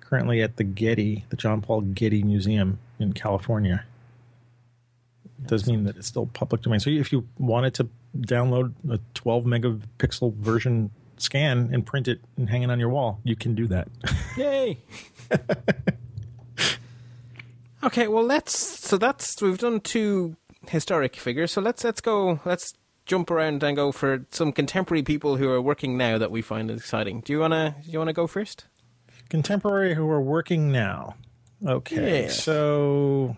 currently 0.00 0.40
at 0.40 0.56
the 0.56 0.64
Getty, 0.64 1.26
the 1.28 1.36
John 1.36 1.60
Paul 1.60 1.82
Getty 1.82 2.22
Museum 2.22 2.78
in 2.98 3.12
California. 3.12 3.84
It 5.44 5.46
does 5.46 5.66
mean 5.66 5.84
that 5.84 5.98
it's 5.98 6.06
still 6.08 6.24
public 6.24 6.62
domain. 6.62 6.80
So 6.80 6.88
if 6.88 7.12
you 7.12 7.28
wanted 7.38 7.74
to 7.74 7.88
download 8.16 8.72
a 8.90 8.98
12 9.14 9.44
megapixel 9.44 10.34
version 10.34 10.90
scan 11.16 11.70
and 11.72 11.84
print 11.84 12.08
it 12.08 12.20
and 12.36 12.48
hang 12.48 12.62
it 12.62 12.70
on 12.70 12.78
your 12.78 12.88
wall, 12.88 13.20
you 13.24 13.36
can 13.36 13.54
do 13.54 13.66
that. 13.66 13.88
Yay! 14.36 14.78
okay, 17.84 18.08
well 18.08 18.24
let's. 18.24 18.58
So 18.58 18.96
that's 18.96 19.40
we've 19.42 19.58
done 19.58 19.80
two 19.80 20.36
historic 20.68 21.16
figures. 21.16 21.52
So 21.52 21.60
let's 21.60 21.84
let's 21.84 22.00
go. 22.00 22.40
Let's 22.44 22.74
jump 23.06 23.30
around 23.30 23.62
and 23.62 23.76
go 23.76 23.92
for 23.92 24.26
some 24.30 24.52
contemporary 24.52 25.02
people 25.02 25.36
who 25.36 25.48
are 25.50 25.60
working 25.60 25.96
now 25.96 26.18
that 26.18 26.30
we 26.30 26.42
find 26.42 26.70
exciting. 26.70 27.20
Do 27.20 27.32
you 27.32 27.40
wanna? 27.40 27.76
Do 27.84 27.90
you 27.90 27.98
wanna 27.98 28.12
go 28.12 28.26
first? 28.26 28.66
Contemporary 29.28 29.94
who 29.94 30.08
are 30.08 30.22
working 30.22 30.72
now. 30.72 31.16
Okay. 31.66 32.24
Yeah. 32.24 32.28
So 32.30 33.36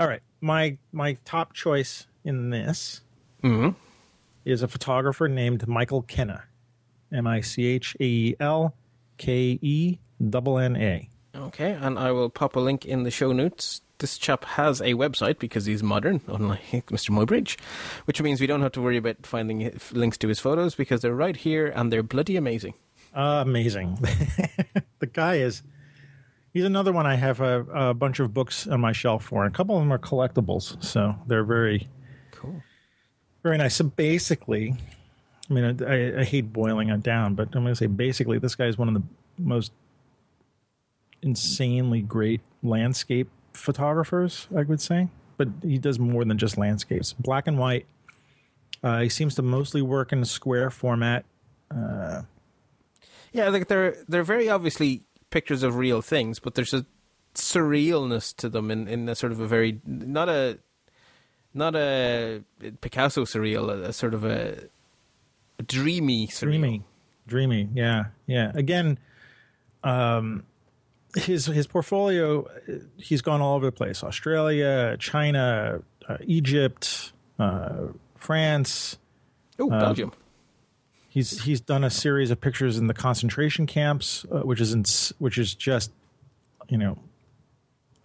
all 0.00 0.08
right, 0.08 0.22
my 0.40 0.78
my 0.92 1.16
top 1.24 1.52
choice 1.52 2.06
in 2.24 2.50
this 2.50 3.02
Mm-hmm. 3.42 3.70
is 4.44 4.62
a 4.62 4.68
photographer 4.68 5.28
named 5.28 5.66
Michael 5.66 6.02
Kenna. 6.02 6.44
M 7.12 7.26
I 7.26 7.40
C 7.40 7.66
H 7.66 7.96
A 8.00 8.04
E 8.04 8.36
L 8.40 8.74
K 9.18 9.58
E 9.60 9.98
N 10.20 10.76
A. 10.76 11.08
Okay, 11.34 11.72
and 11.72 11.98
I 11.98 12.10
will 12.12 12.28
pop 12.30 12.56
a 12.56 12.60
link 12.60 12.84
in 12.84 13.04
the 13.04 13.10
show 13.10 13.32
notes. 13.32 13.80
This 13.98 14.18
chap 14.18 14.44
has 14.44 14.80
a 14.80 14.94
website 14.94 15.38
because 15.38 15.64
he's 15.66 15.82
modern, 15.82 16.20
unlike 16.26 16.60
Mr. 16.86 17.10
Muybridge, 17.10 17.58
which 18.04 18.20
means 18.20 18.40
we 18.40 18.46
don't 18.46 18.62
have 18.62 18.72
to 18.72 18.82
worry 18.82 18.96
about 18.96 19.24
finding 19.24 19.78
links 19.92 20.18
to 20.18 20.28
his 20.28 20.40
photos 20.40 20.74
because 20.74 21.02
they're 21.02 21.14
right 21.14 21.36
here 21.36 21.68
and 21.68 21.92
they're 21.92 22.02
bloody 22.02 22.36
amazing. 22.36 22.74
amazing. 23.14 23.98
the 24.98 25.06
guy 25.06 25.36
is. 25.36 25.62
He's 26.52 26.64
another 26.64 26.92
one 26.92 27.06
I 27.06 27.14
have 27.14 27.40
a, 27.40 27.60
a 27.90 27.94
bunch 27.94 28.20
of 28.20 28.34
books 28.34 28.66
on 28.66 28.80
my 28.80 28.92
shelf 28.92 29.24
for. 29.24 29.44
And 29.44 29.54
a 29.54 29.56
couple 29.56 29.76
of 29.76 29.82
them 29.82 29.92
are 29.92 29.98
collectibles, 29.98 30.82
so 30.84 31.14
they're 31.26 31.44
very, 31.44 31.88
Cool. 32.32 32.62
Very 33.42 33.58
nice. 33.58 33.76
So 33.76 33.84
basically, 33.84 34.74
I 35.50 35.52
mean, 35.52 35.82
I, 35.84 36.20
I, 36.20 36.24
hate 36.24 36.52
boiling 36.52 36.90
it 36.90 37.02
down, 37.02 37.34
but 37.34 37.48
I'm 37.54 37.62
going 37.62 37.66
to 37.66 37.76
say 37.76 37.86
basically, 37.86 38.38
this 38.38 38.54
guy 38.54 38.66
is 38.66 38.78
one 38.78 38.88
of 38.88 38.94
the 38.94 39.02
most 39.38 39.72
insanely 41.22 42.02
great 42.02 42.40
landscape 42.62 43.30
photographers, 43.52 44.48
I 44.56 44.62
would 44.62 44.80
say. 44.80 45.08
But 45.36 45.48
he 45.62 45.78
does 45.78 45.98
more 45.98 46.24
than 46.24 46.38
just 46.38 46.58
landscapes. 46.58 47.12
Black 47.14 47.46
and 47.46 47.58
white. 47.58 47.86
Uh, 48.82 49.00
he 49.00 49.08
seems 49.08 49.34
to 49.36 49.42
mostly 49.42 49.82
work 49.82 50.12
in 50.12 50.20
a 50.20 50.26
square 50.26 50.70
format. 50.70 51.24
Yeah, 53.32 53.48
like 53.48 53.68
they're 53.68 53.96
they're 54.08 54.24
very 54.24 54.48
obviously 54.48 55.02
pictures 55.30 55.62
of 55.62 55.76
real 55.76 56.02
things, 56.02 56.38
but 56.38 56.54
there's 56.54 56.74
a 56.74 56.84
surrealness 57.34 58.36
to 58.36 58.48
them 58.48 58.70
in, 58.70 58.86
in 58.88 59.08
a 59.08 59.14
sort 59.14 59.32
of 59.32 59.40
a 59.40 59.46
very 59.46 59.80
not 59.86 60.28
a 60.28 60.58
not 61.54 61.74
a 61.76 62.42
Picasso 62.80 63.24
surreal, 63.24 63.70
a, 63.70 63.88
a 63.88 63.92
sort 63.92 64.14
of 64.14 64.24
a, 64.24 64.68
a 65.58 65.62
dreamy 65.62 66.28
surreal. 66.28 66.40
dreamy, 66.40 66.82
dreamy. 67.26 67.68
Yeah, 67.74 68.04
yeah. 68.26 68.52
Again, 68.54 68.98
um, 69.84 70.44
his 71.16 71.46
his 71.46 71.66
portfolio, 71.66 72.44
uh, 72.46 72.72
he's 72.96 73.22
gone 73.22 73.40
all 73.40 73.56
over 73.56 73.66
the 73.66 73.72
place: 73.72 74.02
Australia, 74.02 74.96
China, 74.98 75.82
uh, 76.08 76.16
Egypt, 76.22 77.12
uh, 77.38 77.88
France. 78.16 78.98
Oh, 79.58 79.68
Belgium. 79.68 80.12
He's 81.08 81.44
he's 81.44 81.60
done 81.60 81.84
a 81.84 81.90
series 81.90 82.30
of 82.30 82.40
pictures 82.40 82.78
in 82.78 82.86
the 82.86 82.94
concentration 82.94 83.66
camps, 83.66 84.24
uh, 84.32 84.40
which 84.40 84.60
is 84.60 84.72
in, 84.72 84.84
which 85.18 85.36
is 85.36 85.54
just, 85.54 85.92
you 86.70 86.78
know, 86.78 86.98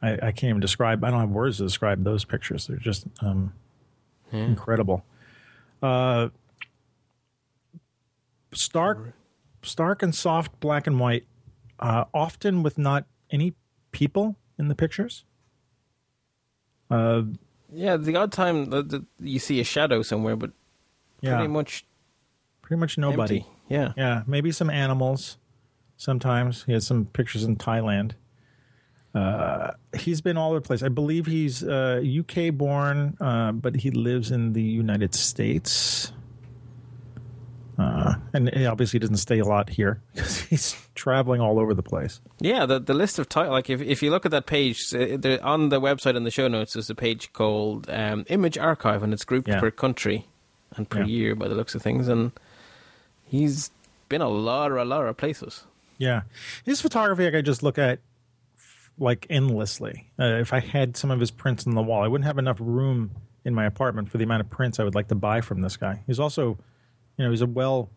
I, 0.01 0.13
I 0.13 0.31
can't 0.31 0.45
even 0.45 0.59
describe. 0.59 1.03
I 1.03 1.09
don't 1.11 1.19
have 1.19 1.29
words 1.29 1.57
to 1.57 1.63
describe 1.63 2.03
those 2.03 2.23
pictures. 2.25 2.67
They're 2.67 2.77
just 2.77 3.07
um, 3.21 3.53
incredible. 4.31 5.03
Uh, 5.81 6.29
stark, 8.53 9.13
stark 9.63 10.03
and 10.03 10.13
soft 10.13 10.59
black 10.59 10.87
and 10.87 10.99
white, 10.99 11.25
uh, 11.79 12.05
often 12.13 12.63
with 12.63 12.77
not 12.77 13.05
any 13.31 13.53
people 13.91 14.35
in 14.57 14.67
the 14.67 14.75
pictures. 14.75 15.23
Uh, 16.89 17.23
Yeah, 17.71 17.97
the 17.97 18.15
odd 18.15 18.31
time 18.31 18.65
that, 18.69 18.89
that 18.89 19.05
you 19.19 19.39
see 19.39 19.59
a 19.59 19.63
shadow 19.63 20.01
somewhere, 20.01 20.35
but 20.35 20.51
yeah, 21.21 21.35
pretty 21.37 21.51
much 21.51 21.85
pretty 22.61 22.79
much 22.79 22.97
nobody. 22.97 23.37
empty. 23.37 23.49
Yeah. 23.69 23.93
Yeah, 23.97 24.23
maybe 24.27 24.51
some 24.51 24.69
animals. 24.69 25.37
Sometimes 25.97 26.63
he 26.65 26.73
has 26.73 26.85
some 26.85 27.05
pictures 27.05 27.43
in 27.43 27.55
Thailand. 27.57 28.11
Uh, 29.15 29.71
he's 29.97 30.21
been 30.21 30.37
all 30.37 30.51
over 30.51 30.59
the 30.59 30.65
place. 30.67 30.83
I 30.83 30.89
believe 30.89 31.25
he's 31.25 31.63
uh, 31.63 32.03
UK 32.19 32.53
born, 32.53 33.17
uh, 33.19 33.51
but 33.51 33.75
he 33.75 33.89
lives 33.91 34.31
in 34.31 34.53
the 34.53 34.61
United 34.61 35.15
States. 35.15 36.11
Uh, 37.79 38.15
and 38.33 38.49
he 38.55 38.65
obviously 38.65 38.97
doesn't 38.99 39.17
stay 39.17 39.37
a 39.37 39.45
lot 39.45 39.69
here 39.69 40.01
because 40.15 40.39
he's 40.41 40.75
traveling 40.95 41.39
all 41.41 41.59
over 41.59 41.73
the 41.75 41.83
place. 41.83 42.19
Yeah, 42.39 42.65
the 42.65 42.79
the 42.79 42.95
list 42.95 43.19
of 43.19 43.29
titles. 43.29 43.51
Like 43.51 43.69
if 43.69 43.81
if 43.81 44.01
you 44.01 44.09
look 44.09 44.25
at 44.25 44.31
that 44.31 44.47
page 44.47 44.93
uh, 44.95 45.37
on 45.43 45.69
the 45.69 45.79
website 45.79 46.15
in 46.15 46.23
the 46.23 46.31
show 46.31 46.47
notes, 46.47 46.73
there's 46.73 46.89
a 46.89 46.95
page 46.95 47.31
called 47.33 47.87
um, 47.89 48.25
Image 48.29 48.57
Archive, 48.57 49.03
and 49.03 49.13
it's 49.13 49.23
grouped 49.25 49.47
Yeah. 49.47 49.59
per 49.59 49.69
country 49.69 50.25
and 50.75 50.89
per 50.89 50.99
Yeah. 51.01 51.05
year 51.05 51.35
by 51.35 51.47
the 51.47 51.53
looks 51.55 51.75
of 51.75 51.83
things. 51.83 52.07
And 52.07 52.31
he's 53.25 53.69
been 54.09 54.21
a 54.21 54.29
lot 54.29 54.71
or 54.71 54.77
a 54.77 54.85
lot 54.85 55.05
of 55.05 55.15
places. 55.17 55.63
Yeah, 55.99 56.21
his 56.65 56.81
photography 56.81 57.27
I 57.27 57.31
could 57.31 57.45
just 57.45 57.61
look 57.61 57.77
at 57.77 57.99
like 58.99 59.27
endlessly. 59.29 60.09
Uh, 60.19 60.37
if 60.39 60.53
I 60.53 60.59
had 60.59 60.97
some 60.97 61.11
of 61.11 61.19
his 61.19 61.31
prints 61.31 61.67
on 61.67 61.75
the 61.75 61.81
wall, 61.81 62.03
I 62.03 62.07
wouldn't 62.07 62.25
have 62.25 62.37
enough 62.37 62.57
room 62.59 63.11
in 63.45 63.53
my 63.53 63.65
apartment 63.65 64.09
for 64.09 64.17
the 64.17 64.23
amount 64.23 64.41
of 64.41 64.49
prints 64.49 64.79
I 64.79 64.83
would 64.83 64.95
like 64.95 65.07
to 65.09 65.15
buy 65.15 65.41
from 65.41 65.61
this 65.61 65.77
guy. 65.77 66.01
He's 66.07 66.19
also, 66.19 66.57
you 67.17 67.25
know, 67.25 67.31
he's 67.31 67.41
a 67.41 67.45
well, 67.45 67.89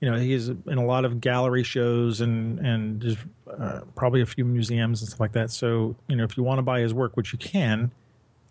you 0.00 0.10
know, 0.10 0.18
he's 0.18 0.48
in 0.48 0.78
a 0.78 0.84
lot 0.84 1.04
of 1.04 1.20
gallery 1.20 1.62
shows 1.62 2.20
and 2.20 2.58
and 2.58 3.16
uh, 3.58 3.80
probably 3.94 4.20
a 4.20 4.26
few 4.26 4.44
museums 4.44 5.00
and 5.00 5.08
stuff 5.08 5.20
like 5.20 5.32
that. 5.32 5.50
So 5.50 5.96
you 6.08 6.16
know, 6.16 6.24
if 6.24 6.36
you 6.36 6.42
want 6.42 6.58
to 6.58 6.62
buy 6.62 6.80
his 6.80 6.92
work, 6.92 7.16
which 7.16 7.32
you 7.32 7.38
can, 7.38 7.90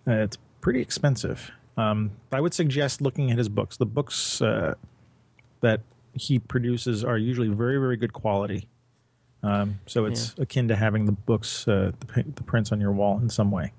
uh, 0.08 0.14
it's 0.14 0.38
pretty 0.62 0.82
expensive. 0.82 1.52
Um, 1.78 2.12
I 2.32 2.40
would 2.40 2.54
suggest 2.54 3.02
looking 3.02 3.32
at 3.32 3.38
his 3.38 3.50
books. 3.50 3.78
The 3.78 3.86
books 3.86 4.42
uh, 4.42 4.76
that 5.62 5.82
he 6.14 6.40
produces 6.40 7.04
are 7.04 7.18
usually 7.18 7.50
very, 7.50 7.78
very 7.78 7.98
good 7.98 8.14
quality. 8.14 8.68
Um, 9.46 9.80
so 9.86 10.06
it's 10.06 10.34
akin 10.40 10.68
to 10.70 10.76
having 10.76 11.06
the 11.06 11.12
books, 11.12 11.68
uh, 11.68 11.92
the, 12.00 12.24
the 12.24 12.44
prints 12.44 12.72
on 12.72 12.82
your 12.82 12.92
wall 12.92 13.20
in 13.20 13.30
some 13.30 13.52
way. 13.52 13.74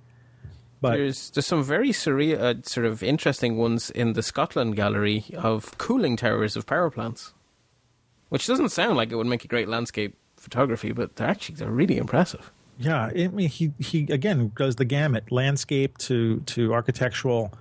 But 0.81 0.93
There's 0.93 1.31
there's 1.31 1.47
some 1.47 1.65
very 1.65 1.91
surreal, 1.91 2.39
uh, 2.39 2.63
sort 2.63 2.87
of 2.87 3.03
interesting 3.03 3.57
ones 3.57 3.91
in 3.91 4.13
the 4.13 4.23
Scotland 4.23 4.77
gallery 4.77 5.25
of 5.35 5.77
cooling 5.79 6.17
towers 6.17 6.55
of 6.55 6.67
power 6.67 6.91
plants, 6.91 7.33
which 8.29 8.47
doesn't 8.47 8.69
sound 8.69 8.97
like 8.97 9.11
it 9.11 9.17
would 9.17 9.27
make 9.27 9.45
a 9.45 9.49
great 9.49 9.69
landscape 9.69 10.15
photography, 10.37 10.93
but 10.93 11.17
they're 11.17 11.29
actually 11.29 11.57
they're 11.57 11.71
really 11.71 11.97
impressive. 11.97 12.53
yeah, 12.79 13.11
I 13.17 13.29
mean, 13.29 13.49
he 13.49 13.73
he 13.81 14.07
again 14.11 14.53
does 14.55 14.77
the 14.77 14.85
gamut: 14.85 15.33
landscape 15.33 15.99
to 15.99 16.41
to 16.41 16.73
architectural 16.75 17.53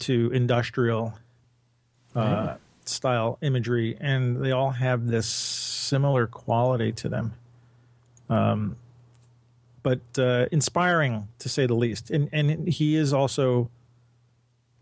to 0.00 0.30
industrial 0.32 1.14
uh, 2.16 2.56
style 2.88 3.38
imagery, 3.42 3.96
and 4.00 4.44
they 4.44 4.52
all 4.52 4.70
have 4.70 5.06
this 5.06 5.26
similar 5.26 6.26
quality 6.26 6.92
to 6.92 7.08
them. 7.08 7.34
Um, 8.28 8.76
but 9.82 10.00
uh, 10.18 10.46
inspiring 10.50 11.28
to 11.38 11.48
say 11.48 11.66
the 11.66 11.74
least. 11.74 12.10
And 12.10 12.28
and 12.32 12.66
he 12.68 12.96
is 12.96 13.12
also 13.12 13.70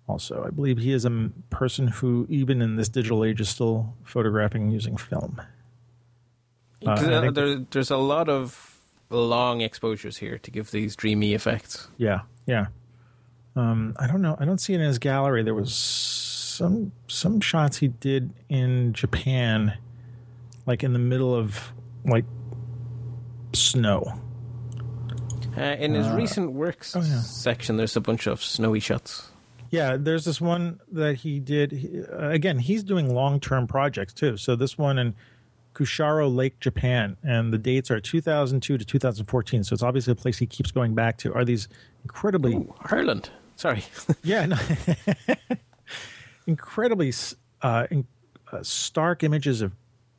also 0.09 0.45
I 0.47 0.51
believe 0.51 0.79
he 0.79 0.93
is 0.93 1.05
a 1.05 1.31
person 1.51 1.89
who 1.89 2.27
even 2.31 2.63
in 2.63 2.77
this 2.77 2.89
digital 2.89 3.25
age 3.25 3.41
is 3.41 3.49
still 3.49 3.95
photographing 4.05 4.71
using 4.71 4.97
film. 4.97 5.43
Uh, 6.87 7.31
there, 7.31 7.57
there's 7.71 7.91
a 7.91 7.97
lot 7.97 8.29
of 8.29 8.79
long 9.11 9.61
exposures 9.61 10.19
here 10.19 10.39
to 10.39 10.51
give 10.51 10.71
these 10.71 10.97
dreamy 10.97 11.35
effects. 11.35 11.89
Yeah, 11.97 12.21
yeah. 12.47 12.67
Um, 13.57 13.95
I 13.99 14.07
don't 14.07 14.23
know. 14.23 14.37
I 14.39 14.45
don't 14.45 14.59
see 14.59 14.75
it 14.75 14.81
in 14.81 14.87
his 14.87 14.99
gallery. 14.99 15.43
There 15.43 15.55
was 15.55 15.75
some 16.55 16.93
some 17.09 17.41
shots 17.41 17.79
he 17.79 17.89
did 17.89 18.33
in 18.49 18.93
Japan, 18.93 19.77
like 20.67 20.85
in 20.85 20.93
the 20.93 20.99
middle 20.99 21.35
of 21.35 21.73
like 22.05 22.25
snow. 23.53 24.13
Uh, 25.57 25.77
in 25.79 25.95
his 25.95 26.09
recent 26.11 26.53
works 26.53 26.97
oh, 26.97 27.01
yeah. 27.01 27.21
section, 27.21 27.77
there's 27.77 27.97
a 27.97 28.01
bunch 28.01 28.27
of 28.27 28.43
snowy 28.43 28.81
shots. 28.81 29.29
Yeah, 29.71 29.97
there's 29.97 30.25
this 30.25 30.41
one 30.41 30.81
that 30.93 31.17
he 31.17 31.39
did. 31.39 31.73
He, 31.73 32.03
uh, 32.03 32.29
again, 32.29 32.59
he's 32.59 32.83
doing 32.83 33.13
long 33.13 33.41
term 33.41 33.67
projects 33.67 34.13
too. 34.13 34.37
So 34.37 34.57
this 34.57 34.79
one 34.79 34.99
in 34.99 35.15
Kussharo 35.75 36.33
Lake, 36.33 36.61
Japan, 36.61 37.17
and 37.23 37.53
the 37.53 37.59
dates 37.59 37.91
are 37.91 38.01
2002 38.01 38.79
to 38.79 38.85
2014. 38.85 39.65
So 39.65 39.75
it's 39.75 39.83
obviously 39.83 40.13
a 40.13 40.17
place 40.17 40.39
he 40.39 40.47
keeps 40.47 40.71
going 40.71 40.95
back 40.95 41.19
to. 41.19 41.35
Are 41.35 41.45
these 41.45 41.69
incredibly 42.03 42.55
Ooh, 42.55 42.75
Ireland. 42.85 43.31
Sorry. 43.57 43.85
Yeah, 44.23 44.47
no. 44.47 44.57
incredibly 46.47 47.13
uh, 47.63 47.87
in, 47.91 48.07
uh, 48.53 48.63
stark 48.63 49.23
images 49.23 49.63
of 49.63 49.73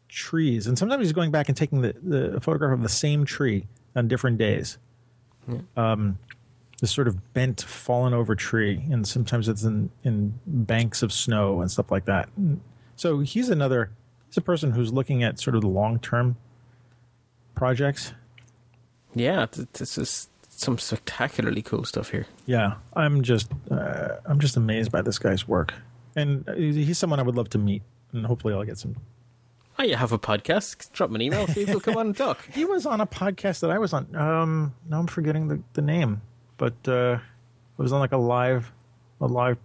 trees, 0.09 0.67
and 0.67 0.77
sometimes 0.77 1.03
he's 1.03 1.13
going 1.13 1.31
back 1.31 1.47
and 1.49 1.57
taking 1.57 1.81
the, 1.81 1.93
the 2.01 2.41
photograph 2.41 2.73
of 2.73 2.81
the 2.81 2.89
same 2.89 3.25
tree 3.25 3.67
on 3.95 4.07
different 4.07 4.37
days. 4.37 4.77
Um, 5.77 6.17
this 6.81 6.91
sort 6.91 7.07
of 7.07 7.33
bent, 7.33 7.61
fallen 7.61 8.13
over 8.13 8.35
tree, 8.35 8.83
and 8.91 9.07
sometimes 9.07 9.47
it's 9.47 9.63
in 9.63 9.89
in 10.03 10.39
banks 10.45 11.03
of 11.03 11.13
snow 11.13 11.61
and 11.61 11.69
stuff 11.71 11.91
like 11.91 12.05
that. 12.05 12.27
So 12.95 13.19
he's 13.19 13.49
another. 13.49 13.91
He's 14.27 14.37
a 14.37 14.41
person 14.41 14.71
who's 14.71 14.91
looking 14.91 15.23
at 15.23 15.39
sort 15.39 15.55
of 15.55 15.61
the 15.61 15.67
long 15.67 15.99
term 15.99 16.35
projects. 17.53 18.13
yeah, 19.13 19.45
th- 19.45 19.67
this 19.73 19.97
is 19.97 20.29
some 20.49 20.77
spectacularly 20.77 21.61
cool 21.61 21.83
stuff 21.85 22.09
here. 22.11 22.25
Yeah, 22.45 22.75
I'm 22.95 23.21
just 23.21 23.51
uh, 23.71 24.15
I'm 24.25 24.39
just 24.39 24.57
amazed 24.57 24.91
by 24.91 25.01
this 25.01 25.19
guy's 25.19 25.47
work, 25.47 25.73
and 26.15 26.47
he's 26.55 26.97
someone 26.97 27.19
I 27.19 27.23
would 27.23 27.35
love 27.35 27.49
to 27.49 27.57
meet, 27.57 27.83
and 28.11 28.25
hopefully 28.25 28.53
I'll 28.53 28.63
get 28.63 28.77
some. 28.77 28.95
Oh, 29.77 29.83
you 29.83 29.95
have 29.95 30.11
a 30.11 30.19
podcast. 30.19 30.91
Drop 30.93 31.09
me 31.09 31.15
an 31.15 31.21
email. 31.21 31.47
See 31.47 31.63
if 31.63 31.69
he'll 31.69 31.81
come 31.81 31.97
on 31.97 32.07
and 32.07 32.17
talk. 32.17 32.47
He 32.53 32.63
was 32.63 32.85
on 32.85 33.01
a 33.01 33.05
podcast 33.05 33.59
that 33.59 33.71
I 33.71 33.77
was 33.77 33.91
on. 33.91 34.15
Um, 34.15 34.73
now 34.89 34.99
I'm 34.99 35.07
forgetting 35.07 35.49
the, 35.49 35.61
the 35.73 35.81
name, 35.81 36.21
but 36.57 36.75
uh, 36.87 37.19
it 37.77 37.81
was 37.81 37.91
on 37.91 37.99
like 37.99 38.13
a 38.13 38.17
live 38.17 38.71
a 39.21 39.27
live 39.27 39.57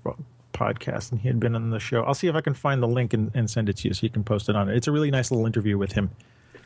podcast, 0.53 1.13
and 1.13 1.21
he 1.21 1.29
had 1.29 1.39
been 1.41 1.55
on 1.55 1.71
the 1.71 1.81
show. 1.81 2.03
I'll 2.03 2.15
see 2.15 2.27
if 2.29 2.35
I 2.35 2.41
can 2.41 2.55
find 2.55 2.83
the 2.83 2.89
link 2.89 3.13
and, 3.13 3.31
and 3.35 3.49
send 3.49 3.69
it 3.69 3.77
to 3.79 3.89
you 3.89 3.95
so 3.95 4.05
you 4.05 4.11
can 4.11 4.25
post 4.25 4.49
it 4.49 4.57
on 4.57 4.69
it. 4.69 4.77
It's 4.77 4.87
a 4.89 4.93
really 4.93 5.11
nice 5.11 5.31
little 5.31 5.47
interview 5.47 5.79
with 5.79 5.93
him. 5.93 6.11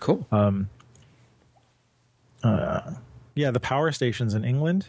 Cool. 0.01 0.27
Yeah, 3.35 3.51
the 3.51 3.61
power 3.61 3.91
stations 3.93 4.35
in 4.35 4.45
England. 4.45 4.87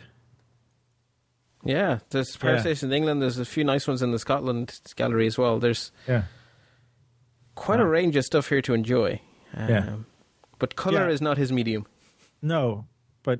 Yeah, 1.65 1.99
there's 2.11 2.37
power 2.37 2.53
Yeah. 2.55 2.61
stations 2.61 2.83
in 2.83 2.93
England. 2.93 3.21
There's 3.21 3.37
a 3.39 3.45
few 3.45 3.63
nice 3.63 3.87
ones 3.87 4.01
in 4.01 4.11
the 4.11 4.19
Scotland 4.19 4.79
gallery 4.95 5.27
as 5.27 5.37
well. 5.37 5.59
There's 5.59 5.91
Yeah, 6.07 6.23
quite 7.55 7.79
a 7.79 7.85
range 7.85 8.15
of 8.15 8.23
stuff 8.25 8.49
here 8.49 8.61
to 8.61 8.73
enjoy. 8.73 9.21
Um, 9.53 9.69
Yeah. 9.69 9.95
But 10.59 10.75
color 10.75 11.07
Yeah. 11.07 11.13
is 11.13 11.21
not 11.21 11.37
his 11.37 11.51
medium. 11.51 11.85
no, 12.41 12.85
but 13.23 13.39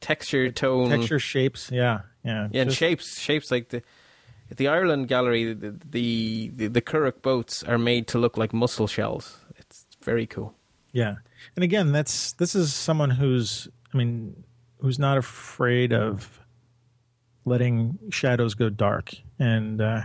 Texture, 0.00 0.50
tone, 0.50 0.90
texture, 0.90 1.18
shapes. 1.18 1.70
Yeah, 1.72 2.02
yeah, 2.24 2.48
yeah, 2.52 2.60
and 2.62 2.70
Just- 2.70 2.78
shapes. 2.78 3.20
Shapes 3.20 3.50
like 3.50 3.70
the 3.70 3.82
the 4.56 4.68
Ireland 4.68 5.08
gallery. 5.08 5.52
The 5.52 5.72
the 5.84 6.50
the, 6.54 6.66
the 6.68 6.80
Curragh 6.80 7.20
boats 7.20 7.62
are 7.64 7.78
made 7.78 8.06
to 8.08 8.18
look 8.18 8.36
like 8.36 8.52
mussel 8.54 8.86
shells. 8.86 9.44
It's 9.56 9.86
very 10.02 10.26
cool. 10.26 10.54
Yeah. 10.92 11.16
And 11.56 11.64
again, 11.64 11.92
that's 11.92 12.32
this 12.34 12.54
is 12.54 12.72
someone 12.72 13.10
who's 13.10 13.68
I 13.92 13.96
mean, 13.96 14.44
who's 14.80 14.98
not 14.98 15.18
afraid 15.18 15.92
of 15.92 16.40
letting 17.44 17.98
shadows 18.10 18.54
go 18.54 18.68
dark. 18.68 19.14
And 19.38 19.80
uh 19.80 20.02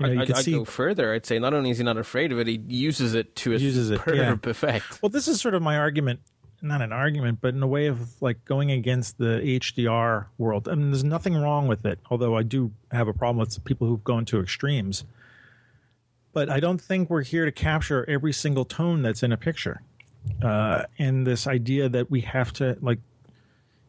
you 0.00 0.06
know, 0.06 0.12
you 0.12 0.20
I, 0.22 0.26
can 0.26 0.34
I'd 0.34 0.44
see 0.44 0.52
go 0.52 0.64
further. 0.64 1.14
I'd 1.14 1.24
say 1.24 1.38
not 1.38 1.54
only 1.54 1.70
is 1.70 1.78
he 1.78 1.84
not 1.84 1.96
afraid 1.96 2.32
of 2.32 2.40
it, 2.40 2.48
he 2.48 2.60
uses 2.66 3.14
it 3.14 3.36
to 3.36 3.52
its 3.52 3.62
Uses 3.62 3.90
it, 3.90 3.98
superb 3.98 4.44
effect. 4.46 5.00
Well, 5.02 5.10
this 5.10 5.28
is 5.28 5.40
sort 5.40 5.54
of 5.54 5.62
my 5.62 5.76
argument 5.78 6.20
not 6.64 6.80
an 6.80 6.92
argument, 6.92 7.38
but 7.40 7.54
in 7.54 7.62
a 7.62 7.66
way 7.66 7.86
of 7.86 8.20
like 8.20 8.44
going 8.44 8.70
against 8.70 9.18
the 9.18 9.40
HDR 9.44 10.26
world. 10.38 10.68
I 10.68 10.74
mean, 10.74 10.90
there's 10.90 11.04
nothing 11.04 11.34
wrong 11.34 11.68
with 11.68 11.84
it, 11.84 12.00
although 12.10 12.36
I 12.36 12.42
do 12.42 12.72
have 12.90 13.06
a 13.06 13.12
problem 13.12 13.38
with 13.38 13.62
people 13.64 13.86
who've 13.86 14.02
gone 14.02 14.24
to 14.26 14.40
extremes. 14.40 15.04
But 16.32 16.50
I 16.50 16.58
don't 16.58 16.80
think 16.80 17.10
we're 17.10 17.22
here 17.22 17.44
to 17.44 17.52
capture 17.52 18.08
every 18.08 18.32
single 18.32 18.64
tone 18.64 19.02
that's 19.02 19.22
in 19.22 19.30
a 19.30 19.36
picture. 19.36 19.82
Uh, 20.42 20.84
and 20.98 21.26
this 21.26 21.46
idea 21.46 21.88
that 21.90 22.10
we 22.10 22.22
have 22.22 22.52
to 22.54 22.76
like, 22.80 22.98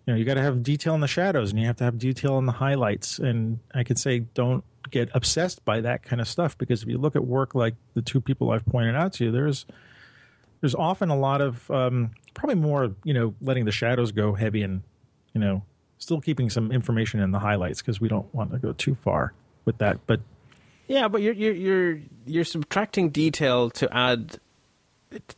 you 0.06 0.14
know, 0.14 0.20
you 0.20 0.26
got 0.26 0.36
to 0.36 0.42
have 0.42 0.62
detail 0.62 0.94
in 0.94 1.02
the 1.02 1.08
shadows 1.08 1.52
and 1.52 1.60
you 1.60 1.66
have 1.66 1.78
to 1.78 1.84
have 1.84 1.98
detail 1.98 2.38
in 2.38 2.46
the 2.46 2.52
highlights. 2.52 3.18
And 3.18 3.60
I 3.74 3.84
could 3.84 3.98
say, 3.98 4.20
don't 4.20 4.64
get 4.92 5.10
obsessed 5.14 5.66
by 5.66 5.82
that 5.82 6.04
kind 6.04 6.22
of 6.22 6.28
stuff 6.28 6.58
because 6.58 6.84
if 6.84 6.90
you 6.90 6.98
look 6.98 7.16
at 7.16 7.26
work 7.26 7.56
like 7.56 7.76
the 7.96 8.02
two 8.02 8.22
people 8.22 8.52
I've 8.52 8.66
pointed 8.66 8.96
out 8.96 9.14
to 9.14 9.26
you, 9.26 9.32
there's 9.32 9.66
there's 10.62 10.76
often 10.76 11.10
a 11.10 11.18
lot 11.18 11.42
of 11.42 11.70
um, 11.72 12.12
probably 12.34 12.56
more 12.56 12.96
you 13.04 13.14
know 13.14 13.34
letting 13.42 13.66
the 13.66 13.72
shadows 13.72 14.12
go 14.12 14.34
heavy 14.34 14.62
and 14.62 14.84
you 15.34 15.42
know 15.42 15.64
still 15.98 16.22
keeping 16.22 16.50
some 16.50 16.72
information 16.72 17.20
in 17.20 17.32
the 17.32 17.40
highlights 17.40 17.82
because 17.82 18.00
we 18.00 18.08
don't 18.08 18.34
want 18.34 18.52
to 18.52 18.60
go 18.60 18.74
too 18.74 18.96
far 18.96 19.34
with 19.66 19.78
that. 19.80 20.06
But 20.06 20.22
yeah, 20.88 21.08
but 21.08 21.22
you're 21.22 21.34
you're 21.34 21.54
you're 21.54 22.00
you're 22.26 22.44
subtracting 22.44 23.10
detail 23.10 23.72
to 23.72 23.92
add 23.96 24.40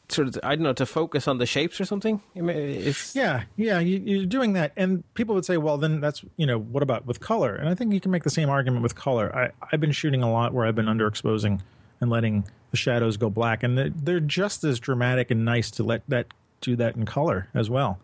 sort 0.09 0.27
of 0.27 0.39
I 0.43 0.55
don't 0.55 0.63
know 0.63 0.73
to 0.73 0.85
focus 0.85 1.27
on 1.27 1.37
the 1.37 1.45
shapes 1.45 1.79
or 1.79 1.85
something. 1.85 2.21
It's... 2.35 3.15
Yeah, 3.15 3.43
yeah, 3.55 3.79
you, 3.79 4.23
are 4.23 4.25
doing 4.25 4.53
that, 4.53 4.71
and 4.75 5.03
people 5.13 5.35
would 5.35 5.45
say, 5.45 5.57
well, 5.57 5.77
then 5.77 6.01
that's 6.01 6.23
you 6.37 6.45
know 6.45 6.59
what 6.59 6.83
about 6.83 7.05
with 7.05 7.19
color? 7.19 7.55
And 7.55 7.69
I 7.69 7.75
think 7.75 7.93
you 7.93 7.99
can 7.99 8.11
make 8.11 8.23
the 8.23 8.29
same 8.29 8.49
argument 8.49 8.83
with 8.83 8.95
color. 8.95 9.35
I 9.35 9.51
I've 9.71 9.79
been 9.79 9.91
shooting 9.91 10.23
a 10.23 10.31
lot 10.31 10.53
where 10.53 10.65
I've 10.65 10.75
been 10.75 10.85
underexposing 10.85 11.61
and 11.99 12.09
letting 12.09 12.47
the 12.71 12.77
shadows 12.77 13.17
go 13.17 13.29
black, 13.29 13.63
and 13.63 13.77
they're, 13.77 13.89
they're 13.89 14.19
just 14.19 14.63
as 14.63 14.79
dramatic 14.79 15.31
and 15.31 15.45
nice 15.45 15.71
to 15.71 15.83
let 15.83 16.03
that 16.07 16.27
do 16.61 16.75
that 16.75 16.95
in 16.95 17.05
color 17.05 17.49
as 17.53 17.69
well. 17.69 17.99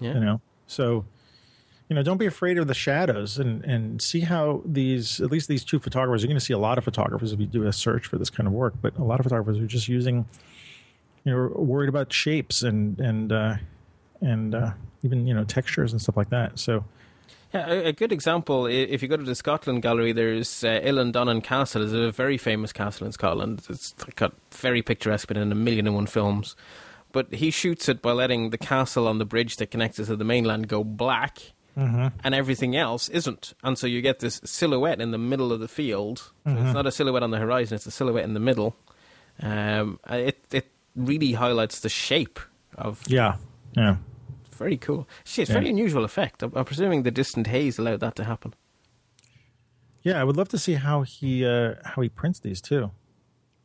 Yeah. 0.00 0.14
You 0.14 0.20
know, 0.20 0.40
so 0.66 1.04
you 1.88 1.96
know, 1.96 2.02
don't 2.02 2.18
be 2.18 2.26
afraid 2.26 2.58
of 2.58 2.66
the 2.66 2.74
shadows 2.74 3.38
and 3.38 3.64
and 3.64 4.02
see 4.02 4.20
how 4.20 4.62
these 4.64 5.20
at 5.20 5.30
least 5.30 5.48
these 5.48 5.64
two 5.64 5.78
photographers. 5.78 6.22
You're 6.22 6.28
going 6.28 6.38
to 6.38 6.44
see 6.44 6.52
a 6.52 6.58
lot 6.58 6.78
of 6.78 6.84
photographers 6.84 7.32
if 7.32 7.40
you 7.40 7.46
do 7.46 7.64
a 7.64 7.72
search 7.72 8.06
for 8.06 8.18
this 8.18 8.30
kind 8.30 8.46
of 8.46 8.52
work, 8.52 8.74
but 8.80 8.96
a 8.98 9.04
lot 9.04 9.20
of 9.20 9.24
photographers 9.24 9.58
are 9.58 9.66
just 9.66 9.88
using, 9.88 10.26
you 11.28 11.34
know, 11.34 11.52
worried 11.54 11.88
about 11.88 12.12
shapes 12.12 12.62
and 12.62 12.98
and 12.98 13.32
uh, 13.32 13.56
and 14.20 14.54
uh, 14.54 14.70
even 15.02 15.26
you 15.26 15.34
know 15.34 15.44
textures 15.44 15.92
and 15.92 16.00
stuff 16.00 16.16
like 16.16 16.30
that. 16.30 16.58
So 16.58 16.84
yeah, 17.52 17.70
a, 17.70 17.84
a, 17.88 17.92
good 17.92 18.12
example. 18.12 18.66
If 18.66 19.02
you 19.02 19.08
go 19.08 19.16
to 19.16 19.22
the 19.22 19.34
Scotland 19.34 19.82
Gallery, 19.82 20.12
there's 20.12 20.64
uh, 20.64 20.80
Illan 20.82 21.42
Castle. 21.42 21.82
It's 21.82 21.92
a 21.92 22.10
very 22.10 22.38
famous 22.38 22.72
castle 22.72 23.06
in 23.06 23.12
Scotland. 23.12 23.66
It's 23.68 23.92
got 24.16 24.32
very 24.52 24.82
picturesque, 24.82 25.28
been 25.28 25.36
in 25.36 25.52
a 25.52 25.54
million 25.54 25.86
and 25.86 25.94
one 25.94 26.06
films. 26.06 26.56
But 27.12 27.32
he 27.34 27.50
shoots 27.50 27.88
it 27.88 28.02
by 28.02 28.12
letting 28.12 28.50
the 28.50 28.58
castle 28.58 29.06
on 29.06 29.18
the 29.18 29.24
bridge 29.24 29.56
that 29.56 29.70
connects 29.70 29.98
it 29.98 30.06
to 30.06 30.16
the 30.16 30.24
mainland 30.24 30.68
go 30.68 30.84
black, 30.84 31.38
mm-hmm. 31.76 32.08
and 32.24 32.34
everything 32.34 32.74
else 32.74 33.08
isn't. 33.10 33.54
And 33.62 33.78
so 33.78 33.86
you 33.86 34.02
get 34.02 34.20
this 34.20 34.40
silhouette 34.44 35.00
in 35.00 35.10
the 35.10 35.18
middle 35.18 35.52
of 35.52 35.60
the 35.60 35.68
field. 35.68 36.30
Mm-hmm. 36.46 36.66
it's 36.66 36.74
not 36.74 36.86
a 36.86 36.92
silhouette 36.92 37.22
on 37.22 37.30
the 37.30 37.38
horizon; 37.38 37.76
it's 37.76 37.86
a 37.86 37.90
silhouette 37.90 38.24
in 38.24 38.34
the 38.34 38.40
middle. 38.40 38.76
Um, 39.40 40.00
it 40.10 40.44
it 40.52 40.70
really 40.98 41.32
highlights 41.32 41.80
the 41.80 41.88
shape 41.88 42.38
of 42.76 43.02
yeah 43.08 43.36
yeah 43.76 43.96
very 44.58 44.76
cool. 44.76 45.08
See, 45.24 45.40
it's 45.40 45.50
a 45.50 45.54
very 45.54 45.68
unusual 45.68 46.04
effect. 46.04 46.42
I'm, 46.42 46.52
I'm, 46.54 46.64
presuming 46.64 47.04
the 47.04 47.12
distant 47.12 47.46
haze 47.46 47.78
allowed 47.78 48.00
that 48.00 48.16
to 48.16 48.24
happen. 48.24 48.54
Yeah, 50.02 50.20
I 50.20 50.24
would 50.24 50.36
love 50.36 50.48
to 50.48 50.58
see 50.58 50.74
how 50.74 51.02
he 51.02 51.46
uh, 51.46 51.74
how 51.84 52.02
he 52.02 52.08
prints 52.08 52.40
these 52.40 52.60
too. 52.60 52.90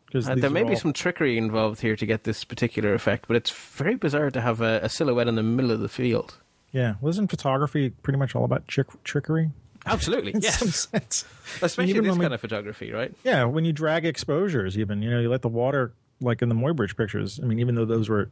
Because 0.05 0.29
uh, 0.29 0.35
there 0.35 0.51
may 0.51 0.61
all... 0.63 0.69
be 0.69 0.75
some 0.75 0.93
trickery 0.93 1.37
involved 1.37 1.81
here 1.81 1.95
to 1.95 2.05
get 2.05 2.23
this 2.23 2.43
particular 2.43 2.93
effect, 2.93 3.27
but 3.27 3.35
it's 3.35 3.49
very 3.49 3.95
bizarre 3.95 4.29
to 4.29 4.39
have 4.39 4.61
a, 4.61 4.79
a 4.83 4.89
silhouette 4.89 5.27
in 5.27 5.35
the 5.35 5.43
middle 5.43 5.71
of 5.71 5.79
the 5.79 5.89
field. 5.89 6.37
Yeah, 6.71 6.95
wasn't 7.01 7.29
photography 7.29 7.89
pretty 7.89 8.19
much 8.19 8.35
all 8.35 8.45
about 8.45 8.67
chick- 8.67 9.03
trickery? 9.03 9.51
Absolutely, 9.85 10.31
in 10.35 10.41
yes. 10.41 10.59
some 10.59 10.69
sense. 10.69 11.25
Especially 11.61 11.93
this 11.99 12.15
we, 12.15 12.21
kind 12.21 12.33
of 12.33 12.41
photography, 12.41 12.91
right? 12.91 13.13
Yeah, 13.23 13.45
when 13.45 13.65
you 13.65 13.73
drag 13.73 14.05
exposures, 14.05 14.77
even 14.77 15.01
you 15.01 15.09
know, 15.09 15.19
you 15.19 15.29
let 15.29 15.41
the 15.41 15.49
water, 15.49 15.93
like 16.23 16.41
in 16.41 16.49
the 16.49 16.55
Muybridge 16.55 16.95
pictures. 16.95 17.39
I 17.41 17.45
mean, 17.45 17.59
even 17.59 17.75
though 17.75 17.85
those 17.85 18.09
were 18.09 18.29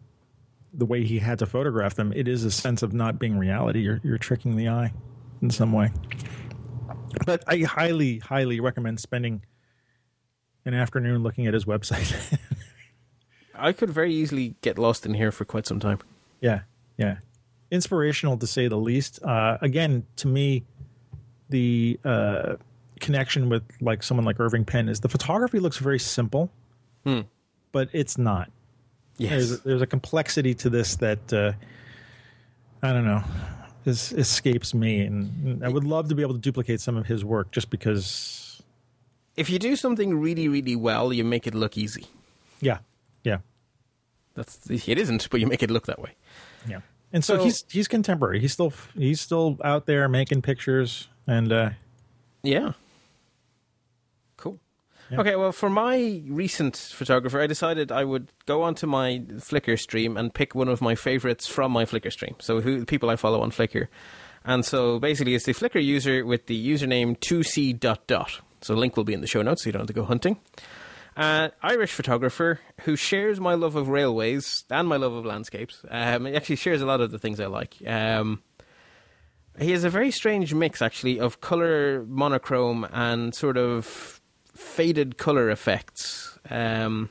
the 0.73 0.85
way 0.85 1.03
he 1.03 1.19
had 1.19 1.39
to 1.39 1.45
photograph 1.45 1.95
them, 1.95 2.13
it 2.15 2.27
is 2.27 2.43
a 2.43 2.51
sense 2.51 2.81
of 2.81 2.93
not 2.93 3.19
being 3.19 3.37
reality. 3.37 3.81
You're 3.81 3.99
you're 4.03 4.17
tricking 4.17 4.55
the 4.55 4.69
eye 4.69 4.93
in 5.41 5.49
some 5.49 5.73
way. 5.73 5.91
But 7.25 7.43
I 7.47 7.59
highly, 7.59 8.19
highly 8.19 8.59
recommend 8.59 8.99
spending 8.99 9.43
an 10.65 10.73
afternoon 10.73 11.23
looking 11.23 11.47
at 11.47 11.53
his 11.53 11.65
website. 11.65 12.37
I 13.55 13.73
could 13.73 13.89
very 13.89 14.13
easily 14.13 14.55
get 14.61 14.79
lost 14.79 15.05
in 15.05 15.13
here 15.13 15.31
for 15.31 15.45
quite 15.45 15.67
some 15.67 15.79
time. 15.79 15.99
Yeah, 16.39 16.61
yeah, 16.97 17.17
inspirational 17.69 18.37
to 18.37 18.47
say 18.47 18.67
the 18.67 18.77
least. 18.77 19.21
Uh, 19.23 19.57
again, 19.61 20.05
to 20.17 20.27
me, 20.27 20.63
the 21.49 21.99
uh, 22.03 22.55
connection 22.99 23.49
with 23.49 23.63
like 23.81 24.03
someone 24.03 24.25
like 24.25 24.39
Irving 24.39 24.65
Penn 24.65 24.89
is 24.89 25.01
the 25.01 25.09
photography 25.09 25.59
looks 25.59 25.77
very 25.77 25.99
simple, 25.99 26.51
hmm. 27.05 27.21
But 27.71 27.89
it's 27.93 28.17
not. 28.17 28.51
Yes. 29.17 29.31
There's 29.31 29.51
a, 29.51 29.57
there's 29.57 29.81
a 29.81 29.87
complexity 29.87 30.53
to 30.55 30.69
this 30.69 30.95
that 30.97 31.33
uh, 31.33 31.53
I 32.81 32.93
don't 32.93 33.05
know 33.05 33.23
is, 33.85 34.11
escapes 34.13 34.73
me, 34.73 35.01
and 35.01 35.63
I 35.63 35.69
would 35.69 35.83
love 35.83 36.09
to 36.09 36.15
be 36.15 36.21
able 36.21 36.33
to 36.33 36.39
duplicate 36.39 36.81
some 36.81 36.97
of 36.97 37.05
his 37.05 37.23
work 37.23 37.51
just 37.51 37.69
because. 37.69 38.61
If 39.37 39.49
you 39.49 39.59
do 39.59 39.75
something 39.75 40.19
really, 40.19 40.47
really 40.47 40.75
well, 40.75 41.13
you 41.13 41.23
make 41.23 41.47
it 41.47 41.55
look 41.55 41.77
easy. 41.77 42.05
Yeah, 42.59 42.79
yeah. 43.23 43.39
That's 44.35 44.69
it 44.69 44.97
isn't, 44.97 45.29
but 45.29 45.39
you 45.39 45.47
make 45.47 45.63
it 45.63 45.71
look 45.71 45.87
that 45.87 45.99
way. 45.99 46.15
Yeah, 46.67 46.81
and 47.11 47.23
so, 47.23 47.37
so 47.37 47.43
he's 47.43 47.65
he's 47.69 47.87
contemporary. 47.87 48.39
He's 48.39 48.53
still 48.53 48.73
he's 48.97 49.19
still 49.19 49.57
out 49.63 49.85
there 49.85 50.07
making 50.07 50.41
pictures, 50.41 51.09
and 51.27 51.51
uh, 51.51 51.69
yeah, 52.43 52.73
yeah. 55.11 55.19
Okay, 55.19 55.35
well, 55.35 55.51
for 55.51 55.69
my 55.69 56.21
recent 56.27 56.77
photographer, 56.77 57.41
I 57.41 57.47
decided 57.47 57.91
I 57.91 58.05
would 58.05 58.31
go 58.45 58.63
onto 58.63 58.87
my 58.87 59.19
Flickr 59.35 59.77
stream 59.77 60.15
and 60.15 60.33
pick 60.33 60.55
one 60.55 60.69
of 60.69 60.81
my 60.81 60.95
favorites 60.95 61.47
from 61.47 61.71
my 61.71 61.83
Flickr 61.83 62.11
stream. 62.11 62.35
So, 62.39 62.61
who 62.61 62.85
people 62.85 63.09
I 63.09 63.17
follow 63.17 63.41
on 63.41 63.51
Flickr. 63.51 63.87
And 64.45 64.65
so, 64.65 64.99
basically, 64.99 65.35
it's 65.35 65.45
the 65.45 65.53
Flickr 65.53 65.83
user 65.83 66.25
with 66.25 66.47
the 66.47 66.73
username 66.73 67.19
2c 67.19 67.77
dot 67.79 68.07
dot. 68.07 68.39
So, 68.61 68.73
link 68.73 68.95
will 68.95 69.03
be 69.03 69.13
in 69.13 69.21
the 69.21 69.27
show 69.27 69.41
notes 69.41 69.63
so 69.63 69.67
you 69.67 69.73
don't 69.73 69.81
have 69.81 69.87
to 69.87 69.93
go 69.93 70.05
hunting. 70.05 70.39
Uh, 71.17 71.49
Irish 71.61 71.91
photographer 71.91 72.61
who 72.81 72.95
shares 72.95 73.39
my 73.39 73.53
love 73.53 73.75
of 73.75 73.89
railways 73.89 74.63
and 74.69 74.87
my 74.87 74.95
love 74.95 75.11
of 75.11 75.25
landscapes. 75.25 75.83
Um, 75.89 76.25
he 76.25 76.35
actually 76.35 76.55
shares 76.55 76.81
a 76.81 76.85
lot 76.85 77.01
of 77.01 77.11
the 77.11 77.19
things 77.19 77.41
I 77.41 77.47
like. 77.47 77.75
Um, 77.85 78.41
he 79.59 79.71
has 79.71 79.83
a 79.83 79.89
very 79.89 80.11
strange 80.11 80.53
mix, 80.53 80.81
actually, 80.81 81.19
of 81.19 81.41
color, 81.41 82.05
monochrome, 82.07 82.87
and 82.93 83.35
sort 83.35 83.57
of 83.57 84.20
faded 84.61 85.17
color 85.17 85.49
effects. 85.49 86.39
Um, 86.49 87.09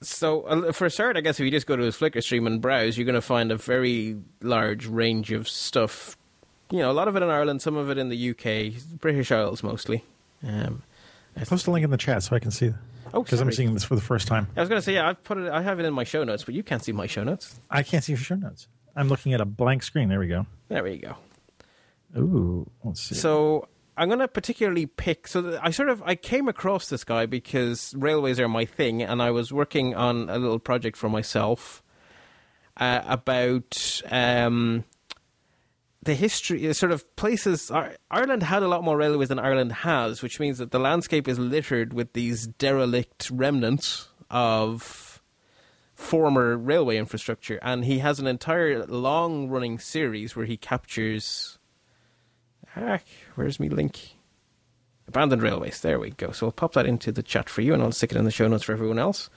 so 0.00 0.42
uh, 0.42 0.72
for 0.72 0.86
a 0.86 0.90
start, 0.90 1.16
I 1.16 1.20
guess 1.20 1.40
if 1.40 1.44
you 1.44 1.50
just 1.50 1.66
go 1.66 1.76
to 1.76 1.82
his 1.82 1.96
Flickr 1.96 2.22
stream 2.22 2.46
and 2.46 2.60
browse, 2.60 2.98
you're 2.98 3.04
going 3.04 3.14
to 3.14 3.20
find 3.20 3.50
a 3.50 3.56
very 3.56 4.16
large 4.42 4.86
range 4.86 5.32
of 5.32 5.48
stuff. 5.48 6.16
You 6.70 6.78
know, 6.78 6.90
a 6.90 6.92
lot 6.92 7.08
of 7.08 7.16
it 7.16 7.22
in 7.22 7.30
Ireland, 7.30 7.62
some 7.62 7.76
of 7.76 7.88
it 7.90 7.98
in 7.98 8.08
the 8.08 8.30
UK, 8.30 8.98
British 9.00 9.32
Isles 9.32 9.62
mostly. 9.62 10.04
Um, 10.46 10.82
Post 11.46 11.68
a 11.68 11.70
link 11.70 11.84
in 11.84 11.90
the 11.90 11.96
chat 11.96 12.24
so 12.24 12.34
I 12.34 12.40
can 12.40 12.50
see. 12.50 12.74
Oh, 13.14 13.22
because 13.22 13.40
I'm 13.40 13.52
seeing 13.52 13.72
this 13.72 13.84
for 13.84 13.94
the 13.94 14.00
first 14.00 14.26
time. 14.26 14.48
I 14.56 14.60
was 14.60 14.68
going 14.68 14.80
to 14.80 14.84
say, 14.84 14.94
yeah, 14.94 15.08
I've 15.08 15.22
put 15.22 15.38
it. 15.38 15.48
I 15.50 15.62
have 15.62 15.78
it 15.78 15.86
in 15.86 15.94
my 15.94 16.04
show 16.04 16.24
notes, 16.24 16.44
but 16.44 16.54
you 16.54 16.62
can't 16.64 16.82
see 16.82 16.92
my 16.92 17.06
show 17.06 17.22
notes. 17.22 17.58
I 17.70 17.82
can't 17.84 18.02
see 18.02 18.12
your 18.12 18.18
show 18.18 18.34
notes. 18.34 18.66
I'm 18.96 19.08
looking 19.08 19.32
at 19.32 19.40
a 19.40 19.44
blank 19.44 19.84
screen. 19.84 20.08
There 20.08 20.18
we 20.18 20.26
go. 20.26 20.46
There 20.68 20.82
we 20.82 20.98
go. 20.98 21.14
Ooh, 22.16 22.68
let's 22.82 23.00
see. 23.00 23.14
So 23.14 23.68
I'm 23.98 24.08
going 24.08 24.20
to 24.20 24.28
particularly 24.28 24.86
pick. 24.86 25.26
So 25.26 25.58
I 25.62 25.70
sort 25.70 25.88
of 25.88 26.02
I 26.04 26.14
came 26.14 26.48
across 26.48 26.88
this 26.88 27.04
guy 27.04 27.26
because 27.26 27.94
railways 27.96 28.38
are 28.38 28.48
my 28.48 28.64
thing, 28.64 29.02
and 29.02 29.20
I 29.20 29.30
was 29.30 29.52
working 29.52 29.94
on 29.94 30.30
a 30.30 30.38
little 30.38 30.60
project 30.60 30.96
for 30.96 31.08
myself 31.08 31.82
uh, 32.76 33.02
about 33.04 34.00
um, 34.08 34.84
the 36.02 36.14
history, 36.14 36.68
uh, 36.68 36.72
sort 36.72 36.92
of 36.92 37.16
places. 37.16 37.70
Ireland 38.10 38.44
had 38.44 38.62
a 38.62 38.68
lot 38.68 38.84
more 38.84 38.96
railways 38.96 39.28
than 39.28 39.38
Ireland 39.38 39.72
has, 39.72 40.22
which 40.22 40.38
means 40.38 40.58
that 40.58 40.70
the 40.70 40.78
landscape 40.78 41.26
is 41.26 41.38
littered 41.38 41.92
with 41.92 42.12
these 42.12 42.46
derelict 42.46 43.30
remnants 43.30 44.08
of 44.30 45.20
former 45.94 46.56
railway 46.56 46.96
infrastructure, 46.96 47.58
and 47.62 47.84
he 47.84 47.98
has 47.98 48.20
an 48.20 48.28
entire 48.28 48.86
long-running 48.86 49.80
series 49.80 50.36
where 50.36 50.46
he 50.46 50.56
captures 50.56 51.57
Where's 53.34 53.58
me 53.58 53.68
link? 53.68 54.16
Abandoned 55.06 55.42
railways. 55.42 55.80
There 55.80 55.98
we 55.98 56.10
go. 56.10 56.32
So 56.32 56.46
I'll 56.46 56.52
pop 56.52 56.74
that 56.74 56.86
into 56.86 57.10
the 57.10 57.22
chat 57.22 57.48
for 57.48 57.62
you, 57.62 57.74
and 57.74 57.82
I'll 57.82 57.92
stick 57.92 58.12
it 58.12 58.18
in 58.18 58.24
the 58.24 58.30
show 58.30 58.46
notes 58.46 58.64
for 58.64 58.72
everyone 58.72 58.98
else. 58.98 59.30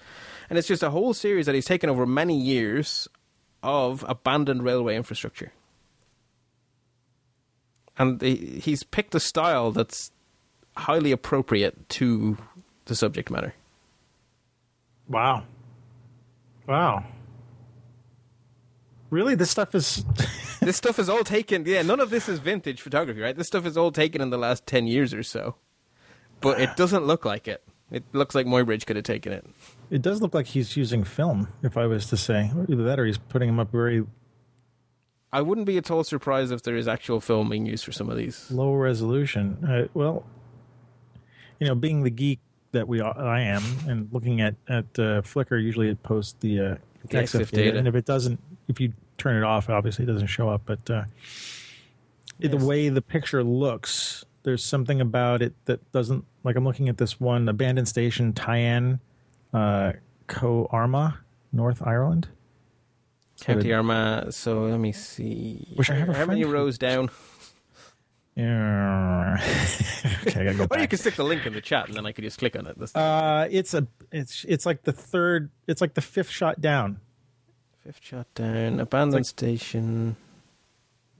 And 0.50 0.60
it's 0.60 0.68
just 0.68 0.84
a 0.84 0.90
whole 0.90 1.14
series 1.14 1.46
that 1.46 1.56
he's 1.56 1.66
taken 1.66 1.90
over 1.90 2.06
many 2.06 2.38
years 2.38 3.08
of 3.64 4.04
abandoned 4.08 4.64
railway 4.64 4.96
infrastructure. 4.96 5.54
And 7.98 8.22
he's 8.22 8.84
picked 8.84 9.16
a 9.16 9.20
style 9.20 9.72
that's 9.72 10.12
highly 10.76 11.12
appropriate 11.12 11.88
to 11.90 12.38
the 12.86 12.96
subject 12.96 13.30
matter. 13.30 13.54
Wow. 15.08 15.44
Wow. 16.68 17.06
Really, 19.10 19.36
this 19.36 19.52
stuff 19.52 19.76
is. 19.76 20.04
This 20.62 20.78
stuff 20.78 20.98
is 21.00 21.10
all 21.10 21.24
taken. 21.24 21.66
Yeah, 21.66 21.82
none 21.82 22.00
of 22.00 22.10
this 22.10 22.30
is 22.30 22.40
vintage 22.40 22.82
photography, 22.82 23.20
right? 23.22 23.36
This 23.36 23.48
stuff 23.48 23.66
is 23.66 23.78
all 23.78 23.92
taken 23.92 24.22
in 24.22 24.30
the 24.30 24.38
last 24.38 24.66
ten 24.66 24.88
years 24.88 25.14
or 25.14 25.24
so. 25.24 25.56
But 26.40 26.60
it 26.60 26.76
doesn't 26.76 27.06
look 27.06 27.26
like 27.26 27.48
it. 27.48 27.64
It 27.92 28.04
looks 28.14 28.34
like 28.34 28.46
Muybridge 28.48 28.86
could 28.86 28.96
have 28.96 29.04
taken 29.04 29.34
it. 29.34 29.46
It 29.90 30.02
does 30.02 30.22
look 30.22 30.34
like 30.34 30.48
he's 30.48 30.78
using 30.78 31.04
film, 31.04 31.50
if 31.62 31.76
I 31.78 31.86
was 31.88 32.06
to 32.08 32.18
say. 32.18 32.50
Either 32.70 32.84
that 32.84 33.00
or 33.00 33.06
he's 33.06 33.18
putting 33.18 33.48
them 33.50 33.60
up 33.60 33.72
very 33.72 34.06
I 35.34 35.42
wouldn't 35.42 35.68
be 35.68 35.78
at 35.78 35.90
all 35.92 36.04
surprised 36.04 36.52
if 36.52 36.62
there 36.64 36.76
is 36.76 36.88
actual 36.88 37.22
film 37.22 37.50
being 37.50 37.66
used 37.66 37.86
for 37.86 37.92
some 37.92 38.10
of 38.10 38.18
these. 38.18 38.50
low 38.52 38.74
resolution. 38.74 39.64
Uh, 39.66 39.88
well, 39.94 40.26
you 41.60 41.68
know, 41.68 41.76
being 41.76 42.04
the 42.04 42.10
geek 42.10 42.40
that 42.72 42.88
we 42.88 43.00
are, 43.02 43.18
I 43.18 43.42
am, 43.42 43.64
and 43.88 44.10
looking 44.12 44.42
at 44.42 44.56
at 44.68 44.86
uh, 44.98 45.22
Flickr, 45.22 45.62
usually 45.62 45.90
it 45.90 46.02
posts 46.04 46.36
the, 46.40 46.60
uh, 46.60 46.76
The 47.08 47.18
EXIF 47.18 47.24
EXIF 47.24 47.52
data, 47.52 47.64
data. 47.66 47.78
and 47.78 47.88
if 47.88 47.96
it 47.96 48.06
doesn't, 48.06 48.40
if 48.68 48.80
you 48.80 48.94
turn 49.22 49.38
it 49.38 49.44
off, 49.44 49.70
obviously 49.70 50.04
it 50.04 50.08
doesn't 50.08 50.28
show 50.28 50.50
up. 50.50 50.62
But 50.66 50.90
uh, 50.90 51.04
the 52.40 52.58
way 52.58 52.90
the 52.90 53.02
picture 53.02 53.44
looks, 53.44 54.26
there's 54.44 54.64
something 54.64 55.00
about 55.02 55.42
it 55.42 55.54
that 55.66 55.92
doesn't 55.92 56.26
like. 56.44 56.56
I'm 56.56 56.66
looking 56.66 56.90
at 56.90 56.98
this 56.98 57.20
one 57.20 57.48
abandoned 57.48 57.88
station, 57.88 58.34
Tynan, 58.34 59.00
uh, 59.54 59.94
Co 60.28 60.68
Armagh, 60.72 61.14
North 61.52 61.86
Ireland. 61.86 62.30
County 63.42 63.74
Armagh. 63.74 64.32
So 64.34 64.64
let 64.66 64.80
me 64.80 64.92
see. 64.92 65.74
Wish 65.76 65.90
I 65.90 65.96
had 65.96 66.10
a 66.10 66.14
How 66.14 66.26
many 66.26 66.44
rows 66.44 66.78
down? 66.78 67.10
Yeah. 68.36 69.38
okay, 70.26 70.40
I 70.40 70.44
gotta 70.46 70.58
go 70.58 70.68
Or 70.72 70.80
you 70.80 70.88
can 70.88 70.98
stick 70.98 71.16
the 71.16 71.24
link 71.24 71.46
in 71.46 71.54
the 71.54 71.62
chat, 71.62 71.88
and 71.88 71.98
then 71.98 72.06
I 72.06 72.14
could 72.14 72.24
just 72.24 72.40
click 72.40 72.56
on 72.56 72.66
it. 72.66 72.80
This 72.80 72.96
Uh, 72.96 73.48
it's 73.52 73.74
a 73.74 73.86
it's 74.12 74.46
it's 74.48 74.66
like 74.66 74.84
the 74.84 74.94
third. 74.94 75.50
It's 75.68 75.82
like 75.82 75.96
the 75.96 76.02
fifth 76.02 76.30
shot 76.30 76.62
down. 76.62 77.02
Fifth 77.84 78.00
shot 78.04 78.28
down, 78.36 78.80
abandoned 78.80 79.26
station. 79.26 80.16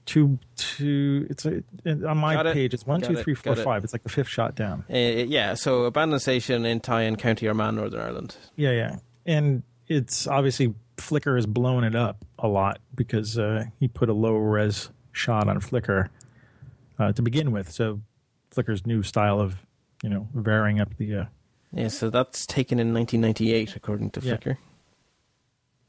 Two 0.04 0.38
two. 0.56 1.26
It's 1.30 1.44
a 1.46 1.62
on 1.86 2.18
my 2.18 2.34
Got 2.34 2.46
it. 2.48 2.54
page. 2.54 2.74
It's 2.74 2.84
one, 2.86 3.00
Got 3.00 3.10
two, 3.12 3.18
it. 3.18 3.22
three, 3.24 3.34
four, 3.34 3.54
Got 3.54 3.60
it. 3.60 3.64
five. 3.64 3.84
It's 3.84 3.92
like 3.92 4.02
the 4.02 4.08
fifth 4.08 4.28
shot 4.28 4.54
down. 4.56 4.84
Uh, 4.92 4.96
yeah, 4.96 5.54
so 5.54 5.84
abandoned 5.84 6.22
station 6.22 6.64
in 6.64 6.80
Tynan, 6.80 7.16
County 7.16 7.46
Armagh, 7.48 7.74
Northern 7.74 8.00
Ireland. 8.00 8.36
Yeah, 8.56 8.72
yeah. 8.72 8.96
And 9.26 9.62
it's 9.88 10.26
obviously 10.26 10.74
Flickr 10.96 11.36
has 11.36 11.46
blown 11.46 11.84
it 11.84 11.94
up 11.94 12.24
a 12.38 12.48
lot 12.48 12.80
because 12.94 13.38
uh, 13.38 13.64
he 13.78 13.86
put 13.88 14.08
a 14.08 14.12
low 14.12 14.34
res 14.34 14.90
shot 15.12 15.48
on 15.48 15.60
Flickr 15.60 16.08
uh, 16.98 17.12
to 17.12 17.22
begin 17.22 17.52
with. 17.52 17.70
So 17.70 18.00
Flickr's 18.54 18.84
new 18.86 19.02
style 19.04 19.40
of 19.40 19.56
you 20.02 20.10
know 20.10 20.28
varying 20.34 20.80
up 20.80 20.96
the. 20.96 21.14
Uh, 21.16 21.24
Yeah, 21.72 21.88
so 21.88 22.10
that's 22.10 22.44
taken 22.44 22.80
in 22.80 22.92
1998, 22.92 23.76
according 23.76 24.10
to 24.10 24.20
Yeah. 24.20 24.34
Flickr. 24.36 24.56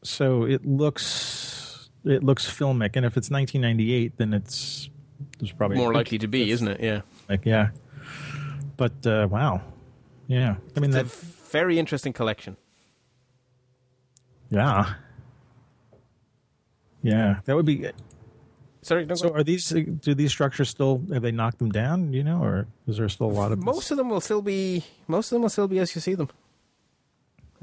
So 0.04 0.44
it 0.44 0.66
looks 0.66 1.90
it 2.06 2.24
looks 2.24 2.46
filmic, 2.46 2.96
and 2.96 3.06
if 3.06 3.16
it's 3.18 3.30
1998, 3.32 4.18
then 4.18 4.34
it's 4.34 4.90
there's 5.40 5.52
probably 5.52 5.78
More 5.78 5.94
likely 5.94 6.18
to 6.20 6.28
be, 6.28 6.52
isn't 6.52 6.68
it? 6.68 6.82
Yeah. 6.82 7.02
Like, 7.30 7.46
yeah. 7.46 7.70
But 8.78 9.06
uh, 9.08 9.28
wow, 9.30 9.62
yeah. 10.28 10.56
I 10.76 10.80
mean 10.80 10.90
It's 10.94 11.00
a 11.00 11.04
that. 11.04 11.50
very 11.52 11.80
interesting 11.80 12.12
collection. 12.14 12.58
Yeah. 14.50 14.94
Yeah, 17.02 17.40
that 17.46 17.56
would 17.56 17.66
be. 17.66 17.90
Sorry, 18.82 19.06
don't 19.06 19.18
So, 19.18 19.30
go. 19.30 19.36
are 19.36 19.44
these 19.44 19.70
do 19.70 20.14
these 20.14 20.32
structures 20.32 20.70
still 20.70 21.02
have 21.12 21.22
they 21.22 21.32
knocked 21.32 21.60
them 21.60 21.72
down? 21.72 22.14
You 22.14 22.24
know, 22.24 22.42
or 22.44 22.68
is 22.88 22.98
there 22.98 23.08
still 23.10 23.28
a 23.28 23.32
lot 23.32 23.52
of 23.52 23.60
most 23.64 23.92
of 23.92 23.98
them 23.98 24.10
will 24.10 24.22
still 24.22 24.42
be 24.42 24.84
most 25.08 25.32
of 25.32 25.36
them 25.36 25.42
will 25.44 25.50
still 25.50 25.68
be 25.68 25.80
as 25.80 25.96
you 25.96 26.02
see 26.02 26.16
them. 26.16 26.30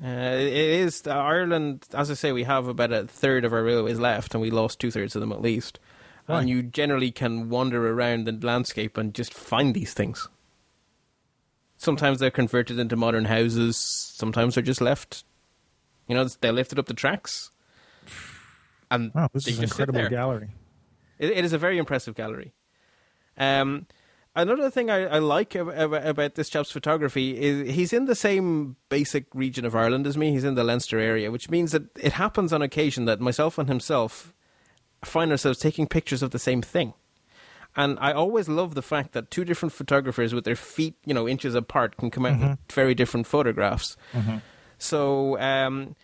Uh, 0.03 0.09
it 0.09 0.53
is 0.53 1.07
Ireland, 1.07 1.86
as 1.92 2.11
I 2.11 2.14
say, 2.14 2.32
we 2.32 2.44
have 2.44 2.68
about 2.68 2.92
a 2.92 3.07
third 3.07 3.44
of 3.44 3.53
our 3.53 3.62
railways 3.62 3.98
left, 3.98 4.34
and 4.34 4.40
we 4.40 4.51
lost 4.51 4.80
two 4.80 4.90
thirds 4.90 5.14
of 5.14 5.20
them 5.20 5.32
at 5.32 5.42
least. 5.42 5.78
Right. 6.26 6.40
And 6.40 6.48
you 6.48 6.62
generally 6.62 7.11
can 7.11 7.51
wander 7.51 7.90
around 7.92 8.24
the 8.24 8.32
landscape 8.32 8.96
and 8.96 9.14
just 9.14 9.34
find 9.34 9.74
these 9.74 9.92
things. 9.92 10.28
Sometimes 11.76 12.18
they're 12.18 12.30
converted 12.30 12.78
into 12.78 12.96
modern 12.96 13.26
houses. 13.26 13.76
Sometimes 13.76 14.55
they're 14.55 14.62
just 14.62 14.80
left. 14.80 15.24
You 16.09 16.14
know, 16.14 16.26
they 16.40 16.51
lifted 16.51 16.78
up 16.78 16.86
the 16.86 16.94
tracks, 16.94 17.51
and 18.90 19.12
Wow, 19.14 19.28
this 19.32 19.46
is 19.46 19.59
an 19.59 19.64
incredible 19.64 20.09
gallery. 20.09 20.51
It, 21.18 21.30
it 21.30 21.44
is 21.44 21.53
a 21.53 21.59
very 21.59 21.78
impressive 21.78 22.14
gallery. 22.14 22.53
Um, 23.38 23.86
another 24.37 24.70
thing 24.70 24.91
I, 24.91 25.07
I 25.07 25.18
like 25.18 25.55
ab- 25.57 25.70
ab- 25.70 25.93
about 25.93 26.35
this 26.35 26.49
chap's 26.49 26.70
photography 26.70 27.39
is 27.41 27.74
he's 27.74 27.93
in 27.93 28.07
the 28.07 28.14
same 28.14 28.76
basic 28.89 29.26
region 29.35 29.64
of 29.64 29.74
Ireland 29.76 30.07
as 30.07 30.16
me. 30.16 30.31
He's 30.33 30.45
in 30.45 30.55
the 30.55 30.64
Leinster 30.64 30.99
area, 30.99 31.31
which 31.31 31.51
means 31.51 31.72
that 31.72 31.85
it 31.99 32.12
happens 32.14 32.53
on 32.53 32.62
occasion 32.62 33.05
that 33.07 33.20
myself 33.20 33.59
and 33.59 33.68
himself 33.68 34.33
find 35.05 35.31
ourselves 35.31 35.59
taking 35.59 35.87
pictures 35.87 36.22
of 36.22 36.31
the 36.31 36.39
same 36.39 36.62
thing. 36.62 36.95
And 37.76 37.99
I 38.01 38.12
always 38.12 38.49
love 38.49 38.74
the 38.74 38.83
fact 38.83 39.12
that 39.12 39.31
two 39.31 39.45
different 39.45 39.72
photographers 39.72 40.35
with 40.35 40.45
their 40.45 40.57
feet, 40.57 40.97
you 41.07 41.14
know, 41.14 41.28
inches 41.28 41.55
apart 41.55 41.97
can 41.97 42.11
come 42.11 42.26
out 42.26 42.41
with 42.41 42.59
very 42.72 42.95
different 42.95 43.26
photographs. 43.28 43.97
So, 44.78 45.39
um, 45.39 45.95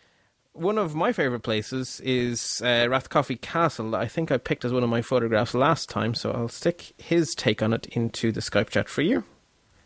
one 0.57 0.79
of 0.79 0.95
my 0.95 1.13
favorite 1.13 1.41
places 1.41 2.01
is 2.05 2.61
uh, 2.65 2.87
Rathcoffey 2.89 3.41
Castle. 3.41 3.95
I 3.95 4.09
think 4.09 4.31
I 4.33 4.39
picked 4.39 4.65
as 4.65 4.73
one 4.73 4.83
of 4.83 4.89
my 4.91 5.03
photographs 5.03 5.55
last 5.55 5.89
time, 5.89 6.15
so 6.15 6.31
I'll 6.33 6.49
stick 6.49 6.93
his 6.99 7.35
take 7.35 7.63
on 7.63 7.73
it 7.73 7.87
into 7.87 8.33
the 8.33 8.41
Skype 8.41 8.71
chat 8.71 8.89
for 8.89 9.03
you, 9.03 9.25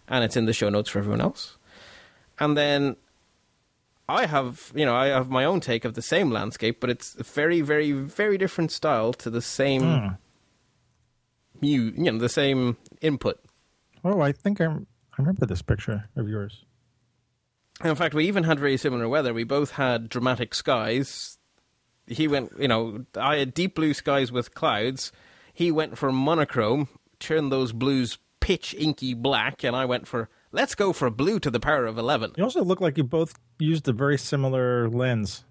and 0.08 0.24
it's 0.24 0.36
in 0.36 0.46
the 0.46 0.52
show 0.52 0.68
notes 0.68 0.90
for 0.90 0.98
everyone 1.00 1.20
else. 1.20 1.56
And 2.38 2.56
then 2.56 2.96
I 4.08 4.26
have, 4.26 4.72
you 4.74 4.84
know, 4.86 4.94
I 4.96 5.06
have 5.08 5.28
my 5.30 5.44
own 5.44 5.60
take 5.60 5.84
of 5.84 5.94
the 5.94 6.02
same 6.02 6.30
landscape, 6.30 6.80
but 6.80 6.90
it's 6.90 7.14
a 7.16 7.22
very, 7.22 7.60
very, 7.60 7.92
very 7.92 8.38
different 8.38 8.72
style 8.72 9.12
to 9.14 9.30
the 9.30 9.42
same, 9.42 9.82
Hmm. 9.82 10.08
mu- 11.60 11.92
you 11.96 12.10
know, 12.12 12.18
the 12.18 12.28
same 12.28 12.76
input. 13.00 13.38
Oh, 14.04 14.20
I 14.20 14.32
think 14.32 14.60
I'm, 14.60 14.86
I 15.12 15.22
remember 15.22 15.46
this 15.46 15.62
picture 15.62 16.08
of 16.16 16.28
yours. 16.28 16.64
In 17.82 17.94
fact, 17.94 18.14
we 18.14 18.26
even 18.26 18.44
had 18.44 18.60
very 18.60 18.76
similar 18.76 19.08
weather. 19.08 19.32
We 19.32 19.44
both 19.44 19.72
had 19.72 20.08
dramatic 20.08 20.54
skies. 20.54 21.38
He 22.06 22.28
went, 22.28 22.52
you 22.58 22.68
know, 22.68 23.04
I 23.16 23.36
had 23.36 23.54
deep 23.54 23.74
blue 23.74 23.94
skies 23.94 24.30
with 24.30 24.54
clouds. 24.54 25.12
He 25.54 25.70
went 25.70 25.96
for 25.96 26.12
monochrome, 26.12 26.88
turned 27.18 27.50
those 27.52 27.72
blues 27.72 28.18
pitch 28.40 28.74
inky 28.74 29.14
black, 29.14 29.62
and 29.64 29.76
I 29.76 29.84
went 29.84 30.06
for 30.06 30.28
let's 30.52 30.74
go 30.74 30.92
for 30.92 31.10
blue 31.10 31.38
to 31.40 31.50
the 31.50 31.60
power 31.60 31.86
of 31.86 31.98
11. 31.98 32.32
You 32.36 32.44
also 32.44 32.64
look 32.64 32.80
like 32.80 32.96
you 32.98 33.04
both 33.04 33.34
used 33.58 33.86
a 33.88 33.92
very 33.92 34.18
similar 34.18 34.88
lens. 34.88 35.44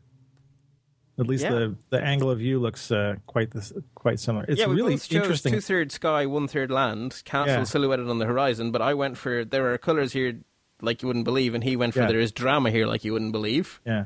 At 1.17 1.27
least 1.27 1.43
Yeah. 1.43 1.51
the, 1.51 1.75
the 1.89 2.01
angle 2.01 2.29
of 2.31 2.39
view 2.39 2.59
looks 2.59 2.91
uh, 2.91 3.15
quite 3.27 3.51
this, 3.51 3.73
quite 3.93 4.19
similar. 4.19 4.45
It's 4.47 4.59
yeah, 4.59 4.67
we 4.67 4.75
really 4.75 4.93
both 4.93 5.07
chose 5.09 5.21
interesting. 5.21 5.53
two 5.53 5.61
thirds 5.61 5.93
sky, 5.95 6.25
one 6.25 6.47
third 6.47 6.71
land, 6.71 7.21
castle 7.25 7.55
Yeah. 7.57 7.63
silhouetted 7.63 8.09
on 8.09 8.19
the 8.19 8.25
horizon. 8.25 8.71
But 8.71 8.81
I 8.81 8.93
went 8.93 9.17
for 9.17 9.43
there 9.45 9.71
are 9.73 9.77
colours 9.77 10.13
here 10.13 10.39
like 10.81 11.01
you 11.01 11.07
wouldn't 11.07 11.25
believe, 11.25 11.53
and 11.55 11.63
he 11.63 11.75
went 11.75 11.93
for 11.93 12.01
Yeah. 12.01 12.07
there 12.07 12.19
is 12.19 12.31
drama 12.31 12.71
here 12.71 12.85
like 12.87 13.03
you 13.03 13.13
wouldn't 13.13 13.31
believe. 13.31 13.79
yeah, 13.85 14.05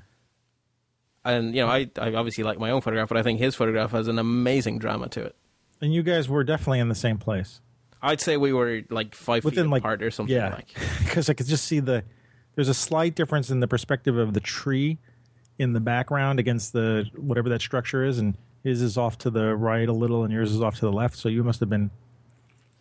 And 1.26 1.56
you 1.56 1.62
know, 1.62 1.68
I 1.70 1.90
I 1.98 2.14
obviously 2.14 2.44
like 2.44 2.60
my 2.60 2.72
own 2.72 2.82
photograph, 2.82 3.10
but 3.10 3.18
I 3.18 3.24
think 3.24 3.40
his 3.40 3.56
photograph 3.56 3.92
has 3.92 4.08
an 4.08 4.20
amazing 4.20 4.80
drama 4.80 5.08
to 5.10 5.22
it. 5.24 5.36
and 5.82 5.94
you 5.94 6.02
guys 6.04 6.30
were 6.30 6.44
definitely 6.44 6.80
in 6.80 6.90
the 6.90 6.96
same 6.96 7.18
place. 7.18 7.60
I'd 8.02 8.20
say 8.22 8.36
we 8.38 8.52
were 8.54 8.82
like 8.90 9.16
five 9.16 9.46
within 9.46 9.66
feet 9.66 9.72
like 9.72 9.82
apart 9.82 10.04
or 10.04 10.12
something 10.12 10.36
yeah, 10.36 10.50
like. 10.56 10.74
because 11.04 11.30
I 11.30 11.34
could 11.34 11.48
just 11.48 11.66
see 11.66 11.80
the 11.80 12.04
there's 12.56 12.70
a 12.70 12.74
slight 12.74 13.16
difference 13.16 13.50
in 13.50 13.60
the 13.62 13.68
perspective 13.68 14.18
of 14.18 14.34
the 14.34 14.40
tree 14.40 14.98
in 15.58 15.74
the 15.74 15.80
background 15.80 16.40
against 16.40 16.74
the 16.74 17.06
whatever 17.16 17.50
that 17.50 17.62
structure 17.62 18.04
is, 18.04 18.20
and 18.20 18.38
his 18.64 18.82
is 18.82 18.98
off 18.98 19.18
to 19.20 19.30
the 19.30 19.56
right 19.56 19.88
a 19.88 19.94
little, 19.94 20.24
and 20.24 20.34
yours 20.34 20.52
is 20.52 20.62
off 20.62 20.76
to 20.76 20.82
the 20.86 20.92
left. 20.92 21.16
So 21.18 21.30
you 21.30 21.44
must 21.44 21.60
have 21.62 21.70
been 21.70 21.92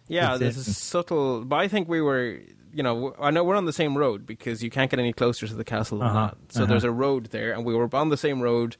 Yeah, 0.08 0.36
there's 0.36 0.56
a 0.56 0.64
subtle. 0.64 1.44
But 1.44 1.56
I 1.56 1.68
think 1.68 1.88
we 1.88 2.00
were, 2.00 2.40
you 2.74 2.82
know, 2.82 3.14
I 3.20 3.30
know 3.30 3.44
we're 3.44 3.56
on 3.56 3.64
the 3.66 3.72
same 3.72 3.96
road 3.96 4.26
because 4.26 4.62
you 4.62 4.70
can't 4.70 4.90
get 4.90 4.98
any 5.00 5.12
closer 5.12 5.46
to 5.46 5.54
the 5.54 5.64
castle 5.64 5.98
than 5.98 6.08
Uh-huh, 6.08 6.26
that. 6.28 6.52
So 6.52 6.62
uh-huh. 6.62 6.70
there's 6.70 6.84
a 6.84 6.90
road 6.90 7.26
there, 7.26 7.52
and 7.52 7.64
we 7.64 7.74
were 7.74 7.88
on 7.94 8.08
the 8.08 8.16
same 8.16 8.40
road. 8.40 8.76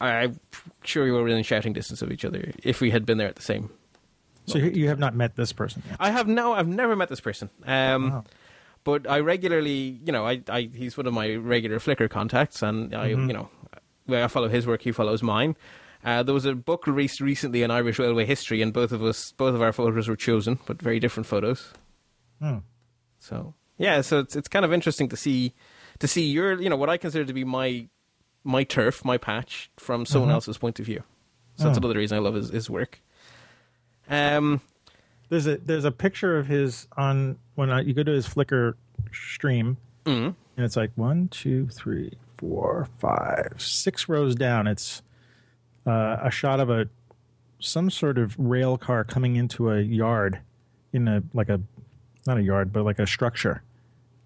I'm 0.00 0.38
sure 0.84 1.04
we 1.04 1.10
were 1.12 1.22
within 1.22 1.42
shouting 1.42 1.72
distance 1.72 2.02
of 2.02 2.10
each 2.12 2.24
other 2.24 2.52
if 2.62 2.80
we 2.80 2.90
had 2.90 3.06
been 3.06 3.18
there 3.18 3.28
at 3.28 3.36
the 3.36 3.42
same. 3.42 3.70
so 4.46 4.58
you, 4.58 4.70
you 4.70 4.88
have 4.88 4.98
not 4.98 5.14
met 5.14 5.36
this 5.36 5.52
person 5.52 5.82
yet. 5.88 5.96
I 6.00 6.10
have 6.10 6.26
no, 6.28 6.52
I've 6.52 6.68
never 6.68 6.94
met 6.96 7.08
this 7.08 7.20
person. 7.20 7.48
Um, 7.66 8.10
Wow. 8.10 8.24
But 8.84 9.08
I 9.08 9.20
regularly, 9.20 9.98
you 10.04 10.12
know, 10.12 10.26
I, 10.26 10.42
I 10.46 10.68
he's 10.74 10.94
one 10.98 11.06
of 11.06 11.14
my 11.14 11.36
regular 11.36 11.78
Flickr 11.78 12.10
contacts, 12.10 12.60
and 12.62 12.94
I, 12.94 13.12
Mm-hmm. 13.12 13.28
you 13.30 13.34
know, 13.34 13.48
I 14.10 14.26
follow 14.28 14.48
his 14.48 14.66
work, 14.66 14.82
he 14.82 14.92
follows 14.92 15.22
mine. 15.22 15.56
Uh, 16.04 16.22
there 16.22 16.34
was 16.34 16.44
a 16.44 16.54
book 16.54 16.86
released 16.86 17.18
recently 17.22 17.64
on 17.64 17.70
Irish 17.70 17.98
railway 17.98 18.26
history, 18.26 18.60
and 18.60 18.74
both 18.74 18.92
of 18.92 19.02
us, 19.02 19.32
both 19.38 19.54
of 19.54 19.62
our 19.62 19.72
photos 19.72 20.06
were 20.06 20.16
chosen, 20.16 20.58
but 20.66 20.82
very 20.82 21.00
different 21.00 21.26
photos. 21.26 21.72
Hmm. 22.42 22.58
So 23.24 23.54
yeah, 23.78 24.02
so 24.02 24.18
it's 24.20 24.36
it's 24.36 24.48
kind 24.48 24.64
of 24.66 24.72
interesting 24.72 25.08
to 25.08 25.16
see 25.16 25.54
to 25.98 26.06
see 26.06 26.26
your, 26.26 26.60
you 26.60 26.68
know, 26.68 26.76
what 26.76 26.90
I 26.90 26.96
consider 26.98 27.24
to 27.24 27.32
be 27.32 27.42
my 27.44 27.88
my 28.44 28.64
turf, 28.64 29.04
my 29.04 29.16
patch 29.16 29.70
from 29.78 30.04
someone 30.04 30.28
Mhm. 30.30 30.34
else's 30.34 30.58
point 30.58 30.78
of 30.78 30.84
view. 30.86 31.02
So 31.56 31.64
that's 31.64 31.78
Oh. 31.78 31.80
another 31.80 31.98
reason 31.98 32.16
I 32.16 32.20
love 32.20 32.34
his, 32.34 32.50
his 32.50 32.68
work. 32.68 33.00
Um, 34.10 34.60
There's 35.30 35.46
a 35.46 35.56
there's 35.56 35.86
a 35.86 35.90
picture 35.90 36.36
of 36.38 36.46
his 36.46 36.86
on 36.98 37.38
when 37.54 37.70
I, 37.70 37.80
you 37.80 37.94
go 37.94 38.02
to 38.02 38.12
his 38.12 38.28
Flickr 38.28 38.74
stream, 39.12 39.78
mm, 40.04 40.34
and 40.56 40.64
it's 40.66 40.76
like 40.76 40.90
one, 40.96 41.28
two, 41.28 41.66
three, 41.68 42.12
four, 42.36 42.86
five, 42.98 43.54
six 43.56 44.06
rows 44.08 44.34
down. 44.34 44.66
It's 44.66 45.02
uh, 45.86 46.18
a 46.22 46.30
shot 46.30 46.60
of 46.60 46.68
a 46.68 46.88
some 47.58 47.88
sort 47.88 48.18
of 48.18 48.38
rail 48.38 48.76
car 48.76 49.02
coming 49.04 49.36
into 49.36 49.70
a 49.70 49.80
yard 49.80 50.40
in 50.92 51.08
a 51.08 51.22
like 51.32 51.48
a 51.48 51.60
not 52.26 52.36
a 52.38 52.42
yard 52.42 52.72
but 52.72 52.84
like 52.84 52.98
a 52.98 53.06
structure 53.06 53.62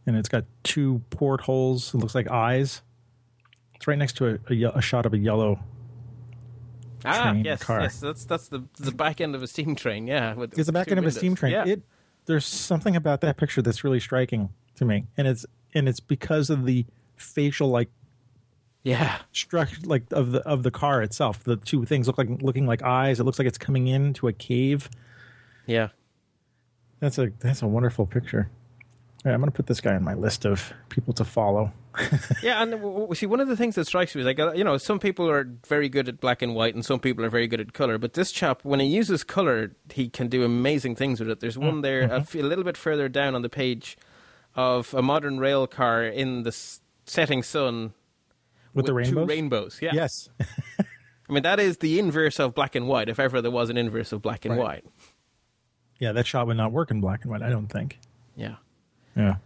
and 0.07 0.17
it's 0.17 0.29
got 0.29 0.45
two 0.63 1.03
portholes 1.11 1.93
it 1.95 1.99
looks 1.99 2.15
like 2.15 2.31
eyes 2.31 2.83
it's 3.75 3.87
right 3.87 3.99
next 3.99 4.17
to 4.17 4.39
a, 4.51 4.53
a, 4.53 4.79
a 4.79 4.83
shot 4.83 5.07
of 5.07 5.13
a 5.15 5.19
yellow 5.19 5.59
Ah, 7.05 7.31
train 7.31 7.45
yes, 7.45 7.63
car. 7.63 7.83
yes. 7.83 8.01
That's 8.01 8.25
that's 8.25 8.49
the 8.49 8.65
the 8.81 8.91
back 8.91 9.21
end 9.21 9.37
of 9.37 9.43
a 9.43 9.47
steam 9.47 9.77
train. 9.77 10.09
Yeah, 10.09 10.35
with 10.35 10.59
it's 10.59 10.67
the 10.67 10.73
back 10.73 10.89
end 10.89 10.99
of 10.99 11.07
a 11.07 11.13
steam 11.13 11.37
train 11.37 11.53
Yeah. 11.53 11.65
it 11.65 11.83
there's 12.27 12.45
something 12.45 12.97
about 12.97 13.21
that 13.21 13.37
picture 13.37 13.63
that's 13.63 13.85
really 13.85 14.01
striking 14.01 14.49
to 14.75 14.85
me 14.85 15.07
and 15.17 15.29
it's 15.29 15.47
and 15.75 15.89
it's 15.89 16.01
because 16.01 16.51
of 16.51 16.67
the 16.67 16.85
facial 17.17 17.69
like 17.69 17.89
yeah, 18.83 19.19
structure 19.33 19.79
like 19.85 20.05
of 20.13 20.33
the 20.33 20.41
of 20.41 20.63
the 20.65 20.71
car 20.73 21.01
itself 21.03 21.45
the 21.45 21.57
two 21.57 21.85
things 21.85 22.07
look 22.09 22.19
like 22.19 22.29
looking 22.43 22.67
like 22.67 22.83
eyes 22.83 23.21
it 23.21 23.25
looks 23.25 23.39
like 23.39 23.47
it's 23.47 23.59
coming 23.59 23.87
into 23.87 24.27
a 24.29 24.33
cave 24.33 24.89
yeah. 25.67 25.89
That's 27.01 27.19
a 27.19 27.31
that's 27.41 27.63
a 27.63 27.67
wonderful 27.67 28.07
picture. 28.07 28.51
All 29.25 29.31
right, 29.31 29.35
I'm 29.35 29.41
going 29.41 29.51
to 29.51 29.57
put 29.57 29.67
this 29.67 29.81
guy 29.81 29.95
on 29.97 30.05
my 30.05 30.15
list 30.15 30.45
of 30.47 30.73
people 30.89 31.13
to 31.15 31.25
follow. 31.25 31.73
Yeah, 32.45 32.63
and 32.63 33.17
see, 33.17 33.27
one 33.27 33.41
of 33.41 33.49
the 33.49 33.57
things 33.57 33.75
that 33.75 33.87
strikes 33.87 34.15
me 34.15 34.21
is 34.21 34.25
like, 34.27 34.39
uh, 34.39 34.53
you 34.53 34.63
know, 34.63 34.77
some 34.79 35.01
people 35.01 35.29
are 35.29 35.51
very 35.67 35.89
good 35.89 36.09
at 36.09 36.21
black 36.21 36.41
and 36.43 36.55
white, 36.55 36.73
and 36.77 36.85
some 36.85 37.01
people 37.01 37.25
are 37.25 37.29
very 37.31 37.49
good 37.49 37.59
at 37.61 37.73
color. 37.73 37.99
But 37.99 38.13
this 38.13 38.31
chap, 38.31 38.61
when 38.65 38.79
he 38.79 38.87
uses 38.87 39.25
color, 39.25 39.73
he 39.93 40.09
can 40.09 40.29
do 40.29 40.45
amazing 40.45 40.95
things 40.95 41.19
with 41.19 41.29
it. 41.29 41.41
There's 41.41 41.59
one 41.59 41.81
there, 41.81 42.03
a 42.05 42.21
little 42.35 42.63
bit 42.63 42.77
further 42.77 43.09
down 43.09 43.35
on 43.35 43.43
the 43.43 43.49
page, 43.49 43.99
of 44.55 44.95
a 44.95 45.03
modern 45.03 45.41
rail 45.41 45.67
car 45.67 46.05
in 46.05 46.45
the 46.45 46.53
setting 47.05 47.43
sun 47.43 47.93
With 48.75 48.87
the 48.87 48.95
rainbows. 48.95 49.11
two 49.13 49.19
rainbows? 49.19 49.29
rainbows. 49.37 49.79
Yeah, 49.83 49.91
Yes, 49.95 50.29
I 51.29 51.33
mean 51.33 51.43
that 51.43 51.59
is 51.59 51.79
the 51.79 51.99
inverse 51.99 52.39
of 52.39 52.55
black 52.55 52.75
and 52.77 52.87
white, 52.87 53.09
if 53.09 53.19
ever 53.19 53.43
there 53.43 53.51
was 53.51 53.71
an 53.71 53.77
inverse 53.77 54.13
of 54.13 54.23
black 54.23 54.45
and 54.45 54.57
Right. 54.57 54.63
white. 54.65 54.85
Yeah, 55.99 56.13
that 56.13 56.27
shot 56.27 56.47
would 56.47 56.57
not 56.57 56.73
work 56.73 56.91
in 56.91 57.01
black 57.01 57.23
and 57.23 57.31
white. 57.31 57.43
I 57.43 57.51
don't 57.51 57.69
think. 57.69 57.99
Yeah. 58.37 58.57
Yeah, 59.17 59.37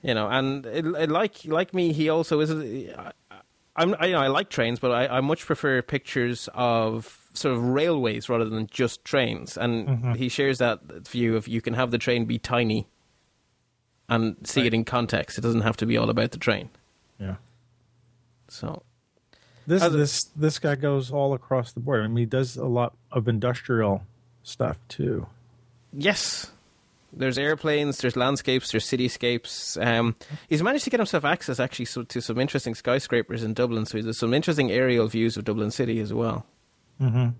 you 0.00 0.14
know, 0.14 0.28
and 0.28 0.64
it, 0.64 0.86
it, 0.86 1.10
like 1.10 1.44
like 1.44 1.74
me, 1.74 1.92
he 1.92 2.08
also 2.08 2.38
is. 2.38 2.52
I, 2.52 3.12
I'm 3.74 3.96
I, 3.98 4.06
you 4.06 4.12
know, 4.12 4.20
I 4.20 4.28
like 4.28 4.48
trains, 4.48 4.78
but 4.78 4.92
I, 4.92 5.18
I 5.18 5.20
much 5.20 5.44
prefer 5.44 5.82
pictures 5.82 6.48
of 6.54 7.28
sort 7.32 7.56
of 7.56 7.64
railways 7.64 8.28
rather 8.28 8.48
than 8.48 8.68
just 8.68 9.04
trains. 9.04 9.56
And 9.56 9.88
mm-hmm. 9.88 10.12
he 10.14 10.28
shares 10.28 10.58
that 10.58 10.80
view 11.08 11.36
of 11.36 11.48
you 11.48 11.60
can 11.60 11.74
have 11.74 11.90
the 11.90 11.98
train 11.98 12.26
be 12.26 12.38
tiny 12.38 12.86
and 14.08 14.36
see 14.44 14.66
it 14.66 14.74
in 14.74 14.84
context. 14.84 15.36
It 15.36 15.40
doesn't 15.40 15.62
have 15.62 15.76
to 15.78 15.86
be 15.86 15.96
all 15.96 16.10
about 16.10 16.30
the 16.30 16.38
train. 16.38 16.70
yeah. 17.18 17.36
So 18.48 18.82
This 19.66 19.82
a- 19.82 19.90
this 19.90 20.24
this 20.36 20.58
guy 20.60 20.76
goes 20.76 21.10
all 21.10 21.34
across 21.34 21.72
the 21.72 21.80
board. 21.80 22.04
I 22.04 22.06
mean, 22.06 22.18
he 22.18 22.26
does 22.26 22.56
a 22.56 22.66
lot 22.66 22.94
of 23.10 23.26
industrial 23.26 24.04
stuff 24.44 24.78
too. 24.88 25.26
Yes. 25.92 26.50
There's 27.10 27.38
airplanes, 27.38 27.98
there's 27.98 28.16
landscapes, 28.16 28.70
there's 28.70 28.86
cityscapes. 28.86 29.82
Um, 29.84 30.14
he's 30.48 30.62
managed 30.62 30.84
to 30.84 30.90
get 30.90 31.00
himself 31.00 31.24
access 31.24 31.58
actually 31.58 31.86
so, 31.86 32.02
to 32.02 32.20
some 32.20 32.38
interesting 32.38 32.74
skyscrapers 32.74 33.42
in 33.42 33.54
Dublin. 33.54 33.86
So 33.86 34.00
there's 34.02 34.18
some 34.18 34.34
interesting 34.34 34.70
aerial 34.70 35.08
views 35.08 35.36
of 35.38 35.44
Dublin 35.44 35.70
City 35.70 36.00
as 36.00 36.12
well. 36.12 36.44
Mhm. 37.00 37.34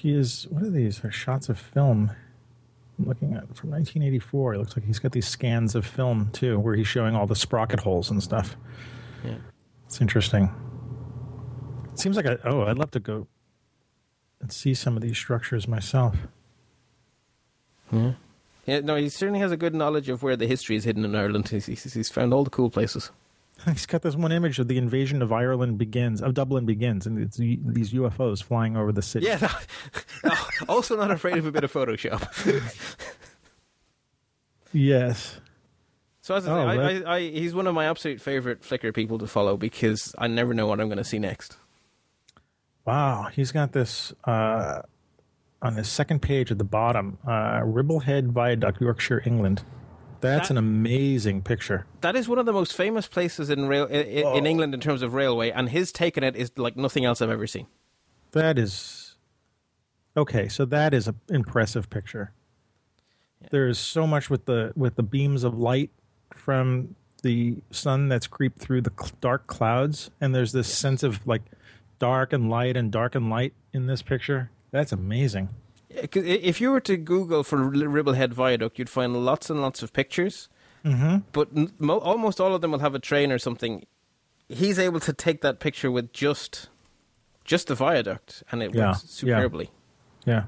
He 0.00 0.14
is. 0.14 0.46
What 0.48 0.62
are 0.62 0.70
these? 0.70 1.04
Are 1.04 1.10
shots 1.10 1.48
of 1.50 1.58
film? 1.58 2.10
I'm 2.98 3.06
looking 3.06 3.34
at 3.34 3.54
from 3.56 3.70
1984. 3.70 4.54
It 4.54 4.58
looks 4.58 4.76
like 4.76 4.86
he's 4.86 4.98
got 4.98 5.12
these 5.12 5.28
scans 5.28 5.74
of 5.74 5.86
film 5.86 6.30
too, 6.32 6.58
where 6.58 6.74
he's 6.74 6.88
showing 6.88 7.14
all 7.14 7.26
the 7.26 7.36
sprocket 7.36 7.80
holes 7.80 8.10
and 8.10 8.22
stuff. 8.22 8.56
Yeah. 9.24 9.36
It's 9.86 10.00
interesting. 10.00 10.50
It 11.92 11.98
seems 11.98 12.16
like 12.16 12.26
I, 12.26 12.38
oh, 12.44 12.62
I'd 12.62 12.78
love 12.78 12.90
to 12.92 13.00
go 13.00 13.26
and 14.40 14.50
see 14.52 14.72
some 14.74 14.96
of 14.96 15.02
these 15.02 15.16
structures 15.18 15.68
myself. 15.68 16.16
Yeah, 17.90 18.12
Yeah, 18.66 18.80
no, 18.80 18.96
he 18.96 19.08
certainly 19.08 19.40
has 19.40 19.52
a 19.52 19.56
good 19.56 19.74
knowledge 19.74 20.08
of 20.08 20.22
where 20.22 20.36
the 20.36 20.46
history 20.46 20.76
is 20.76 20.84
hidden 20.84 21.04
in 21.04 21.14
Ireland. 21.14 21.48
He's, 21.48 21.66
he's, 21.66 21.92
he's 21.92 22.08
found 22.08 22.32
all 22.34 22.44
the 22.44 22.50
cool 22.50 22.70
places. 22.70 23.10
He's 23.64 23.86
got 23.86 24.02
this 24.02 24.14
one 24.14 24.30
image 24.30 24.60
of 24.60 24.68
the 24.68 24.78
invasion 24.78 25.20
of 25.20 25.32
Ireland 25.32 25.78
begins, 25.78 26.22
of 26.22 26.32
Dublin 26.32 26.64
begins, 26.64 27.08
and 27.08 27.18
it's 27.18 27.38
these 27.38 27.92
UFOs 27.92 28.40
flying 28.40 28.76
over 28.76 28.92
the 28.92 29.02
city. 29.02 29.26
Yeah, 29.26 29.52
no, 30.24 30.32
also 30.68 30.96
not 30.96 31.10
afraid 31.10 31.38
of 31.38 31.44
a 31.44 31.50
bit 31.50 31.64
of 31.64 31.72
Photoshop. 31.72 32.22
Yes. 34.72 35.40
So 36.20 36.34
as 36.34 36.46
I, 36.46 36.52
Oh, 36.52 36.66
I, 36.66 36.74
I, 36.74 37.14
I, 37.16 37.20
he's 37.20 37.54
one 37.54 37.66
of 37.66 37.74
my 37.74 37.86
absolute 37.86 38.20
favorite 38.20 38.62
Flickr 38.62 38.94
people 38.94 39.18
to 39.18 39.26
follow 39.26 39.56
because 39.56 40.14
I 40.18 40.26
never 40.26 40.52
know 40.52 40.66
what 40.66 40.80
I'm 40.80 40.88
going 40.88 40.98
to 40.98 41.04
see 41.04 41.18
next. 41.18 41.56
Wow. 42.84 43.28
He's 43.32 43.50
got 43.52 43.72
this 43.72 44.12
uh, 44.24 44.82
on 45.60 45.74
the 45.74 45.84
second 45.84 46.20
page 46.22 46.50
at 46.50 46.58
the 46.58 46.64
bottom 46.64 47.18
uh, 47.26 47.60
Ribblehead 47.60 48.28
Viaduct, 48.32 48.80
Yorkshire, 48.80 49.22
England. 49.26 49.62
That's 50.20 50.48
That- 50.48 50.54
an 50.54 50.58
amazing 50.58 51.42
picture. 51.42 51.86
That 52.00 52.16
is 52.16 52.28
one 52.28 52.38
of 52.38 52.46
the 52.46 52.52
most 52.52 52.74
famous 52.74 53.06
places 53.06 53.50
in 53.50 53.68
rail 53.68 53.86
in, 53.86 54.06
in 54.06 54.46
England 54.46 54.74
in 54.74 54.80
terms 54.80 55.02
of 55.02 55.14
railway, 55.14 55.50
and 55.50 55.68
his 55.68 55.92
take 55.92 56.16
on 56.16 56.24
it 56.24 56.34
is 56.36 56.50
like 56.56 56.76
nothing 56.76 57.04
else 57.04 57.22
I've 57.22 57.30
ever 57.30 57.46
seen. 57.46 57.66
That 58.32 58.58
is 58.58 59.16
okay. 60.16 60.48
So 60.48 60.64
that 60.66 60.92
is 60.92 61.06
an 61.08 61.20
impressive 61.28 61.88
picture. 61.88 62.32
There 63.50 63.68
is 63.68 63.78
so 63.78 64.06
much 64.06 64.28
with 64.28 64.46
the 64.46 64.72
with 64.74 64.96
the 64.96 65.04
beams 65.04 65.44
of 65.44 65.56
light 65.56 65.90
from 66.34 66.96
the 67.22 67.56
sun 67.70 68.08
that's 68.08 68.26
creeped 68.26 68.58
through 68.58 68.82
the 68.82 68.92
dark 69.20 69.46
clouds, 69.46 70.10
and 70.20 70.34
there's 70.34 70.52
this 70.52 70.72
sense 70.72 71.02
of 71.04 71.24
like 71.26 71.42
dark 72.00 72.32
and 72.32 72.50
light 72.50 72.76
and 72.76 72.90
dark 72.90 73.14
and 73.14 73.30
light 73.30 73.54
in 73.72 73.86
this 73.86 74.02
picture. 74.02 74.50
That's 74.70 74.92
amazing. 74.92 75.48
If 75.90 76.60
you 76.60 76.70
were 76.70 76.80
to 76.80 76.96
Google 76.96 77.42
for 77.42 77.58
Ribblehead 77.58 78.32
Viaduct, 78.32 78.78
you'd 78.78 78.90
find 78.90 79.24
lots 79.24 79.48
and 79.50 79.60
lots 79.62 79.82
of 79.82 79.92
pictures, 79.92 80.48
mm-hmm. 80.84 81.18
but 81.32 81.80
mo- 81.80 81.98
almost 81.98 82.40
all 82.40 82.54
of 82.54 82.60
them 82.60 82.72
will 82.72 82.78
have 82.80 82.94
a 82.94 82.98
train 82.98 83.32
or 83.32 83.38
something. 83.38 83.86
He's 84.48 84.78
able 84.78 85.00
to 85.00 85.12
take 85.12 85.40
that 85.40 85.60
picture 85.60 85.90
with 85.90 86.12
just 86.12 86.68
just 87.44 87.68
the 87.68 87.74
viaduct, 87.74 88.42
and 88.52 88.62
it 88.62 88.74
Yeah, 88.74 88.88
works 88.88 89.02
yeah. 89.04 89.08
superbly. 89.08 89.70
Yeah. 90.26 90.44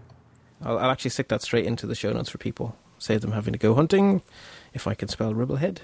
I'll, 0.62 0.78
I'll 0.78 0.90
actually 0.90 1.10
stick 1.10 1.28
that 1.28 1.40
straight 1.40 1.64
into 1.64 1.86
the 1.86 1.94
show 1.94 2.12
notes 2.12 2.28
for 2.28 2.36
people. 2.36 2.76
Save 2.98 3.22
them 3.22 3.32
having 3.32 3.52
to 3.54 3.58
go 3.58 3.74
hunting, 3.74 4.20
if 4.74 4.86
I 4.86 4.92
can 4.92 5.08
spell 5.08 5.32
Ribblehead. 5.32 5.78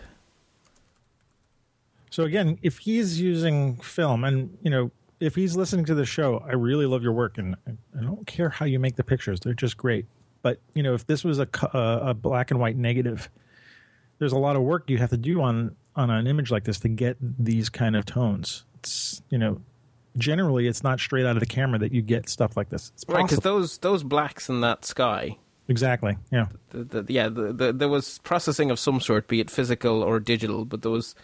So 2.10 2.24
again, 2.24 2.58
if 2.62 2.78
he's 2.80 3.18
using 3.20 3.76
film, 3.78 4.24
and 4.24 4.58
you 4.62 4.70
know, 4.70 4.90
if 5.20 5.34
he's 5.34 5.56
listening 5.56 5.84
to 5.86 5.94
the 5.94 6.04
show, 6.04 6.42
I 6.46 6.52
really 6.52 6.86
love 6.86 7.02
your 7.02 7.12
work, 7.12 7.38
and 7.38 7.56
I 7.66 8.02
don't 8.02 8.26
care 8.26 8.48
how 8.48 8.66
you 8.66 8.78
make 8.78 8.96
the 8.96 9.04
pictures; 9.04 9.40
they're 9.40 9.54
just 9.54 9.76
great. 9.76 10.06
But 10.42 10.60
you 10.74 10.82
know, 10.82 10.94
if 10.94 11.06
this 11.06 11.24
was 11.24 11.38
a 11.38 11.48
a, 11.72 12.14
black 12.14 12.50
and 12.50 12.60
white 12.60 12.76
negative, 12.76 13.30
there's 14.18 14.32
a 14.32 14.38
lot 14.38 14.56
of 14.56 14.62
work 14.62 14.88
you 14.88 14.98
have 14.98 15.10
to 15.10 15.16
do 15.16 15.40
on 15.40 15.74
on 15.94 16.10
an 16.10 16.26
image 16.26 16.50
like 16.50 16.64
this 16.64 16.78
to 16.80 16.88
get 16.88 17.16
these 17.20 17.68
kind 17.68 17.96
of 17.96 18.04
tones. 18.04 18.64
It's 18.78 19.22
you 19.30 19.38
know, 19.38 19.60
generally 20.16 20.66
it's 20.66 20.82
not 20.82 21.00
straight 21.00 21.26
out 21.26 21.36
of 21.36 21.40
the 21.40 21.46
camera 21.46 21.78
that 21.78 21.92
you 21.92 22.02
get 22.02 22.28
stuff 22.28 22.56
like 22.56 22.68
this. 22.68 22.92
It's 22.94 23.04
Right, 23.08 23.22
because 23.24 23.40
those 23.40 23.78
those 23.78 24.02
blacks 24.02 24.48
in 24.48 24.60
that 24.60 24.84
sky, 24.84 25.38
exactly, 25.68 26.16
yeah, 26.30 26.46
the, 26.70 26.84
the, 26.84 27.12
yeah, 27.12 27.28
the, 27.28 27.72
there 27.72 27.88
was 27.88 28.18
processing 28.18 28.70
of 28.70 28.78
some 28.78 29.00
sort, 29.00 29.28
be 29.28 29.40
it 29.40 29.50
physical 29.50 30.02
or 30.02 30.20
digital, 30.20 30.66
but 30.66 30.82
there 30.82 30.92
was 30.92 31.14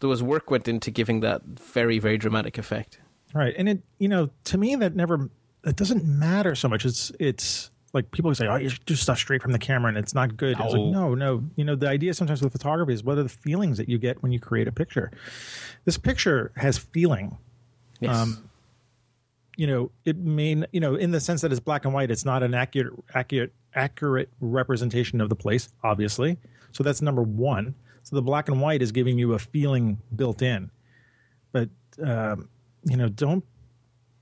there 0.00 0.08
was 0.08 0.22
work 0.22 0.50
went 0.50 0.68
into 0.68 0.90
giving 0.90 1.20
that 1.20 1.42
very 1.44 1.98
very 1.98 2.18
dramatic 2.18 2.58
effect. 2.58 3.00
Right. 3.34 3.54
And 3.56 3.68
it, 3.68 3.82
you 3.98 4.08
know, 4.08 4.30
to 4.44 4.58
me, 4.58 4.74
that 4.76 4.96
never, 4.96 5.28
it 5.64 5.76
doesn't 5.76 6.04
matter 6.04 6.54
so 6.54 6.68
much. 6.68 6.84
It's, 6.84 7.12
it's 7.20 7.70
like 7.92 8.10
people 8.10 8.34
say, 8.34 8.46
oh, 8.46 8.56
you 8.56 8.68
should 8.68 8.84
do 8.86 8.94
stuff 8.94 9.18
straight 9.18 9.42
from 9.42 9.52
the 9.52 9.58
camera 9.58 9.88
and 9.88 9.98
it's 9.98 10.14
not 10.14 10.36
good. 10.36 10.58
It's 10.60 10.72
like, 10.72 10.82
no, 10.82 11.14
no. 11.14 11.42
You 11.56 11.64
know, 11.64 11.74
the 11.74 11.88
idea 11.88 12.14
sometimes 12.14 12.42
with 12.42 12.52
photography 12.52 12.92
is 12.92 13.04
what 13.04 13.18
are 13.18 13.22
the 13.22 13.28
feelings 13.28 13.78
that 13.78 13.88
you 13.88 13.98
get 13.98 14.22
when 14.22 14.32
you 14.32 14.40
create 14.40 14.68
a 14.68 14.72
picture? 14.72 15.10
This 15.84 15.98
picture 15.98 16.52
has 16.56 16.78
feeling. 16.78 17.36
Yes. 18.00 18.16
Um, 18.16 18.48
You 19.56 19.66
know, 19.66 19.90
it 20.04 20.16
may, 20.16 20.62
you 20.70 20.78
know, 20.78 20.94
in 20.94 21.10
the 21.10 21.18
sense 21.18 21.40
that 21.40 21.50
it's 21.50 21.58
black 21.60 21.84
and 21.84 21.92
white, 21.92 22.12
it's 22.12 22.24
not 22.24 22.44
an 22.44 22.54
accurate, 22.54 22.92
accurate, 23.12 23.52
accurate 23.74 24.28
representation 24.40 25.20
of 25.20 25.28
the 25.28 25.34
place, 25.34 25.68
obviously. 25.82 26.38
So 26.70 26.84
that's 26.84 27.02
number 27.02 27.22
one. 27.22 27.74
So 28.04 28.14
the 28.14 28.22
black 28.22 28.48
and 28.48 28.60
white 28.60 28.82
is 28.82 28.92
giving 28.92 29.18
you 29.18 29.32
a 29.34 29.38
feeling 29.40 29.98
built 30.14 30.42
in. 30.42 30.70
But, 31.50 31.70
um, 32.00 32.48
you 32.90 32.96
know, 32.96 33.08
don't 33.08 33.44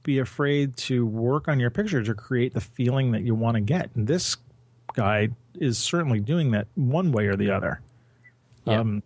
be 0.02 0.18
afraid 0.18 0.76
to 0.76 1.04
work 1.04 1.48
on 1.48 1.58
your 1.58 1.70
picture 1.70 2.02
to 2.02 2.14
create 2.14 2.54
the 2.54 2.60
feeling 2.60 3.12
that 3.12 3.22
you 3.22 3.34
want 3.34 3.56
to 3.56 3.60
get. 3.60 3.90
And 3.94 4.06
this 4.06 4.36
guy 4.94 5.30
is 5.54 5.78
certainly 5.78 6.20
doing 6.20 6.52
that 6.52 6.68
one 6.74 7.12
way 7.12 7.26
or 7.26 7.36
the 7.36 7.50
other. 7.50 7.80
Yeah. 8.64 8.80
Um, 8.80 9.02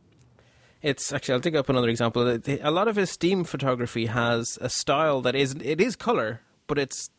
It's 0.83 1.13
actually 1.13 1.35
I'll 1.35 1.41
dig 1.41 1.57
up 1.57 1.69
another 1.69 1.89
example. 1.89 2.41
A 2.47 2.71
lot 2.71 2.89
of 2.89 2.97
his 2.97 3.11
steam 3.11 3.45
photography 3.45 4.07
has 4.07 4.59
a 4.61 4.69
style 4.69 5.21
that 5.23 5.35
is 5.35 5.55
it 5.63 5.81
is 5.81 5.97
color, 5.97 6.41
but 6.67 6.79
it's 6.79 7.11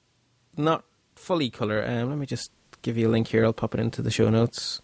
not 0.57 0.83
fully 1.15 1.49
color. 1.49 1.85
Um, 1.87 2.09
let 2.09 2.17
me 2.17 2.25
just 2.25 2.51
give 2.81 2.97
you 2.97 3.07
a 3.07 3.11
link 3.11 3.27
here. 3.27 3.45
I'll 3.45 3.53
pop 3.53 3.73
it 3.73 3.79
into 3.79 4.01
the 4.01 4.11
show 4.11 4.29
notes. 4.29 4.81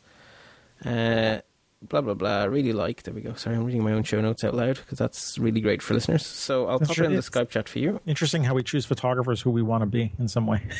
Uh, 0.85 1.39
blah 1.81 2.01
blah 2.01 2.13
blah. 2.13 2.45
Really 2.45 2.73
like. 2.73 3.03
There 3.03 3.13
we 3.13 3.21
go. 3.21 3.33
Sorry, 3.33 3.55
I'm 3.55 3.63
reading 3.63 3.83
my 3.83 3.93
own 3.93 4.03
show 4.03 4.21
notes 4.21 4.43
out 4.43 4.53
loud 4.53 4.75
because 4.77 4.97
that's 4.97 5.37
really 5.37 5.61
great 5.61 5.81
for 5.81 5.93
listeners. 5.93 6.25
So 6.25 6.67
I'll 6.67 6.79
That's 6.79 6.89
pop 6.89 6.99
it 6.99 7.05
in 7.05 7.15
the 7.15 7.21
Skype 7.21 7.49
chat 7.49 7.69
for 7.69 7.79
you. 7.79 8.01
Interesting 8.05 8.43
how 8.43 8.53
we 8.53 8.63
choose 8.63 8.85
photographers 8.85 9.41
who 9.41 9.51
we 9.51 9.61
want 9.61 9.81
to 9.81 9.85
be 9.85 10.13
in 10.19 10.27
some 10.27 10.47
way. 10.47 10.61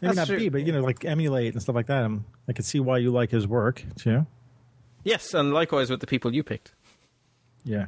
Maybe 0.00 0.14
That's 0.14 0.16
not 0.16 0.26
true. 0.28 0.38
be, 0.38 0.48
but 0.48 0.64
you 0.64 0.72
know, 0.72 0.80
like 0.80 1.04
emulate 1.04 1.54
and 1.54 1.62
stuff 1.62 1.74
like 1.74 1.86
that. 1.86 2.04
Um, 2.04 2.24
I 2.48 2.52
could 2.52 2.64
see 2.64 2.78
why 2.78 2.98
you 2.98 3.10
like 3.10 3.30
his 3.30 3.48
work 3.48 3.82
too. 3.96 4.26
Yes, 5.02 5.34
and 5.34 5.52
likewise 5.52 5.90
with 5.90 6.00
the 6.00 6.06
people 6.06 6.32
you 6.34 6.44
picked. 6.44 6.72
Yeah. 7.64 7.86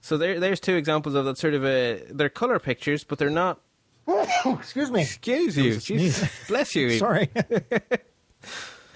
So 0.00 0.16
there, 0.16 0.40
there's 0.40 0.58
two 0.60 0.74
examples 0.74 1.14
of 1.14 1.24
that 1.26 1.38
sort 1.38 1.54
of 1.54 1.64
a. 1.64 2.02
They're 2.10 2.28
color 2.28 2.58
pictures, 2.58 3.04
but 3.04 3.18
they're 3.18 3.30
not. 3.30 3.60
Excuse 4.44 4.90
me. 4.90 5.02
Excuse 5.02 5.56
you. 5.56 5.68
was 5.68 5.76
a 5.76 5.80
sneeze. 5.80 6.00
Jesus, 6.00 6.48
bless 6.48 6.74
you. 6.74 6.90
Sorry. 6.98 7.30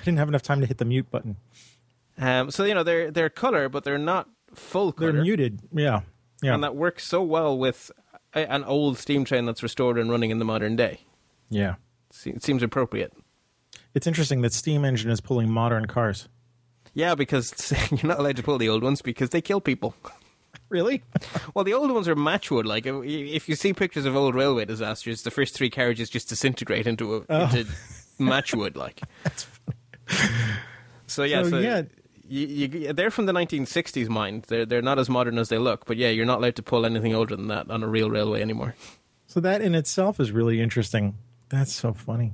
I 0.05 0.11
didn't 0.11 0.19
have 0.19 0.29
enough 0.29 0.43
time 0.43 0.61
to 0.61 0.67
hit 0.67 0.77
the 0.79 0.85
mute 0.85 1.11
button. 1.11 1.37
Um, 2.19 2.51
so 2.51 2.65
you 2.65 2.75
know 2.75 2.83
they're 2.83 3.11
they're 3.11 3.31
color, 3.31 3.69
but 3.71 3.85
they're 3.85 3.97
not 3.99 4.29
full 4.55 4.93
color. 4.93 5.13
They're 5.13 5.23
muted. 5.23 5.61
Yeah. 5.73 6.03
Yeah. 6.43 6.55
and 6.55 6.63
that 6.63 6.77
works 6.77 7.07
so 7.07 7.23
well 7.23 7.57
with 7.57 7.91
a, 8.35 8.51
an 8.53 8.65
old 8.65 8.99
steam 8.99 9.25
train 9.25 9.47
that's 9.47 9.63
restored 9.63 9.99
and 9.99 10.11
running 10.11 10.31
in 10.31 10.39
the 10.39 10.45
modern 10.45 10.77
day. 10.77 11.01
yeah. 11.49 11.77
It 12.27 12.43
seems 12.45 12.63
appropriate. 12.63 13.13
It's 13.95 14.07
interesting 14.07 14.43
that 14.43 14.53
steam 14.53 14.85
engine 14.85 15.11
is 15.11 15.21
pulling 15.21 15.51
modern 15.51 15.87
cars. 15.87 16.29
Yeah, 16.93 17.15
because 17.17 17.73
you're 17.91 18.05
not 18.07 18.19
allowed 18.21 18.37
to 18.37 18.43
pull 18.43 18.59
the 18.59 18.69
old 18.69 18.83
ones 18.85 19.01
because 19.03 19.31
they 19.31 19.41
kill 19.41 19.61
people. 19.61 19.95
Really? 20.71 21.03
Well, 21.55 21.65
the 21.65 21.75
old 21.75 21.91
ones 21.93 22.09
are 22.09 22.17
matchwood. 22.17 22.65
Like 22.65 22.87
if- 22.87 23.05
if 23.05 23.49
you 23.49 23.55
see 23.55 23.73
pictures 23.73 24.07
of 24.07 24.17
old 24.17 24.35
railway 24.35 24.65
disasters, 24.65 25.23
the 25.23 25.31
first 25.31 25.55
three 25.55 25.71
carriages 25.71 26.09
just 26.11 26.29
disintegrate 26.29 26.87
into 26.87 27.17
a, 27.17 27.23
Oh. 27.29 27.45
into 27.45 27.67
matchwood. 28.19 28.77
Like 28.77 29.01
so, 31.07 31.23
yeah. 31.25 31.43
So, 31.43 31.51
So, 31.51 31.59
yeah. 31.59 31.83
You, 32.27 32.47
you, 32.47 32.93
they're 32.95 33.11
from 33.11 33.27
the 33.27 33.33
1960s, 33.35 34.09
mind. 34.09 34.47
They're 34.49 34.65
they're 34.65 34.81
not 34.81 34.99
as 34.99 35.11
modern 35.11 35.37
as 35.37 35.51
they 35.51 35.59
look, 35.59 35.85
but 35.85 35.99
yeah, 35.99 36.09
you're 36.09 36.25
not 36.25 36.39
allowed 36.39 36.57
to 36.57 36.63
pull 36.63 36.87
anything 36.87 37.15
older 37.15 37.37
than 37.37 37.49
that 37.49 37.71
on 37.71 37.83
a 37.83 37.87
real 37.87 38.09
railway 38.09 38.41
anymore. 38.41 38.75
So 39.27 39.41
that 39.41 39.61
in 39.61 39.75
itself 39.75 40.19
is 40.19 40.33
really 40.33 40.63
interesting. 40.63 41.19
That's 41.51 41.73
so 41.75 41.93
funny. 41.93 42.33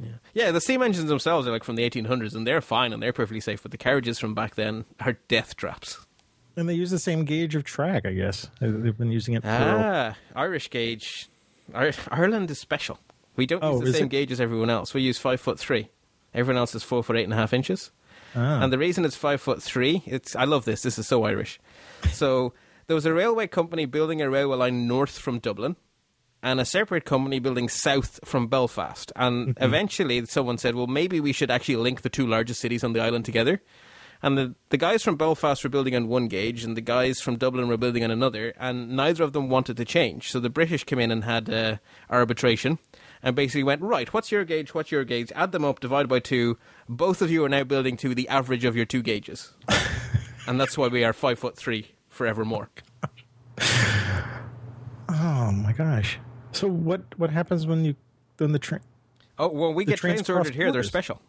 Yeah, 0.00 0.08
yeah, 0.32 0.50
the 0.50 0.62
steam 0.62 0.80
engines 0.80 1.08
themselves 1.08 1.46
are 1.46 1.50
like 1.50 1.62
from 1.64 1.76
the 1.76 1.88
1800s, 1.88 2.34
and 2.34 2.46
they're 2.46 2.62
fine 2.62 2.92
and 2.94 3.02
they're 3.02 3.12
perfectly 3.12 3.40
safe. 3.40 3.60
But 3.62 3.70
the 3.72 3.76
carriages 3.76 4.18
from 4.18 4.32
back 4.34 4.54
then 4.54 4.86
are 5.00 5.18
death 5.28 5.56
traps. 5.56 5.98
And 6.56 6.66
they 6.68 6.74
use 6.74 6.90
the 6.90 6.98
same 6.98 7.24
gauge 7.26 7.54
of 7.54 7.64
track, 7.64 8.06
I 8.06 8.12
guess. 8.14 8.48
They- 8.60 8.70
They've 8.70 8.96
been 8.96 9.12
using 9.12 9.34
it 9.34 9.42
for. 9.42 9.48
Ah, 9.50 10.14
Irish 10.34 10.70
gauge. 10.70 11.28
Ireland 11.74 12.50
is 12.50 12.58
special. 12.58 12.98
We 13.36 13.44
don't 13.44 13.62
Oh, 13.62 13.72
use 13.80 13.92
the 13.92 13.92
same 13.92 14.06
it? 14.06 14.10
gauge 14.10 14.32
as 14.32 14.40
everyone 14.40 14.70
else. 14.70 14.94
We 14.94 15.02
use 15.02 15.18
five 15.18 15.38
foot 15.40 15.58
three. 15.58 15.90
Everyone 16.34 16.58
else 16.58 16.74
is 16.74 16.82
four 16.82 17.02
foot 17.02 17.16
eight 17.16 17.24
and 17.24 17.32
a 17.32 17.36
half 17.36 17.52
inches. 17.52 17.90
Ah. 18.34 18.62
And 18.62 18.72
the 18.72 18.78
reason 18.78 19.04
it's 19.04 19.16
five 19.16 19.40
foot 19.40 19.62
three, 19.62 20.02
it's 20.06 20.36
I 20.36 20.44
love 20.44 20.64
this. 20.64 20.82
This 20.82 20.98
is 20.98 21.06
so 21.06 21.24
Irish. 21.24 21.58
So 22.12 22.52
there 22.86 22.94
was 22.94 23.06
a 23.06 23.12
railway 23.14 23.46
company 23.46 23.86
building 23.86 24.20
a 24.22 24.30
railway 24.30 24.56
line 24.56 24.86
north 24.86 25.18
from 25.18 25.38
Dublin, 25.38 25.76
and 26.42 26.60
a 26.60 26.64
separate 26.64 27.04
company 27.04 27.38
building 27.40 27.68
south 27.68 28.20
from 28.24 28.46
Belfast. 28.46 29.10
And 29.16 29.48
Mm-hmm. 29.48 29.64
eventually, 29.64 30.26
someone 30.26 30.58
said, 30.58 30.74
"Well, 30.74 30.86
maybe 30.86 31.20
we 31.20 31.32
should 31.32 31.50
actually 31.50 31.76
link 31.76 32.02
the 32.02 32.10
two 32.10 32.26
largest 32.26 32.60
cities 32.60 32.84
on 32.84 32.92
the 32.92 33.00
island 33.00 33.24
together." 33.24 33.60
And 34.20 34.36
the, 34.36 34.54
the 34.70 34.76
guys 34.76 35.04
from 35.04 35.14
Belfast 35.16 35.62
were 35.62 35.70
building 35.70 35.94
on 35.94 36.08
one 36.08 36.26
gauge, 36.26 36.64
and 36.64 36.76
the 36.76 36.80
guys 36.80 37.20
from 37.20 37.36
Dublin 37.36 37.68
were 37.68 37.76
building 37.76 38.02
on 38.02 38.10
another, 38.10 38.52
and 38.58 38.90
neither 38.96 39.22
of 39.22 39.32
them 39.32 39.48
wanted 39.48 39.76
to 39.76 39.84
change. 39.84 40.30
So 40.32 40.40
the 40.40 40.50
British 40.50 40.82
came 40.84 40.98
in 40.98 41.12
and 41.12 41.22
had 41.22 41.48
uh, 41.48 41.76
arbitration, 42.10 42.78
and 43.22 43.34
basically 43.36 43.62
went, 43.62 43.82
right, 43.82 44.12
what's 44.12 44.30
your 44.30 44.44
gauge, 44.44 44.74
what's 44.74 44.90
your 44.90 45.04
gauge, 45.04 45.32
add 45.34 45.52
them 45.52 45.64
up, 45.64 45.80
divide 45.80 46.08
by 46.08 46.18
two. 46.20 46.58
Both 46.88 47.22
of 47.22 47.30
you 47.30 47.44
are 47.44 47.48
now 47.48 47.64
building 47.64 47.96
to 47.98 48.14
the 48.14 48.28
average 48.28 48.64
of 48.64 48.76
your 48.76 48.84
two 48.86 49.02
gauges. 49.02 49.52
and 50.46 50.60
that's 50.60 50.78
why 50.78 50.88
we 50.88 51.04
are 51.04 51.12
five 51.12 51.38
foot 51.38 51.56
three 51.56 51.92
forevermore. 52.08 52.70
Oh 55.10 55.50
my 55.52 55.72
gosh! 55.72 56.18
So 56.52 56.68
what 56.68 57.02
what 57.18 57.30
happens 57.30 57.66
when 57.66 57.84
you 57.84 57.96
when 58.36 58.52
the 58.52 58.58
train? 58.58 58.80
Oh, 59.38 59.48
well, 59.48 59.72
we 59.72 59.84
get 59.84 59.98
trains 59.98 60.16
trains 60.16 60.26
cross 60.26 60.38
ordered 60.38 60.54
here, 60.54 60.70
they're 60.72 60.82
special. 60.82 61.20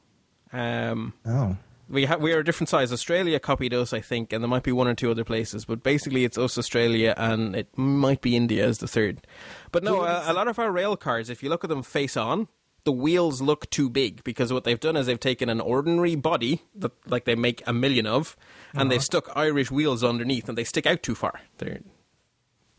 Um, 0.52 1.14
Oh, 1.26 1.56
we 1.90 2.06
ha- 2.06 2.18
we 2.18 2.32
are 2.34 2.40
a 2.40 2.44
different 2.44 2.70
size. 2.70 2.94
Australia 2.94 3.40
copied 3.40 3.74
us, 3.74 3.94
I 3.94 4.00
think, 4.00 4.32
and 4.32 4.44
there 4.44 4.50
might 4.50 4.64
be 4.64 4.72
one 4.72 4.88
or 4.88 4.94
two 4.94 5.10
other 5.10 5.24
places, 5.24 5.66
but 5.66 5.84
basically 5.84 6.24
it's 6.24 6.38
us, 6.38 6.58
Australia, 6.58 7.14
and 7.18 7.56
it 7.56 7.76
might 7.78 8.22
be 8.22 8.36
India 8.36 8.66
as 8.66 8.78
the 8.78 8.88
third. 8.88 9.26
But 9.72 9.84
no, 9.84 10.02
a, 10.02 10.32
a 10.32 10.34
lot 10.34 10.48
of 10.48 10.60
our 10.60 10.72
rail 10.72 10.96
cars, 10.96 11.30
if 11.30 11.42
you 11.42 11.50
look 11.50 11.64
at 11.64 11.70
them 11.70 11.84
face 11.84 12.16
on, 12.16 12.48
the 12.84 12.92
wheels 12.92 13.42
look 13.42 13.70
too 13.70 13.90
big 13.90 14.24
because 14.24 14.54
what 14.54 14.64
they've 14.64 14.80
done 14.80 14.96
is 14.96 15.08
they've 15.08 15.20
taken 15.20 15.50
an 15.50 15.60
ordinary 15.60 16.16
body 16.16 16.62
that 16.76 16.92
like 17.10 17.26
they 17.26 17.36
make 17.36 17.64
a 17.68 17.74
million 17.74 18.06
of, 18.06 18.38
and 18.74 18.92
they've 18.92 18.98
uh-huh. 18.98 19.04
stuck 19.04 19.38
Irish 19.38 19.72
wheels 19.72 20.04
underneath, 20.04 20.48
and 20.48 20.58
they 20.58 20.64
stick 20.64 20.86
out 20.86 21.04
too 21.04 21.16
far. 21.16 21.42
They're 21.58 21.82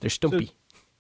they're 0.01 0.11
stumpy. 0.11 0.53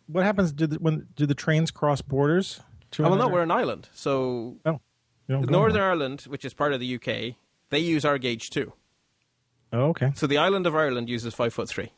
what 0.06 0.24
happens? 0.24 0.52
Do 0.52 0.66
the, 0.66 0.76
when 0.76 1.06
do 1.16 1.26
the 1.26 1.34
trains 1.34 1.70
cross 1.70 2.02
borders? 2.02 2.60
Oh, 2.98 3.04
well, 3.04 3.16
no, 3.16 3.28
we're 3.28 3.42
an 3.42 3.52
island, 3.52 3.88
so 3.94 4.56
oh, 4.66 4.80
you 5.28 5.36
don't 5.36 5.42
go 5.42 5.52
Northern. 5.52 5.80
Ireland, 5.80 6.22
which 6.22 6.44
is 6.44 6.52
part 6.54 6.72
of 6.72 6.80
the 6.80 6.96
UK, 6.96 7.36
they 7.70 7.78
use 7.78 8.04
our 8.04 8.18
gauge 8.18 8.50
too. 8.50 8.72
Oh, 9.72 9.88
okay. 9.90 10.12
So 10.14 10.26
the 10.26 10.38
island 10.38 10.66
of 10.66 10.74
Ireland 10.74 11.08
uses 11.08 11.34
five 11.34 11.54
foot 11.54 11.68
three. 11.68 11.92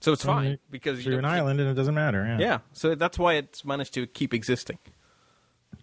So 0.00 0.12
it's 0.12 0.24
fine 0.24 0.58
because 0.70 1.04
you're 1.04 1.18
an 1.18 1.26
island, 1.26 1.60
and 1.60 1.68
it 1.68 1.74
doesn't 1.74 1.94
matter. 1.94 2.24
Yeah. 2.24 2.38
Yeah, 2.38 2.58
so 2.72 2.94
that's 2.94 3.18
why 3.18 3.34
it's 3.34 3.66
managed 3.66 3.92
to 3.94 4.06
keep 4.06 4.32
existing. 4.32 4.78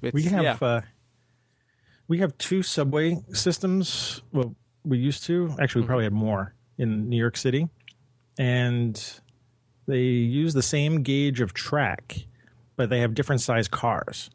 It's, 0.01 0.13
We 0.13 0.23
have 0.23 0.43
yeah. 0.43 0.57
uh, 0.59 0.81
we 2.07 2.17
have 2.19 2.35
two 2.39 2.63
subway 2.63 3.17
systems. 3.31 4.23
Well, 4.31 4.55
we 4.83 4.97
used 4.97 5.23
to 5.25 5.55
actually. 5.59 5.81
We 5.81 5.87
probably 5.87 6.05
had 6.05 6.13
more 6.13 6.55
in 6.79 7.09
New 7.09 7.17
York 7.17 7.37
City, 7.37 7.67
and 8.39 9.19
they 9.87 10.01
use 10.01 10.53
the 10.53 10.63
same 10.63 11.03
gauge 11.03 11.39
of 11.39 11.53
track, 11.53 12.17
but 12.75 12.89
they 12.89 12.99
have 13.01 13.13
different 13.13 13.41
size 13.41 13.67
cars, 13.67 14.31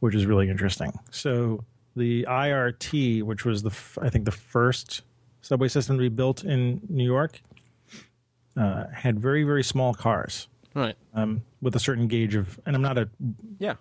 which 0.00 0.14
is 0.14 0.26
really 0.26 0.50
interesting. 0.50 0.92
So 1.10 1.64
the 1.96 2.24
IRT, 2.28 3.22
which 3.22 3.44
was 3.44 3.62
the 3.62 3.72
I 4.00 4.08
think 4.10 4.24
the 4.24 4.30
first 4.30 5.02
subway 5.40 5.68
system 5.68 5.96
to 5.96 6.00
be 6.02 6.08
built 6.08 6.44
in 6.44 6.80
New 6.88 7.04
York, 7.04 7.40
uh, 8.56 8.84
had 8.94 9.18
very 9.20 9.44
very 9.44 9.62
small 9.64 9.94
cars 9.94 10.48
right. 10.74 10.96
um, 11.14 11.42
with 11.60 11.74
a 11.76 11.80
certain 11.80 12.06
gauge 12.08 12.34
of. 12.34 12.58
And 12.66 12.76
I'm 12.76 12.82
not 12.82 12.98
a 12.98 13.08
Yeah. 13.58 13.74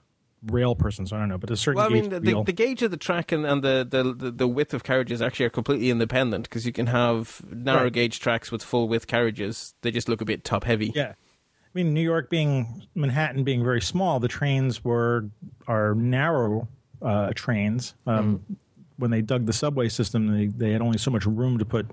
rail 0.47 0.75
person, 0.75 1.05
so 1.05 1.15
I 1.15 1.19
don't 1.19 1.29
know, 1.29 1.37
but 1.37 1.51
a 1.51 1.57
certain 1.57 1.77
Well, 1.77 1.85
I 1.85 1.89
mean, 1.93 2.09
the, 2.09 2.19
the, 2.19 2.43
the 2.43 2.51
gauge 2.51 2.81
of 2.81 2.89
the 2.91 2.97
track 2.97 3.31
and, 3.31 3.45
and 3.45 3.61
the, 3.63 3.85
the, 3.89 4.13
the, 4.13 4.31
the 4.31 4.47
width 4.47 4.73
of 4.73 4.83
carriages 4.83 5.21
actually 5.21 5.45
are 5.45 5.49
completely 5.51 5.89
independent 5.91 6.43
because 6.45 6.65
you 6.65 6.71
can 6.73 6.87
have 6.87 7.41
narrow 7.51 7.83
Right. 7.83 7.93
gauge 7.93 8.19
tracks 8.19 8.51
with 8.51 8.63
full 8.63 8.87
width 8.87 9.07
carriages. 9.07 9.75
They 9.81 9.91
just 9.91 10.09
look 10.09 10.19
a 10.21 10.25
bit 10.25 10.43
top 10.43 10.63
heavy. 10.63 10.91
yeah. 10.95 11.13
I 11.13 11.69
mean, 11.73 11.93
New 11.93 12.01
York 12.01 12.29
being 12.29 12.85
Manhattan 12.95 13.45
being 13.45 13.63
very 13.63 13.79
small, 13.81 14.19
the 14.19 14.27
trains 14.27 14.83
were 14.83 15.29
are 15.67 15.95
narrow 15.95 16.67
uh, 17.01 17.31
trains. 17.35 17.95
Um, 18.05 18.39
Mm-hmm. 18.39 18.53
When 18.97 19.09
they 19.09 19.21
dug 19.23 19.47
the 19.47 19.53
subway 19.53 19.89
system, 19.89 20.27
they, 20.27 20.45
they 20.45 20.73
had 20.73 20.81
only 20.81 20.99
so 20.99 21.09
much 21.09 21.25
room 21.25 21.57
to 21.57 21.65
put 21.65 21.87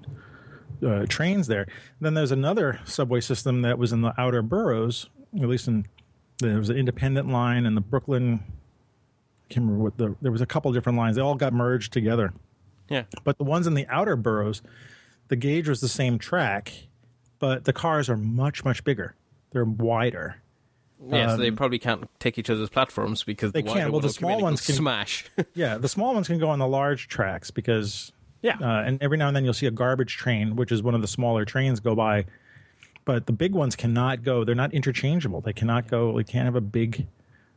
uh, 0.86 1.06
trains 1.08 1.46
there. 1.46 1.66
Then 2.02 2.12
there's 2.12 2.32
another 2.32 2.80
subway 2.84 3.20
system 3.22 3.62
that 3.62 3.78
was 3.78 3.92
in 3.94 4.02
the 4.02 4.12
outer 4.20 4.42
boroughs, 4.42 5.08
at 5.40 5.48
least 5.48 5.68
in 5.68 5.86
there 6.40 6.58
was 6.58 6.68
an 6.68 6.76
independent 6.76 7.28
line 7.28 7.64
and 7.64 7.74
the 7.76 7.80
Brooklyn. 7.80 8.40
I 8.44 9.54
can't 9.54 9.64
remember 9.64 9.82
what 9.82 9.96
the 9.96 10.16
there 10.20 10.30
was 10.30 10.42
a 10.42 10.46
couple 10.46 10.70
different 10.72 10.98
lines. 10.98 11.16
They 11.16 11.22
all 11.22 11.34
got 11.34 11.54
merged 11.54 11.94
together. 11.94 12.34
Yeah. 12.90 13.04
But 13.24 13.38
the 13.38 13.44
ones 13.44 13.66
in 13.66 13.72
the 13.74 13.86
outer 13.88 14.16
boroughs, 14.16 14.60
the 15.28 15.36
gauge 15.36 15.68
was 15.68 15.80
the 15.80 15.88
same 15.88 16.18
track, 16.18 16.72
but 17.38 17.64
the 17.64 17.72
cars 17.72 18.10
are 18.10 18.16
much, 18.16 18.64
much 18.64 18.84
bigger. 18.84 19.14
They're 19.52 19.64
wider. 19.64 20.42
Yeah, 21.06 21.28
so 21.28 21.36
they 21.36 21.50
probably 21.50 21.78
can't 21.78 22.08
take 22.18 22.38
each 22.38 22.50
other's 22.50 22.68
platforms 22.70 23.22
because 23.22 23.48
Um, 23.48 23.52
They 23.52 23.62
the 23.62 23.72
can't. 23.72 23.92
Well, 23.92 24.00
the 24.00 24.08
small 24.08 24.40
ones 24.40 24.64
can- 24.66 24.74
smash. 24.74 25.26
Yeah, 25.54 25.78
the 25.78 25.88
small 25.88 26.14
ones 26.14 26.26
can 26.26 26.38
go 26.38 26.48
on 26.48 26.58
the 26.58 26.66
large 26.66 27.08
tracks 27.08 27.50
because, 27.50 28.12
yeah. 28.42 28.56
uh, 28.60 28.82
and 28.84 29.00
every 29.02 29.16
now 29.16 29.28
and 29.28 29.36
then 29.36 29.44
you'll 29.44 29.54
see 29.54 29.66
a 29.66 29.70
garbage 29.70 30.16
train, 30.16 30.56
which 30.56 30.72
is 30.72 30.82
one 30.82 30.94
of 30.94 31.00
the 31.00 31.06
smaller 31.08 31.44
trains, 31.44 31.78
go 31.80 31.94
by. 31.94 32.24
But 33.04 33.26
the 33.26 33.32
big 33.32 33.52
ones 33.54 33.76
cannot 33.76 34.22
go. 34.22 34.44
They're 34.44 34.54
not 34.54 34.74
interchangeable. 34.74 35.40
They 35.40 35.52
cannot 35.52 35.86
go. 35.88 36.10
We 36.10 36.24
can't 36.24 36.44
have 36.44 36.56
a 36.56 36.60
big 36.60 37.06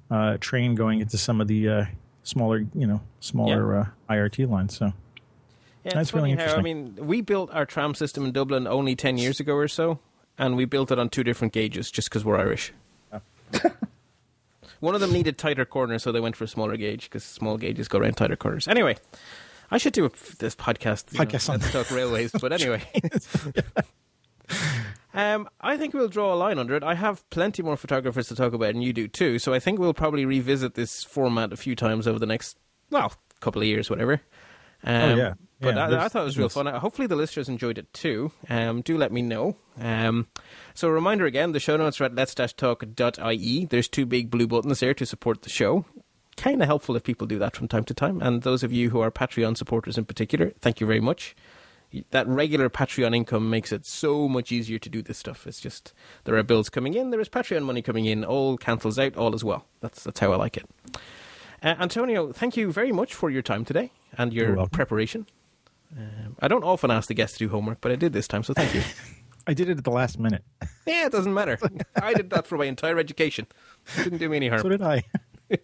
uh, 0.10 0.38
train 0.40 0.76
going 0.76 1.00
into 1.02 1.18
some 1.18 1.42
of 1.42 1.48
the 1.48 1.68
uh, 1.68 1.86
smaller, 2.24 2.60
you 2.76 2.88
know, 2.88 3.02
smaller 3.20 3.80
uh, 3.80 3.86
IRT 4.10 4.50
lines. 4.50 4.78
So 4.78 4.94
Yeah, 5.84 5.94
That's 5.96 6.14
really 6.14 6.36
how 6.36 6.56
I 6.56 6.62
mean 6.62 6.96
we 7.00 7.22
built 7.22 7.50
our 7.52 7.66
tram 7.66 7.96
system 7.96 8.24
in 8.26 8.32
Dublin 8.32 8.68
only 8.68 8.96
ten 8.96 9.18
years 9.18 9.40
ago 9.40 9.56
or 9.56 9.68
so, 9.68 10.00
and 10.38 10.56
we 10.56 10.66
built 10.66 10.92
it 10.92 11.00
on 11.00 11.10
two 11.10 11.24
different 11.24 11.54
gauges 11.54 11.90
just 11.92 12.10
because 12.10 12.24
we're 12.24 12.38
Irish. 12.38 12.72
One 14.80 14.96
of 14.96 15.02
them 15.02 15.12
needed 15.14 15.38
tighter 15.38 15.66
corners, 15.66 16.02
so 16.04 16.12
they 16.12 16.20
went 16.20 16.36
for 16.36 16.46
a 16.46 16.48
smaller 16.48 16.76
gauge 16.76 17.04
because 17.04 17.24
small 17.24 17.58
gauges 17.58 17.88
go 17.88 18.00
around 18.00 18.18
tighter 18.18 18.36
corners. 18.36 18.68
Anyway, 18.68 18.98
I 19.70 19.78
should 19.78 19.94
do 19.94 20.06
a, 20.06 20.12
this 20.40 20.56
podcast. 20.56 21.14
you 21.14 21.20
know, 21.20 21.26
Podcast 21.26 21.50
on- 21.50 21.60
let's 21.60 21.72
talk 21.72 21.92
railways, 21.92 22.32
but 22.32 22.52
anyway. 22.60 22.82
Um, 25.14 25.50
I 25.60 25.76
think 25.76 25.94
we'll 25.94 26.08
draw 26.08 26.34
a 26.34 26.36
line 26.36 26.58
under 26.58 26.74
it. 26.76 26.84
I 26.84 26.96
have 26.96 27.30
plenty 27.32 27.62
more 27.62 27.76
photographers 27.76 28.30
to 28.30 28.36
talk 28.36 28.54
about, 28.54 28.70
and 28.70 28.82
you 28.84 28.94
do 28.94 29.10
too. 29.10 29.40
So 29.40 29.54
I 29.54 29.60
think 29.60 29.78
we'll 29.78 29.94
probably 29.94 30.26
revisit 30.26 30.76
this 30.76 31.04
format 31.04 31.52
a 31.52 31.58
few 31.58 31.76
times 31.76 32.08
over 32.08 32.18
the 32.18 32.26
next, 32.26 32.58
well, 32.90 33.12
couple 33.42 33.62
of 33.62 33.68
years, 33.68 33.90
whatever. 33.90 34.22
Um, 34.86 35.02
Oh, 35.12 35.16
yeah. 35.16 35.34
But 35.62 35.76
Yeah, 35.76 35.88
I, 35.88 36.06
I 36.06 36.08
thought 36.08 36.24
it 36.24 36.26
was 36.26 36.38
real 36.38 36.50
fun. 36.50 36.66
Hopefully, 36.66 37.08
the 37.08 37.16
listeners 37.16 37.48
enjoyed 37.48 37.78
it 37.78 37.94
too. 37.94 38.32
Um, 38.50 38.82
do 38.82 38.98
let 38.98 39.12
me 39.12 39.22
know. 39.22 39.56
Um, 39.80 40.28
so, 40.74 40.88
a 40.88 40.92
reminder 40.92 41.26
again: 41.26 41.52
the 41.52 41.60
show 41.60 41.78
notes 41.78 42.02
are 42.02 42.06
at 42.06 42.16
let's-talk.ie. 42.16 43.66
There's 43.66 43.88
two 43.88 44.06
big 44.06 44.32
blue 44.32 44.48
buttons 44.48 44.80
there 44.80 44.96
to 44.96 45.06
support 45.06 45.44
the 45.44 45.50
show. 45.50 45.86
Kind 46.36 46.62
of 46.62 46.68
helpful 46.68 46.96
if 46.96 47.04
people 47.04 47.28
do 47.28 47.38
that 47.40 47.56
from 47.56 47.68
time 47.68 47.84
to 47.86 47.94
time. 47.94 48.22
And 48.22 48.42
those 48.42 48.64
of 48.64 48.74
you 48.74 48.90
who 48.90 49.00
are 49.02 49.12
Patreon 49.12 49.56
supporters 49.56 49.98
in 49.98 50.06
particular, 50.06 50.52
thank 50.62 50.82
you 50.82 50.88
very 50.88 51.02
much. 51.02 51.36
That 52.12 52.26
regular 52.26 52.70
Patreon 52.70 53.14
income 53.14 53.50
makes 53.50 53.72
it 53.74 53.86
so 53.86 54.30
much 54.30 54.52
easier 54.52 54.80
to 54.80 54.90
do 54.90 55.02
this 55.02 55.18
stuff. 55.18 55.46
It's 55.46 55.60
just 55.60 55.94
there 56.24 56.36
are 56.38 56.44
bills 56.44 56.70
coming 56.70 56.94
in, 56.94 57.10
there 57.12 57.20
is 57.20 57.28
Patreon 57.28 57.64
money 57.64 57.82
coming 57.82 58.06
in, 58.06 58.24
all 58.24 58.58
cancels 58.58 58.98
out, 58.98 59.18
all 59.18 59.36
as 59.36 59.44
well. 59.44 59.66
That's 59.82 60.04
that's 60.04 60.20
how 60.22 60.32
I 60.32 60.38
like 60.38 60.58
it. 60.58 60.66
Uh, 61.62 61.76
Antonio, 61.80 62.32
thank 62.32 62.58
you 62.58 62.72
very 62.72 62.92
much 62.94 63.14
for 63.14 63.30
your 63.30 63.44
time 63.44 63.64
today 63.66 63.92
and 64.18 64.34
your 64.34 64.66
preparation. 64.72 65.28
Um, 65.98 66.36
I 66.40 66.48
don't 66.48 66.64
often 66.64 66.92
ask 66.92 67.08
the 67.08 67.14
guests 67.14 67.38
to 67.38 67.46
do 67.46 67.50
homework, 67.50 67.82
but 67.82 67.92
I 67.92 67.96
did 67.96 68.14
this 68.14 68.28
time, 68.28 68.44
so 68.44 68.54
thank 68.54 68.74
you. 68.74 68.82
I 69.48 69.54
did 69.54 69.70
it 69.70 69.78
at 69.78 69.84
the 69.84 69.92
last 69.92 70.20
minute. 70.20 70.44
yeah, 70.86 71.08
it 71.08 71.12
doesn't 71.12 71.34
matter. 71.34 71.58
I 72.02 72.14
did 72.14 72.30
that 72.30 72.48
for 72.48 72.58
my 72.58 72.66
entire 72.66 73.00
education. 73.00 73.48
It 73.98 74.04
didn't 74.04 74.20
do 74.20 74.30
me 74.30 74.38
any 74.38 74.48
harm. 74.50 74.62
So 74.62 74.70
did 74.70 74.82
I. 74.82 75.04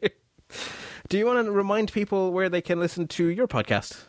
Do 1.09 1.17
you 1.17 1.25
want 1.25 1.45
to 1.45 1.51
remind 1.51 1.91
people 1.91 2.33
where 2.33 2.49
they 2.49 2.61
can 2.61 2.79
listen 2.79 3.07
to 3.09 3.27
your 3.27 3.47
podcast? 3.47 4.05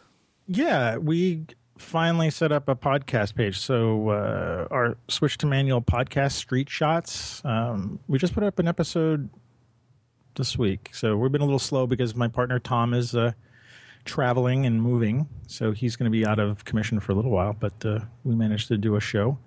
Yeah, 0.48 0.96
we 0.96 1.44
finally 1.76 2.30
set 2.30 2.50
up 2.50 2.68
a 2.68 2.74
podcast 2.74 3.34
page. 3.36 3.58
So 3.58 4.08
uh, 4.08 4.66
our 4.70 4.96
switch 5.08 5.38
to 5.38 5.46
manual 5.46 5.80
podcast, 5.80 6.32
Street 6.32 6.68
Shots. 6.68 7.40
Um, 7.44 8.00
we 8.08 8.18
just 8.18 8.34
put 8.34 8.42
up 8.42 8.58
an 8.58 8.66
episode 8.66 9.30
this 10.34 10.58
week. 10.58 10.90
So 10.92 11.16
we've 11.16 11.30
been 11.30 11.42
a 11.42 11.44
little 11.44 11.58
slow 11.58 11.86
because 11.86 12.16
my 12.16 12.26
partner 12.28 12.58
Tom 12.58 12.94
is 12.94 13.14
uh, 13.14 13.32
traveling 14.08 14.66
and 14.66 14.82
moving, 14.82 15.28
so 15.46 15.70
he's 15.70 15.94
going 15.94 16.10
to 16.10 16.16
be 16.16 16.26
out 16.26 16.40
of 16.40 16.64
commission 16.64 16.98
for 16.98 17.12
a 17.12 17.14
little 17.14 17.30
while. 17.30 17.52
But 17.52 17.84
uh, 17.84 18.00
we 18.24 18.34
managed 18.34 18.68
to 18.68 18.76
do 18.76 18.96
a 18.96 19.00
show. 19.00 19.38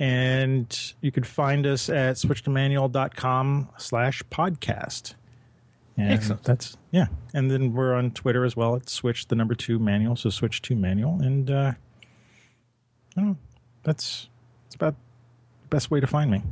And 0.00 0.92
you 1.00 1.10
can 1.10 1.24
find 1.24 1.66
us 1.66 1.88
at 1.88 2.16
switchtomanual.com 2.16 3.70
slash 3.78 4.22
podcast. 4.30 5.14
And 5.96 6.12
Excellent. 6.12 6.44
That's 6.44 6.76
yeah. 6.92 7.06
And 7.34 7.50
then 7.50 7.72
we're 7.72 7.94
on 7.94 8.12
Twitter 8.12 8.44
as 8.44 8.54
well. 8.56 8.76
It's 8.76 8.92
switch 8.92 9.26
the 9.26 9.34
number 9.34 9.54
two 9.54 9.78
manual, 9.80 10.14
so 10.14 10.30
switch 10.30 10.62
to 10.62 10.76
manual. 10.76 11.20
And 11.20 11.50
uh 11.50 11.72
I 13.16 13.20
don't 13.20 13.30
know, 13.30 13.36
that's 13.82 14.28
that's 14.66 14.76
about 14.76 14.94
the 15.62 15.68
best 15.68 15.90
way 15.90 15.98
to 15.98 16.06
find 16.06 16.30
me. 16.30 16.42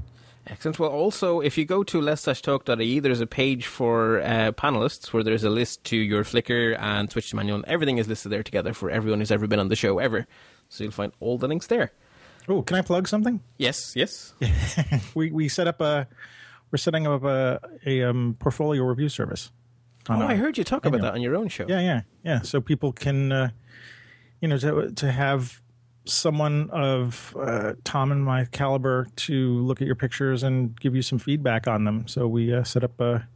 Excellent. 0.49 0.79
Well, 0.79 0.91
also, 0.91 1.41
if 1.41 1.59
you 1.59 1.65
go 1.65 1.83
to 1.83 2.01
lets-talk.ie, 2.01 3.01
there's 3.01 3.21
a 3.21 3.27
page 3.27 3.67
for 3.67 4.21
uh, 4.21 4.53
panelists 4.53 5.13
where 5.13 5.25
there's 5.25 5.43
a 5.43 5.51
list 5.51 5.83
to 5.85 5.97
your 5.97 6.23
Flickr 6.23 6.79
and 6.79 7.11
Switch 7.11 7.31
to 7.31 7.37
Manual, 7.37 7.57
and 7.57 7.65
everything 7.67 7.99
is 7.99 8.07
listed 8.07 8.31
there 8.31 8.45
together 8.45 8.73
for 8.73 8.89
everyone 8.89 9.19
who's 9.19 9.33
ever 9.33 9.49
been 9.49 9.59
on 9.59 9.69
the 9.69 9.77
show 9.77 9.99
ever. 9.99 10.27
So 10.69 10.85
you'll 10.85 10.93
find 10.93 11.13
all 11.19 11.37
the 11.37 11.49
links 11.49 11.67
there. 11.67 11.93
Oh, 12.49 12.63
can 12.63 12.77
I 12.77 12.83
plug 12.83 13.09
something? 13.09 13.41
Yes, 13.59 13.95
yes. 13.97 14.35
We 15.15 15.33
we 15.33 15.49
set 15.49 15.67
up 15.67 15.81
a 15.81 16.07
we're 16.71 16.79
setting 16.79 17.07
up 17.07 17.25
a 17.25 17.61
a 17.85 18.05
um, 18.05 18.37
portfolio 18.39 18.85
review 18.85 19.09
service. 19.09 19.51
Oh, 20.09 20.15
I 20.15 20.37
heard 20.37 20.57
you 20.57 20.63
talk 20.63 20.87
about 20.87 21.01
that 21.01 21.15
on 21.15 21.21
your 21.21 21.35
own 21.35 21.49
show. 21.49 21.67
Yeah, 21.69 21.81
yeah, 21.81 22.03
yeah. 22.23 22.43
So 22.43 22.61
people 22.61 22.93
can, 22.93 23.33
uh, 23.33 23.51
you 24.41 24.47
know, 24.47 24.59
to 24.59 24.93
to 24.93 25.11
have 25.11 25.61
someone 26.07 26.71
of 26.71 27.37
uh, 27.39 27.75
Tom 27.85 28.13
and 28.13 28.25
my 28.25 28.45
caliber 28.47 29.07
to 29.17 29.59
look 29.61 29.81
at 29.81 29.87
your 29.87 29.97
pictures 29.97 30.43
and 30.43 30.79
give 30.81 30.95
you 30.95 31.03
some 31.03 31.19
feedback 31.19 31.67
on 31.67 31.85
them. 31.85 32.07
So 32.09 32.27
we 32.27 32.55
uh, 32.55 32.65
set 32.65 32.85
up 32.85 33.01
a, 33.01 33.27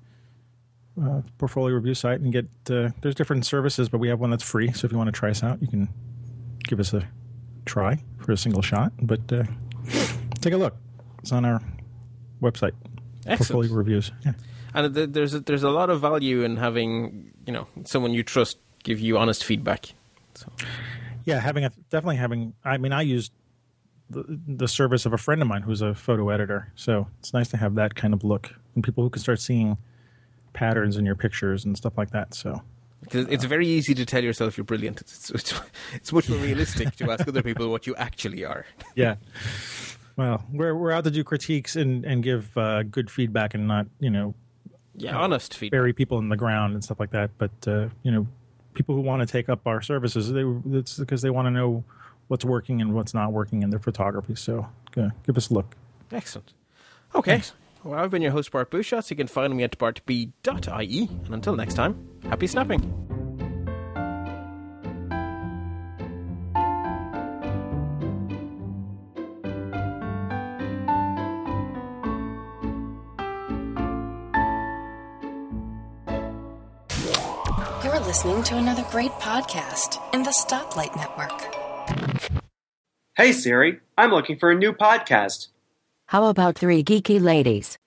a 1.03 1.23
portfolio 1.39 1.75
review 1.75 1.95
site 1.95 2.21
and 2.21 2.33
get. 2.33 2.47
Uh, 2.69 2.91
there's 3.01 3.15
different 3.15 3.47
services, 3.47 3.89
but 3.89 3.99
we 3.99 4.09
have 4.09 4.21
one 4.21 4.31
that's 4.31 4.45
free. 4.45 4.73
So 4.73 4.87
if 4.87 4.93
you 4.93 4.99
want 4.99 5.09
to 5.09 5.13
try 5.13 5.31
us 5.31 5.43
out, 5.43 5.61
you 5.61 5.69
can 5.69 5.89
give 6.65 6.81
us 6.81 6.93
a 6.95 7.07
try 7.67 8.03
for 8.19 8.33
a 8.33 8.37
single 8.37 8.63
shot. 8.63 8.93
But 9.03 9.33
uh, 9.33 9.45
take 10.41 10.53
a 10.53 10.57
look. 10.57 10.77
It's 11.19 11.33
on 11.33 11.45
our 11.45 11.61
website. 12.41 12.73
Excellent. 13.27 13.39
Portfolio 13.39 13.73
reviews. 13.75 14.13
Yeah. 14.25 14.33
And 14.73 14.95
there's 14.95 15.35
a, 15.35 15.41
there's 15.41 15.65
a 15.65 15.71
lot 15.71 15.91
of 15.91 16.01
value 16.01 16.43
in 16.43 16.57
having 16.57 17.33
you 17.47 17.53
know 17.53 17.67
someone 17.85 18.15
you 18.15 18.23
trust 18.23 18.59
give 18.83 19.01
you 19.01 19.19
honest 19.19 19.45
feedback. 19.45 19.95
So 20.35 20.51
yeah 21.25 21.39
having 21.41 21.65
a 21.65 21.71
definitely 21.91 22.17
having 22.17 22.53
i 22.65 22.77
mean 22.79 22.93
i 22.93 23.03
used 23.03 23.33
the, 24.11 24.25
the 24.49 24.67
service 24.69 25.07
of 25.07 25.13
a 25.13 25.19
friend 25.19 25.41
of 25.43 25.49
mine 25.49 25.63
who's 25.63 25.83
a 25.83 25.95
photo 25.95 26.31
editor 26.31 26.73
so 26.75 27.07
it's 27.21 27.33
nice 27.33 27.49
to 27.49 27.57
have 27.57 27.75
that 27.77 27.95
kind 27.95 28.13
of 28.15 28.25
look 28.25 28.53
and 28.75 28.83
people 28.85 29.05
who 29.05 29.11
can 29.11 29.23
start 29.23 29.41
seeing 29.41 29.77
patterns 30.53 30.97
in 30.97 31.07
your 31.07 31.15
pictures 31.15 31.65
and 31.65 31.77
stuff 31.77 31.97
like 31.97 32.11
that 32.11 32.35
so 32.35 32.61
because 33.03 33.27
it's 33.29 33.45
very 33.45 33.67
easy 33.67 33.95
to 33.95 34.05
tell 34.05 34.23
yourself 34.23 34.59
you're 34.59 34.65
brilliant. 34.65 35.01
It's, 35.01 35.31
it's 35.31 35.55
it's 35.95 36.13
much 36.13 36.29
more 36.29 36.39
realistic 36.39 36.95
to 36.97 37.11
ask 37.11 37.27
other 37.27 37.43
people 37.43 37.71
what 37.71 37.87
you 37.87 37.95
actually 37.97 38.45
are. 38.45 38.67
yeah 38.95 39.15
well 40.17 40.45
we're, 40.53 40.75
we're 40.75 40.91
out 40.93 41.05
to 41.05 41.11
do 41.11 41.25
critiques 41.25 41.77
and, 41.77 42.05
and 42.05 42.23
give 42.23 42.55
uh, 42.59 42.83
good 42.83 43.11
feedback 43.11 43.55
and 43.55 43.67
not 43.69 43.87
you 44.01 44.11
know 44.11 44.35
Yeah, 44.97 45.17
honest 45.17 45.55
feedback. 45.57 45.79
bury 45.79 45.93
people 45.95 46.19
in 46.19 46.29
the 46.29 46.37
ground 46.37 46.75
and 46.75 46.85
stuff 46.85 47.01
like 47.01 47.11
that 47.13 47.31
but 47.39 47.53
uh, 47.67 47.89
you 48.03 48.11
know 48.11 48.27
people 48.75 48.95
who 48.95 49.01
want 49.01 49.21
to 49.21 49.27
take 49.27 49.49
up 49.49 49.67
our 49.67 49.83
services 49.83 50.33
they 50.33 50.45
it's 50.79 50.99
because 50.99 51.23
they 51.23 51.31
want 51.31 51.47
to 51.47 51.51
know 51.51 51.85
what's 52.29 52.45
working 52.45 52.81
and 52.81 52.95
what's 52.95 53.15
not 53.15 53.33
working 53.33 53.63
in 53.63 53.71
their 53.71 53.81
photography 53.81 54.35
so 54.35 54.67
give 54.95 55.37
us 55.37 55.51
a 55.51 55.55
look 55.55 55.77
Excellent. 56.13 56.53
Okay. 57.15 57.33
Thanks. 57.33 57.53
Well, 57.85 57.99
I've 57.99 58.11
been 58.11 58.23
your 58.23 58.33
host, 58.33 58.51
Bart 58.51 58.71
Busschots. 58.71 59.11
You 59.11 59.17
can 59.17 59.27
find 59.27 59.57
me 59.57 59.63
at 59.65 59.79
bartb.ie. 59.79 61.09
And 61.25 61.35
until 61.35 61.57
next 61.57 61.75
time, 61.75 62.07
happy 62.25 62.47
snapping. 62.47 63.20
Listening 78.23 78.43
to 78.43 78.59
another 78.59 78.85
great 78.91 79.13
podcast 79.13 79.99
in 80.13 80.23
the 80.23 80.29
Stoplight 80.29 80.95
Network. 80.95 81.57
Hey 83.17 83.33
Siri, 83.33 83.81
I'm 83.97 84.11
looking 84.11 84.37
for 84.37 84.51
a 84.51 84.55
new 84.55 84.75
podcast. 84.75 85.49
How 86.09 86.27
about 86.27 86.59
three 86.59 86.85
geeky 86.85 87.19
ladies? 87.19 87.79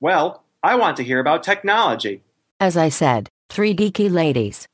Well, 0.00 0.42
I 0.62 0.74
want 0.74 0.98
to 0.98 1.02
hear 1.02 1.18
about 1.18 1.42
technology. 1.42 2.20
As 2.60 2.76
I 2.76 2.90
said, 2.90 3.30
three 3.48 3.74
geeky 3.74 4.12
ladies. 4.12 4.66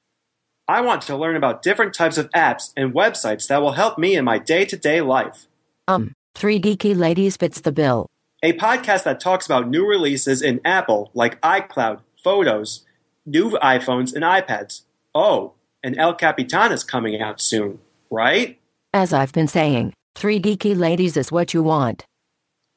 I 0.66 0.80
want 0.80 1.02
to 1.02 1.16
learn 1.16 1.36
about 1.36 1.62
different 1.62 1.94
types 1.94 2.18
of 2.18 2.28
apps 2.30 2.72
and 2.76 2.92
websites 2.92 3.46
that 3.46 3.62
will 3.62 3.74
help 3.74 3.96
me 3.96 4.16
in 4.16 4.24
my 4.24 4.38
day 4.38 4.64
to 4.64 4.76
day 4.76 5.00
life. 5.02 5.46
Um, 5.86 6.14
three 6.34 6.60
geeky 6.60 6.96
ladies 6.96 7.36
fits 7.36 7.60
the 7.60 7.70
bill. 7.70 8.08
A 8.42 8.54
podcast 8.54 9.04
that 9.04 9.20
talks 9.20 9.46
about 9.46 9.68
new 9.68 9.86
releases 9.86 10.42
in 10.42 10.60
Apple 10.64 11.12
like 11.14 11.40
iCloud, 11.42 12.00
Photos, 12.24 12.84
new 13.30 13.50
iPhones, 13.62 14.14
and 14.14 14.24
iPads. 14.24 14.82
Oh, 15.14 15.54
and 15.82 15.98
El 15.98 16.14
Capitan 16.14 16.72
is 16.72 16.84
coming 16.84 17.20
out 17.20 17.40
soon, 17.40 17.78
right? 18.10 18.58
As 18.92 19.12
I've 19.12 19.32
been 19.32 19.48
saying, 19.48 19.94
three 20.14 20.40
geeky 20.40 20.76
ladies 20.76 21.16
is 21.16 21.32
what 21.32 21.54
you 21.54 21.62
want. 21.62 22.04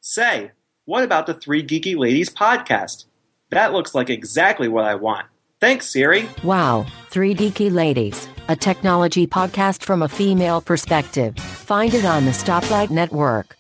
Say, 0.02 0.52
what 0.86 1.04
about 1.04 1.28
the 1.28 1.34
Three 1.34 1.64
Geeky 1.66 1.98
Ladies 1.98 2.30
podcast? 2.30 3.06
That 3.52 3.72
looks 3.72 3.96
like 3.96 4.10
exactly 4.10 4.68
what 4.68 4.86
I 4.86 4.96
want. 4.96 5.28
Thanks, 5.62 5.88
Siri. 5.88 6.28
Wow, 6.44 6.86
three 7.10 7.34
geeky 7.34 7.72
ladies, 7.72 8.28
a 8.50 8.56
technology 8.56 9.26
podcast 9.26 9.84
from 9.84 10.02
a 10.02 10.10
female 10.10 10.60
perspective. 10.60 11.38
Find 11.38 11.94
it 11.94 12.04
on 12.04 12.26
the 12.26 12.32
Stoplight 12.32 12.90
Network. 12.90 13.56